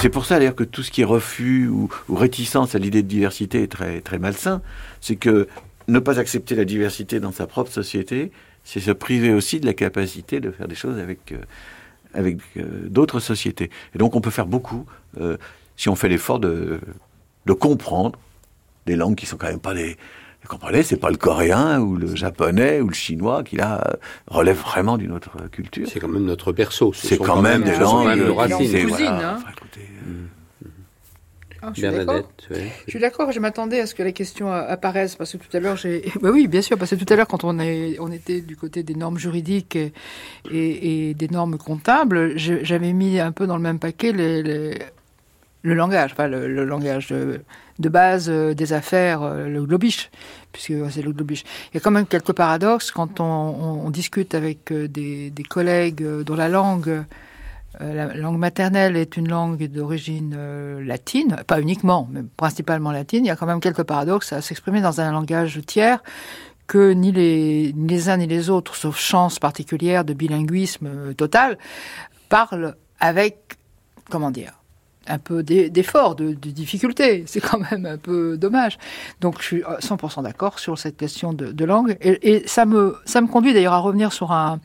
c'est 0.00 0.10
pour 0.10 0.26
ça 0.26 0.38
d'ailleurs 0.38 0.54
que 0.54 0.64
tout 0.64 0.82
ce 0.82 0.90
qui 0.90 1.00
est 1.00 1.06
refus 1.06 1.68
ou, 1.68 1.88
réticence 2.10 2.74
à 2.74 2.78
l'idée 2.78 3.02
de 3.02 3.08
diversité 3.08 3.62
est 3.62 3.72
très 3.72 4.02
très 4.02 4.18
malsain. 4.18 4.60
C'est 5.00 5.16
que 5.16 5.48
ne 5.88 5.98
pas 5.98 6.18
accepter 6.18 6.54
la 6.54 6.64
diversité 6.64 7.20
dans 7.20 7.32
sa 7.32 7.46
propre 7.46 7.70
société, 7.70 8.32
c'est 8.64 8.80
se 8.80 8.90
priver 8.90 9.32
aussi 9.32 9.60
de 9.60 9.66
la 9.66 9.74
capacité 9.74 10.40
de 10.40 10.50
faire 10.50 10.66
des 10.66 10.74
choses 10.74 10.98
avec, 10.98 11.32
euh, 11.32 11.38
avec 12.14 12.38
euh, 12.56 12.88
d'autres 12.88 13.20
sociétés. 13.20 13.70
Et 13.94 13.98
donc 13.98 14.16
on 14.16 14.20
peut 14.20 14.30
faire 14.30 14.46
beaucoup 14.46 14.86
euh, 15.20 15.36
si 15.76 15.88
on 15.88 15.94
fait 15.94 16.08
l'effort 16.08 16.40
de, 16.40 16.80
de 17.46 17.52
comprendre 17.52 18.18
des 18.86 18.96
langues 18.96 19.14
qui 19.14 19.26
sont 19.26 19.36
quand 19.36 19.48
même 19.48 19.60
pas 19.60 19.74
des... 19.74 19.96
Vous 20.46 20.58
comprenez, 20.58 20.84
c'est 20.84 20.96
pas 20.96 21.10
le 21.10 21.16
coréen 21.16 21.80
ou 21.80 21.96
le 21.96 22.14
japonais 22.14 22.80
ou 22.80 22.86
le 22.86 22.94
chinois 22.94 23.42
qui 23.42 23.56
là 23.56 23.98
relève 24.28 24.56
vraiment 24.56 24.96
d'une 24.96 25.10
autre 25.10 25.48
culture. 25.50 25.88
C'est 25.92 25.98
quand 25.98 26.06
même 26.06 26.24
notre 26.24 26.52
berceau. 26.52 26.92
C'est 26.94 27.18
quand, 27.18 27.42
même 27.42 27.64
des 27.64 27.76
langues, 27.76 28.20
racines. 28.30 28.86
Voilà, 28.86 29.38
ah, 31.62 31.72
je 31.74 32.90
suis 32.90 33.00
d'accord. 33.00 33.32
Je 33.32 33.40
m'attendais 33.40 33.80
à 33.80 33.86
ce 33.86 33.96
que 33.96 34.04
la 34.04 34.12
question 34.12 34.52
apparaisse 34.52 35.16
parce 35.16 35.32
que 35.32 35.38
tout 35.38 35.56
à 35.56 35.58
l'heure 35.58 35.76
j'ai. 35.76 36.04
Bah 36.20 36.30
oui, 36.32 36.46
bien 36.46 36.62
sûr, 36.62 36.78
parce 36.78 36.92
que 36.92 36.94
tout 36.94 37.12
à 37.12 37.16
l'heure 37.16 37.26
quand 37.26 37.42
on 37.42 37.58
est, 37.58 37.98
on 37.98 38.12
était 38.12 38.40
du 38.40 38.56
côté 38.56 38.84
des 38.84 38.94
normes 38.94 39.18
juridiques 39.18 39.76
et, 40.48 41.14
des 41.14 41.28
normes 41.28 41.58
comptables, 41.58 42.36
j'avais 42.36 42.92
mis 42.92 43.18
un 43.18 43.32
peu 43.32 43.48
dans 43.48 43.56
le 43.56 43.62
même 43.62 43.80
paquet 43.80 44.12
le 44.12 45.74
langage, 45.74 46.14
pas 46.14 46.28
le, 46.28 46.64
langage 46.64 47.08
de, 47.08 47.40
base 47.78 48.26
euh, 48.28 48.54
des 48.54 48.72
affaires, 48.72 49.22
euh, 49.22 49.48
le 49.48 49.64
globish, 49.64 50.10
puisque 50.52 50.72
c'est 50.90 51.02
le 51.02 51.12
globish. 51.12 51.44
Il 51.72 51.74
y 51.74 51.76
a 51.78 51.80
quand 51.80 51.90
même 51.90 52.06
quelques 52.06 52.32
paradoxes 52.32 52.90
quand 52.90 53.20
on, 53.20 53.90
discute 53.90 54.34
avec 54.34 54.72
euh, 54.72 54.88
des, 54.88 55.32
collègues 55.48 56.04
dont 56.22 56.34
la 56.34 56.48
langue 56.48 57.04
la 57.78 58.14
langue 58.14 58.38
maternelle 58.38 58.96
est 58.96 59.18
une 59.18 59.28
langue 59.28 59.66
d'origine 59.66 60.34
latine, 60.80 61.36
pas 61.46 61.60
uniquement, 61.60 62.08
mais 62.10 62.22
principalement 62.38 62.90
latine. 62.90 63.22
Il 63.22 63.28
y 63.28 63.30
a 63.30 63.36
quand 63.36 63.44
même 63.44 63.60
quelques 63.60 63.82
paradoxes 63.82 64.32
à 64.32 64.40
s'exprimer 64.40 64.80
dans 64.80 65.02
un 65.02 65.12
langage 65.12 65.60
tiers 65.66 66.02
que 66.66 66.92
ni 66.92 67.12
les, 67.12 67.72
les 67.72 68.08
uns 68.08 68.16
ni 68.16 68.26
les 68.26 68.48
autres, 68.48 68.74
sauf 68.74 68.98
chance 68.98 69.38
particulière 69.38 70.06
de 70.06 70.14
bilinguisme 70.14 71.12
total, 71.16 71.58
parlent 72.30 72.76
avec, 72.98 73.58
comment 74.08 74.30
dire, 74.30 74.54
un 75.08 75.18
peu 75.18 75.42
d'effort, 75.42 76.16
de, 76.16 76.28
de, 76.28 76.50
difficulté. 76.50 77.24
C'est 77.26 77.40
quand 77.40 77.58
même 77.70 77.86
un 77.86 77.98
peu 77.98 78.36
dommage. 78.36 78.78
Donc 79.20 79.40
je 79.40 79.44
suis 79.44 79.62
100% 79.62 80.22
d'accord 80.22 80.58
sur 80.58 80.78
cette 80.78 80.96
question 80.96 81.32
de, 81.32 81.64
langue. 81.64 81.96
Et, 82.00 82.42
ça, 82.46 82.64
me, 82.64 82.96
ça 83.04 83.20
me 83.20 83.26
conduit 83.26 83.52
d'ailleurs 83.52 83.72
à 83.72 83.78
revenir 83.78 84.12
sur 84.12 84.32
un, 84.32 84.60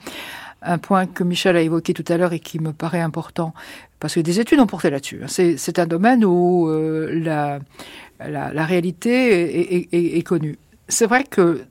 point 0.83 1.07
que 1.07 1.23
Michel 1.23 1.55
a 1.55 1.61
évoqué 1.61 1.93
tout 1.93 2.05
à 2.07 2.17
l'heure 2.17 2.33
et 2.33 2.39
qui 2.39 2.59
me 2.59 2.71
paraît 2.71 3.01
important, 3.01 3.53
parce 3.99 4.13
que 4.13 4.19
des 4.19 4.39
études 4.39 4.59
ont 4.59 4.67
porté 4.67 4.91
là-dessus. 4.91 5.21
C'est 5.27 5.79
un 5.79 5.87
domaine 5.87 6.23
où 6.23 6.69
la, 6.69 7.59
la, 8.19 8.65
réalité 8.65 9.89
est 9.91 10.21
connue. 10.23 10.59
C'est 10.87 11.07
vrai 11.07 11.23
que 11.23 11.61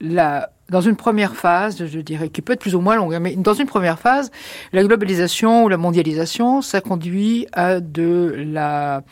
la, 0.00 0.50
dans 0.70 0.80
une 0.80 0.96
première 0.96 1.34
phase, 1.34 1.84
je 1.84 2.00
dirais, 2.00 2.28
qui 2.28 2.42
peut 2.42 2.52
être 2.52 2.60
plus 2.60 2.74
ou 2.74 2.80
moins 2.80 2.96
longue, 2.96 3.16
mais 3.20 3.36
dans 3.36 3.54
une 3.54 3.66
première 3.66 3.98
phase, 3.98 4.30
la 4.72 4.82
globalisation 4.82 5.64
ou 5.64 5.68
la 5.68 5.76
mondialisation, 5.76 6.62
ça 6.62 6.80
conduit 6.80 7.46
à 7.52 7.80
de 7.80 8.44
la 8.46 9.02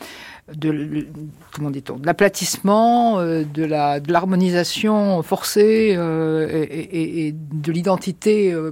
de 0.55 1.05
comment 1.51 1.69
dit-on 1.69 1.97
de 1.97 2.05
l'aplatissement, 2.05 3.19
euh, 3.19 3.43
de 3.43 3.63
la 3.63 3.99
de 3.99 4.11
l'harmonisation 4.11 5.21
forcée 5.21 5.93
euh, 5.95 6.65
et, 6.71 7.33
de 7.33 7.71
l'identité 7.71 8.51
euh, 8.51 8.71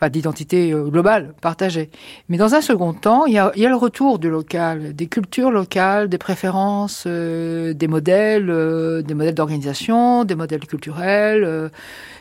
partagée 0.00 0.20
d'identité 0.20 0.72
euh, 0.72 0.84
globale, 0.88 1.34
partagée. 1.40 1.90
Mais 2.28 2.38
dans 2.38 2.54
un 2.54 2.62
second 2.62 2.94
temps, 2.94 3.26
il 3.26 3.34
y, 3.34 3.38
a, 3.38 3.52
le 3.54 3.76
retour 3.76 4.18
du 4.18 4.30
local, 4.30 4.94
des 4.94 5.06
cultures 5.06 5.50
locales, 5.50 6.08
des 6.08 6.18
préférences, 6.18 7.04
euh, 7.06 7.74
des 7.74 7.86
modèles, 7.86 8.48
euh, 8.48 9.02
des 9.02 9.14
modèles 9.14 9.34
d'organisation, 9.34 10.24
des 10.24 10.34
modèles 10.34 10.66
culturels. 10.66 11.70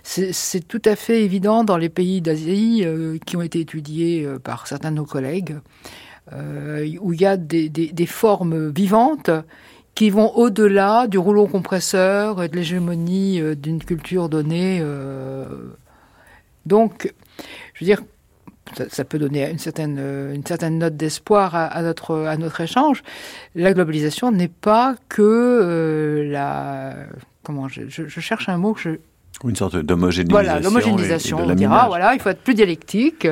c'est 0.03 0.67
tout 0.67 0.81
à 0.85 0.95
fait 0.95 1.23
évident 1.23 1.63
dans 1.63 1.77
les 1.77 1.89
pays 1.89 2.21
d'Asie 2.21 2.85
qui 3.25 3.37
ont 3.37 3.41
été 3.41 3.61
étudiés 3.61 4.27
par 4.43 4.67
certains 4.67 4.91
de 4.91 4.97
nos 4.97 5.05
collègues, 5.05 5.57
où 7.01 7.13
il 7.13 7.21
y 7.21 7.25
a 7.25 7.37
des, 7.37 7.69
des 7.69 8.05
formes 8.05 8.69
vivantes 8.69 9.29
qui 9.95 10.09
vont 10.09 10.35
au-delà 10.35 11.07
du 11.07 11.17
rouleau 11.17 11.47
compresseur 11.47 12.43
et 12.43 12.49
de 12.49 12.55
l'hégémonie 12.55 13.41
d'une 13.55 13.83
culture 13.83 14.29
donnée. 14.29 14.83
Donc, 16.65 17.13
je 17.79 17.85
veux 17.85 17.95
dire, 17.95 18.01
ça, 18.89 19.05
peut 19.05 19.17
donner 19.17 19.49
une 19.49 19.57
certaine, 19.57 19.97
euh, 19.99 20.33
une 20.33 20.45
certaine 20.45 20.77
note 20.77 20.95
d'espoir 20.95 21.55
à, 21.55 21.81
notre, 21.81 22.15
à 22.15 22.35
notre 22.37 22.61
échange. 22.61 23.03
La 23.55 23.73
globalisation 23.73 24.31
n'est 24.31 24.49
pas 24.49 24.95
que 25.07 25.21
euh, 25.21 26.29
la. 26.29 26.93
Comment 27.43 27.67
je, 27.67 27.87
cherche 28.07 28.49
un 28.49 28.57
mot 28.57 28.73
que 28.73 28.81
je. 28.81 28.89
Une 29.47 29.55
sorte 29.55 29.77
d'homogénéisation. 29.77 30.31
Voilà, 30.31 30.59
l'homogénéisation. 30.59 31.39
On 31.39 31.55
dira, 31.55 31.87
voilà, 31.87 32.13
il 32.13 32.19
faut 32.19 32.29
être 32.29 32.41
plus 32.41 32.53
dialectique. 32.53 33.25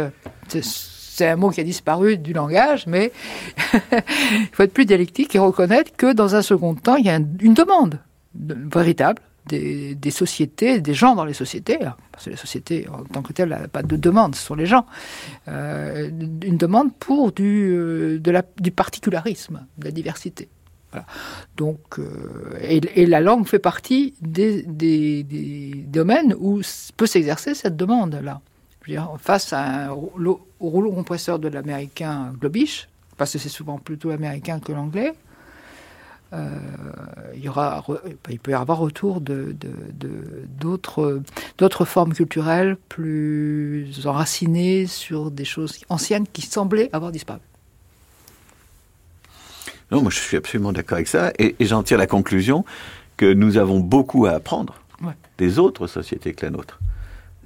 C'est 0.48 1.28
un 1.28 1.36
mot 1.36 1.50
qui 1.50 1.60
a 1.60 1.64
disparu 1.64 2.18
du 2.18 2.32
langage, 2.32 2.88
mais 2.88 3.12
il 3.74 4.50
faut 4.54 4.64
être 4.64 4.74
plus 4.74 4.86
dialectique 4.86 5.36
et 5.36 5.40
reconnaître 5.40 5.92
que 5.98 6.14
dans 6.14 6.36
un 6.36 6.42
second 6.42 6.74
temps, 6.76 6.96
il 6.96 7.06
y 7.06 7.10
a 7.10 7.16
une 7.16 7.54
demande 7.54 8.00
véritable 8.34 9.22
des, 9.48 10.12
sociétés, 10.12 10.80
des 10.80 10.94
gens 10.94 11.16
dans 11.16 11.26
les 11.26 11.34
sociétés, 11.34 11.84
hein, 11.84 11.96
parce 12.12 12.26
que 12.26 12.30
les 12.32 12.36
sociétés 12.36 12.88
en 12.90 13.04
tant 13.04 13.22
que 13.22 13.34
telles 13.34 13.50
n'ont 13.50 13.68
pas 13.68 13.84
de 13.84 13.96
demande, 13.96 14.36
ce 14.36 14.46
sont 14.46 14.56
les 14.56 14.66
gens, 14.66 14.86
euh, 15.48 16.10
une 16.44 16.58
demande 16.58 16.94
pour 16.96 17.32
du, 17.32 17.72
euh, 17.76 18.20
du 18.60 18.72
particularisme, 18.72 19.66
de 19.78 19.86
la 19.86 19.92
diversité. 19.92 20.50
Donc, 21.58 22.00
euh, 22.00 22.58
et, 22.62 23.06
la 23.06 23.20
langue 23.20 23.46
fait 23.46 23.60
partie 23.60 24.14
des, 24.22 24.64
domaines 25.88 26.36
où 26.40 26.62
peut 26.96 27.06
s'exercer 27.06 27.54
cette 27.54 27.76
demande-là. 27.76 28.42
Face 29.20 29.52
à 29.52 29.94
au 29.94 30.70
rouleau 30.70 30.92
compresseur 30.92 31.40
de 31.40 31.50
l'américain 31.50 32.34
Globish, 32.40 32.88
parce 33.18 33.34
que 33.34 33.38
c'est 33.38 33.50
souvent 33.50 33.80
plutôt 33.80 34.12
américain 34.12 34.60
que 34.60 34.72
l'anglais, 34.72 35.14
euh, 36.34 36.50
il, 37.36 37.44
y 37.44 37.50
aura, 37.50 37.84
il 38.30 38.40
peut 38.40 38.52
y 38.52 38.54
avoir 38.54 38.82
autour 38.82 39.22
de, 39.22 39.56
d'autres, 40.60 41.22
d'autres 41.58 41.86
formes 41.86 42.14
culturelles 42.14 42.78
plus 42.90 44.06
enracinées 44.06 44.88
sur 44.88 45.32
des 45.32 45.46
choses 45.46 45.80
anciennes 45.90 46.28
qui 46.28 46.42
semblaient 46.42 46.90
avoir 46.92 47.12
disparu. 47.12 47.40
Non, 49.92 50.02
moi 50.02 50.12
je 50.12 50.20
suis 50.20 50.36
absolument 50.36 50.74
d'accord 50.74 50.98
avec 50.98 51.08
ça, 51.08 51.32
et, 51.40 51.56
j'en 51.62 51.82
tire 51.82 51.98
la 51.98 52.08
conclusion 52.08 52.66
que 53.16 53.32
nous 53.32 53.58
avons 53.58 53.80
beaucoup 53.80 54.26
à 54.26 54.32
apprendre 54.32 54.76
des 55.38 55.60
autres 55.60 55.88
sociétés 55.88 56.34
que 56.34 56.46
la 56.46 56.52
nôtre. 56.52 56.80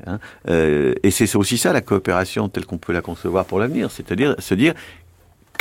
Hein. 0.07 0.19
Euh, 0.49 0.95
et 1.03 1.11
c'est 1.11 1.35
aussi 1.35 1.57
ça 1.59 1.71
la 1.71 1.81
coopération 1.81 2.49
telle 2.49 2.65
qu'on 2.65 2.79
peut 2.79 2.93
la 2.93 3.01
concevoir 3.01 3.45
pour 3.45 3.59
l'avenir, 3.59 3.91
c'est-à-dire 3.91 4.35
se 4.39 4.55
dire 4.55 4.73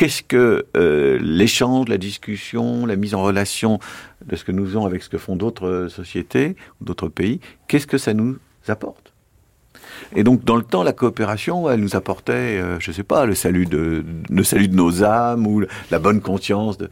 qu'est-ce 0.01 0.23
que 0.23 0.65
euh, 0.79 1.19
l'échange, 1.21 1.89
la 1.89 1.99
discussion, 1.99 2.87
la 2.87 2.97
mise 2.97 3.15
en 3.15 3.23
relation 3.23 3.79
de 4.25 4.35
ce 4.35 4.45
que 4.45 4.51
nous 4.51 4.65
faisons 4.65 4.87
avec 4.87 5.03
ce 5.03 5.11
que 5.11 5.19
font 5.19 5.37
d'autres 5.37 5.89
sociétés, 5.91 6.57
d'autres 6.81 7.09
pays, 7.09 7.39
qu'est-ce 7.69 7.87
que 7.87 7.99
ça 7.99 8.15
nous 8.15 8.39
apporte? 8.67 9.13
Et 10.17 10.25
donc, 10.25 10.43
dans 10.43 10.57
le 10.57 10.63
temps, 10.63 10.83
la 10.85 10.95
coopération, 10.95 11.69
elle 11.69 11.81
nous 11.81 11.97
apportait, 11.97 12.33
euh, 12.33 12.81
je 12.81 12.93
ne 12.93 12.95
sais 12.95 13.03
pas, 13.03 13.27
le 13.27 13.35
salut 13.35 13.67
de 13.67 14.03
nos 14.31 15.05
âmes 15.05 15.47
ou 15.47 15.65
la 15.91 15.99
bonne 15.99 16.23
conscience 16.23 16.79
de, 16.79 16.89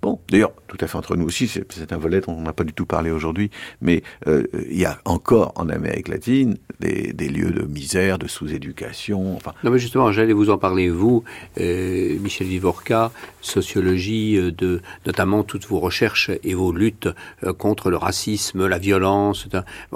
Bon, 0.00 0.20
d'ailleurs, 0.30 0.52
tout 0.68 0.76
à 0.80 0.86
fait 0.86 0.96
entre 0.96 1.16
nous 1.16 1.26
aussi, 1.26 1.48
c'est 1.48 1.92
un 1.92 1.96
volet 1.96 2.20
dont 2.20 2.32
on 2.32 2.42
n'a 2.42 2.52
pas 2.52 2.62
du 2.62 2.72
tout 2.72 2.86
parlé 2.86 3.10
aujourd'hui, 3.10 3.50
mais 3.80 4.04
euh, 4.28 4.44
il 4.70 4.78
y 4.78 4.84
a 4.84 5.00
encore 5.04 5.52
en 5.56 5.68
Amérique 5.68 6.06
latine 6.06 6.56
des, 6.78 7.12
lieux 7.28 7.50
de 7.50 7.62
misère, 7.62 8.16
de 8.16 8.28
sous-éducation. 8.28 9.38
Non, 9.64 9.70
mais 9.72 9.80
justement, 9.80 10.12
j'allais 10.12 10.32
vous 10.32 10.50
en 10.50 10.58
parler, 10.58 10.88
vous, 10.88 11.24
euh, 11.58 12.16
Michel 12.20 12.46
Vivorca, 12.46 13.10
sociologie 13.40 14.36
euh, 14.36 14.52
de 14.52 14.80
notamment 15.04 15.42
toutes 15.42 15.66
vos 15.66 15.80
recherches 15.80 16.30
et 16.44 16.54
vos 16.54 16.70
luttes 16.70 17.08
contre 17.58 17.90
le 17.90 17.96
racisme, 17.96 18.68
la 18.68 18.78
violence. 18.78 19.48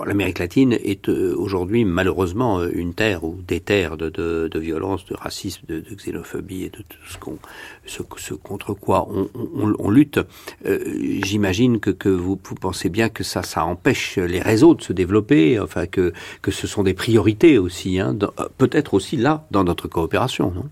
L'Amérique 0.05 0.41
latine 0.41 0.73
est 0.73 1.09
aujourd'hui 1.09 1.85
malheureusement 1.85 2.65
une 2.65 2.95
terre 2.95 3.23
ou 3.23 3.39
des 3.47 3.61
terres 3.61 3.97
de 3.97 4.59
violence, 4.59 5.05
de 5.05 5.15
racisme, 5.15 5.63
de, 5.69 5.81
de, 5.81 5.95
xénophobie 5.95 6.65
et 6.65 6.71
de 6.71 6.79
tout 6.79 6.99
ce, 7.09 7.19
qu'on, 7.19 7.39
ce, 7.87 8.03
ce 8.17 8.35
contre 8.35 8.75
quoi 8.75 9.09
on, 9.11 9.29
on, 9.35 9.75
on 9.79 9.91
lutte, 9.91 10.21
euh, 10.67 10.79
j'imagine 11.25 11.81
que, 11.81 11.91
que 11.91 12.09
vous, 12.09 12.39
vous, 12.43 12.55
pensez 12.55 12.89
bien 12.89 13.09
que 13.09 13.25
ça, 13.25 13.43
ça 13.43 13.65
empêche 13.65 14.17
les 14.17 14.41
réseaux 14.41 14.75
de 14.75 14.83
se 14.83 14.93
développer, 14.93 15.59
enfin 15.59 15.87
que, 15.87 16.13
que 16.43 16.51
ce 16.51 16.67
sont 16.67 16.83
des 16.83 16.95
priorités 16.95 17.59
aussi, 17.59 17.99
hein, 17.99 18.17
euh, 18.23 18.49
peut-être 18.59 18.95
aussi 18.95 19.17
là, 19.17 19.47
dans 19.51 19.65
notre 19.65 19.89
coopération, 19.89 20.51
non? 20.51 20.69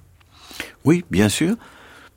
Oui, 0.85 1.05
bien 1.11 1.29
sûr. 1.29 1.57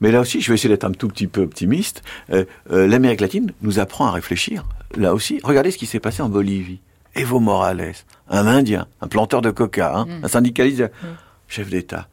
Mais 0.02 0.12
là 0.12 0.20
aussi, 0.20 0.41
je 0.41 0.50
vais 0.50 0.56
essayer 0.56 0.70
d'être 0.70 0.84
un 0.84 0.91
tout 0.91 1.08
petit 1.08 1.28
peu 1.28 1.41
optimiste. 1.41 2.02
Euh, 2.32 2.46
L'Amérique 2.70 3.22
latine 3.22 3.54
nous 3.62 3.80
apprend 3.80 4.08
à 4.08 4.12
réfléchir. 4.12 4.66
Là 4.98 5.14
aussi, 5.14 5.39
regardez 5.44 5.72
ce 5.72 5.78
qui 5.78 5.86
s'est 5.86 6.00
passé 6.00 6.22
en 6.22 6.30
Bolivie. 6.30 6.82
Evo 7.16 7.39
Morales, 7.39 7.94
un 8.28 8.48
Indien, 8.48 8.88
un 9.02 9.08
planteur 9.08 9.41
de 9.41 9.52
coca, 9.52 9.96
hein, 9.96 10.06
mm. 10.06 10.26
un 10.26 10.28
syndicaliste, 10.28 10.82
mm. 10.82 11.08
chef 11.48 11.70
d'État. 11.70 12.08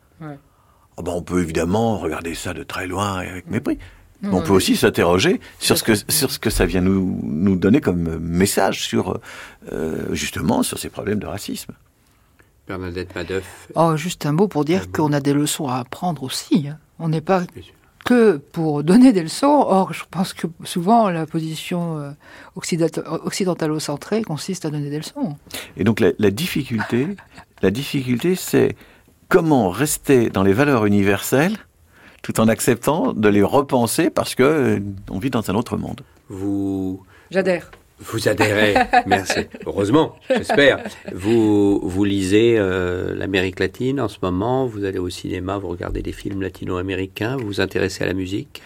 Oh 1.00 1.02
ben, 1.02 1.12
on 1.12 1.22
peut 1.22 1.40
évidemment 1.40 1.96
regarder 1.96 2.34
ça 2.34 2.52
de 2.52 2.62
très 2.62 2.86
loin 2.86 3.22
et 3.22 3.28
avec 3.28 3.50
mépris 3.50 3.78
on 4.22 4.42
peut 4.42 4.52
aussi 4.52 4.76
s'interroger 4.76 5.40
sur 5.58 5.78
ce 5.78 5.82
que 5.82 5.94
sur 5.94 6.30
ce 6.30 6.38
que 6.38 6.50
ça 6.50 6.66
vient 6.66 6.82
nous 6.82 7.18
nous 7.22 7.56
donner 7.56 7.80
comme 7.80 8.18
message 8.18 8.82
sur 8.82 9.18
euh, 9.72 10.14
justement 10.14 10.62
sur 10.62 10.78
ces 10.78 10.90
problèmes 10.90 11.20
de 11.20 11.26
racisme. 11.26 11.72
Bernadette 12.68 13.14
Madoff. 13.14 13.68
Oh, 13.76 13.96
juste 13.96 14.26
un 14.26 14.32
mot 14.32 14.46
pour 14.46 14.66
dire 14.66 14.92
qu'on 14.92 15.14
a 15.14 15.20
des 15.20 15.32
leçons 15.32 15.68
à 15.68 15.78
apprendre 15.78 16.22
aussi. 16.22 16.68
Hein. 16.68 16.76
On 16.98 17.08
n'est 17.08 17.22
pas 17.22 17.44
que 18.04 18.36
pour 18.36 18.84
donner 18.84 19.14
des 19.14 19.22
leçons. 19.22 19.64
Or, 19.66 19.94
je 19.94 20.04
pense 20.10 20.34
que 20.34 20.48
souvent 20.64 21.08
la 21.08 21.24
position 21.24 21.96
euh, 21.98 22.10
occidentalo-centrée 22.54 24.22
consiste 24.22 24.66
à 24.66 24.70
donner 24.70 24.90
des 24.90 24.98
leçons. 24.98 25.36
Et 25.78 25.84
donc 25.84 25.98
la, 25.98 26.12
la 26.18 26.30
difficulté, 26.30 27.08
la 27.62 27.70
difficulté, 27.70 28.36
c'est 28.36 28.76
comment 29.30 29.70
rester 29.70 30.28
dans 30.28 30.42
les 30.42 30.52
valeurs 30.52 30.84
universelles 30.84 31.56
tout 32.20 32.38
en 32.40 32.48
acceptant 32.48 33.14
de 33.14 33.28
les 33.30 33.42
repenser 33.42 34.10
parce 34.10 34.34
que 34.34 34.42
euh, 34.42 34.80
on 35.08 35.18
vit 35.18 35.30
dans 35.30 35.50
un 35.50 35.54
autre 35.54 35.78
monde. 35.78 36.02
Vous 36.28 37.02
J'adhère. 37.30 37.70
Vous 38.00 38.28
adhérez, 38.28 38.74
merci. 39.06 39.40
Heureusement, 39.66 40.16
j'espère. 40.28 40.82
Vous 41.14 41.80
vous 41.82 42.04
lisez 42.04 42.56
euh, 42.58 43.14
l'Amérique 43.14 43.60
latine 43.60 44.00
en 44.00 44.08
ce 44.08 44.18
moment. 44.22 44.66
Vous 44.66 44.84
allez 44.84 44.98
au 44.98 45.10
cinéma, 45.10 45.58
vous 45.58 45.68
regardez 45.68 46.02
des 46.02 46.12
films 46.12 46.42
latino-américains. 46.42 47.36
Vous 47.36 47.46
vous 47.46 47.60
intéressez 47.60 48.04
à 48.04 48.06
la 48.06 48.14
musique? 48.14 48.62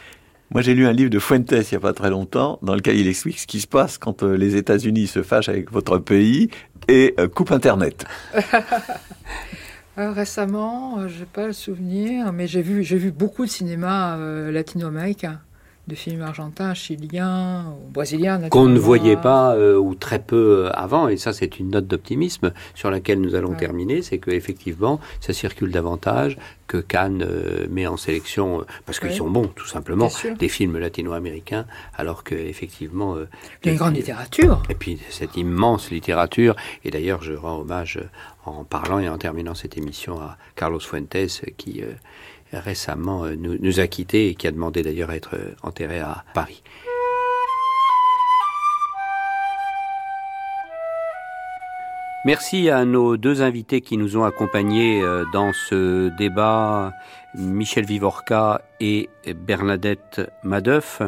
Moi, 0.50 0.62
j'ai 0.62 0.74
lu 0.74 0.86
un 0.86 0.92
livre 0.92 1.10
de 1.10 1.18
Fuentes 1.18 1.50
il 1.50 1.66
n'y 1.72 1.76
a 1.76 1.80
pas 1.80 1.92
très 1.92 2.10
longtemps, 2.10 2.58
dans 2.62 2.74
lequel 2.74 2.96
il 2.96 3.08
explique 3.08 3.40
ce 3.40 3.46
qui 3.46 3.60
se 3.60 3.66
passe 3.66 3.98
quand 3.98 4.22
euh, 4.22 4.36
les 4.36 4.56
États-Unis 4.56 5.08
se 5.08 5.22
fâchent 5.22 5.48
avec 5.48 5.70
votre 5.72 5.98
pays 5.98 6.48
et 6.86 7.16
coupent 7.34 7.52
Internet. 7.52 8.04
Euh, 9.96 10.10
récemment, 10.10 10.98
euh, 10.98 11.08
je 11.08 11.20
n'ai 11.20 11.26
pas 11.26 11.46
le 11.46 11.52
souvenir, 11.52 12.32
mais 12.32 12.48
j'ai 12.48 12.62
vu, 12.62 12.82
j'ai 12.82 12.96
vu 12.96 13.12
beaucoup 13.12 13.44
de 13.44 13.50
cinéma 13.50 14.16
euh, 14.16 14.50
latino-américain 14.50 15.40
de 15.86 15.94
films 15.94 16.22
argentins, 16.22 16.72
chiliens 16.72 17.66
ou 17.68 17.90
brésiliens. 17.90 18.48
Qu'on 18.48 18.66
ne 18.66 18.78
voyait 18.78 19.18
pas 19.18 19.54
euh, 19.54 19.76
ou 19.76 19.94
très 19.94 20.18
peu 20.18 20.70
avant, 20.72 21.08
et 21.08 21.18
ça 21.18 21.34
c'est 21.34 21.60
une 21.60 21.70
note 21.70 21.86
d'optimisme 21.86 22.52
sur 22.74 22.90
laquelle 22.90 23.20
nous 23.20 23.34
allons 23.34 23.52
terminer, 23.52 24.00
c'est 24.00 24.16
qu'effectivement 24.16 24.98
ça 25.20 25.34
circule 25.34 25.70
davantage, 25.70 26.38
que 26.66 26.78
Cannes 26.78 27.28
met 27.68 27.86
en 27.86 27.98
sélection, 27.98 28.64
parce 28.86 28.98
qu'ils 28.98 29.12
sont 29.12 29.28
bons 29.28 29.48
tout 29.48 29.66
simplement, 29.66 30.08
des 30.38 30.48
films 30.48 30.78
latino-américains, 30.78 31.66
alors 31.98 32.24
qu'effectivement... 32.24 33.16
Il 33.62 33.66
y 33.66 33.68
a 33.68 33.72
une 33.72 33.78
grande 33.78 33.94
littérature. 33.94 34.62
Et 34.70 34.74
puis 34.74 34.98
cette 35.10 35.36
immense 35.36 35.90
littérature, 35.90 36.56
et 36.82 36.90
d'ailleurs 36.90 37.22
je 37.22 37.34
rends 37.34 37.60
hommage 37.60 38.00
en 38.46 38.64
parlant 38.64 38.98
et 38.98 39.08
en 39.08 39.18
terminant 39.18 39.54
cette 39.54 39.76
émission 39.76 40.20
à 40.20 40.36
Carlos 40.54 40.80
Fuentes 40.80 41.16
qui 41.56 41.82
récemment 42.60 43.24
euh, 43.24 43.36
nous, 43.36 43.80
a 43.80 43.86
quittés 43.86 44.28
et 44.28 44.34
qui 44.34 44.46
a 44.46 44.52
demandé 44.52 44.82
d'ailleurs 44.82 45.10
à 45.10 45.16
être 45.16 45.34
euh, 45.34 45.54
enterré 45.62 46.00
à 46.00 46.24
Paris. 46.34 46.62
Merci 52.26 52.70
à 52.70 52.86
nos 52.86 53.18
deux 53.18 53.42
invités 53.42 53.82
qui 53.82 53.98
nous 53.98 54.16
ont 54.16 54.24
accompagnés 54.24 55.02
euh, 55.02 55.24
dans 55.32 55.52
ce 55.52 56.08
débat, 56.16 56.92
Michel 57.34 57.84
Vivorca 57.84 58.62
et 58.80 59.10
Bernadette 59.26 60.22
Madeuf. 60.42 61.02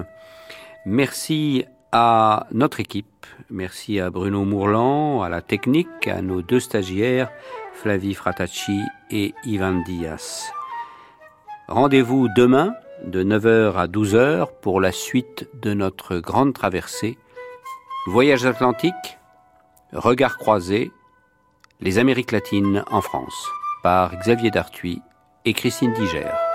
Merci 0.85 1.65
à 1.91 2.47
notre 2.53 2.81
équipe, 2.81 3.16
merci 3.51 4.01
à 4.01 4.11
Bruno 4.11 4.45
Mourlan, 4.45 5.23
à 5.23 5.29
la 5.29 5.43
technique, 5.43 6.07
à 6.07 6.23
nos 6.23 6.43
deux 6.43 6.61
stagiaires, 6.61 7.31
Flavie 7.75 8.15
Fratacci 8.15 8.81
et 9.11 9.35
Ivan 9.45 9.83
Diaz. 9.87 10.45
Rendez-vous 11.69 12.29
demain 12.37 12.75
de 13.05 13.23
9h 13.23 13.75
à 13.75 13.87
12h 13.87 14.49
pour 14.63 14.81
la 14.81 14.93
suite 14.93 15.49
de 15.55 15.75
notre 15.75 16.19
grande 16.19 16.55
traversée. 16.55 17.19
Voyage 18.07 18.47
atlantique, 18.47 19.19
regard 19.93 20.39
croisé, 20.39 20.91
les 21.81 21.99
Amériques 21.99 22.33
latines 22.33 22.85
en 22.91 23.01
France, 23.01 23.49
par 23.83 24.17
Xavier 24.19 24.51
Dartuy 24.51 25.03
et 25.45 25.53
Christine 25.53 25.93
Diger. 25.93 26.46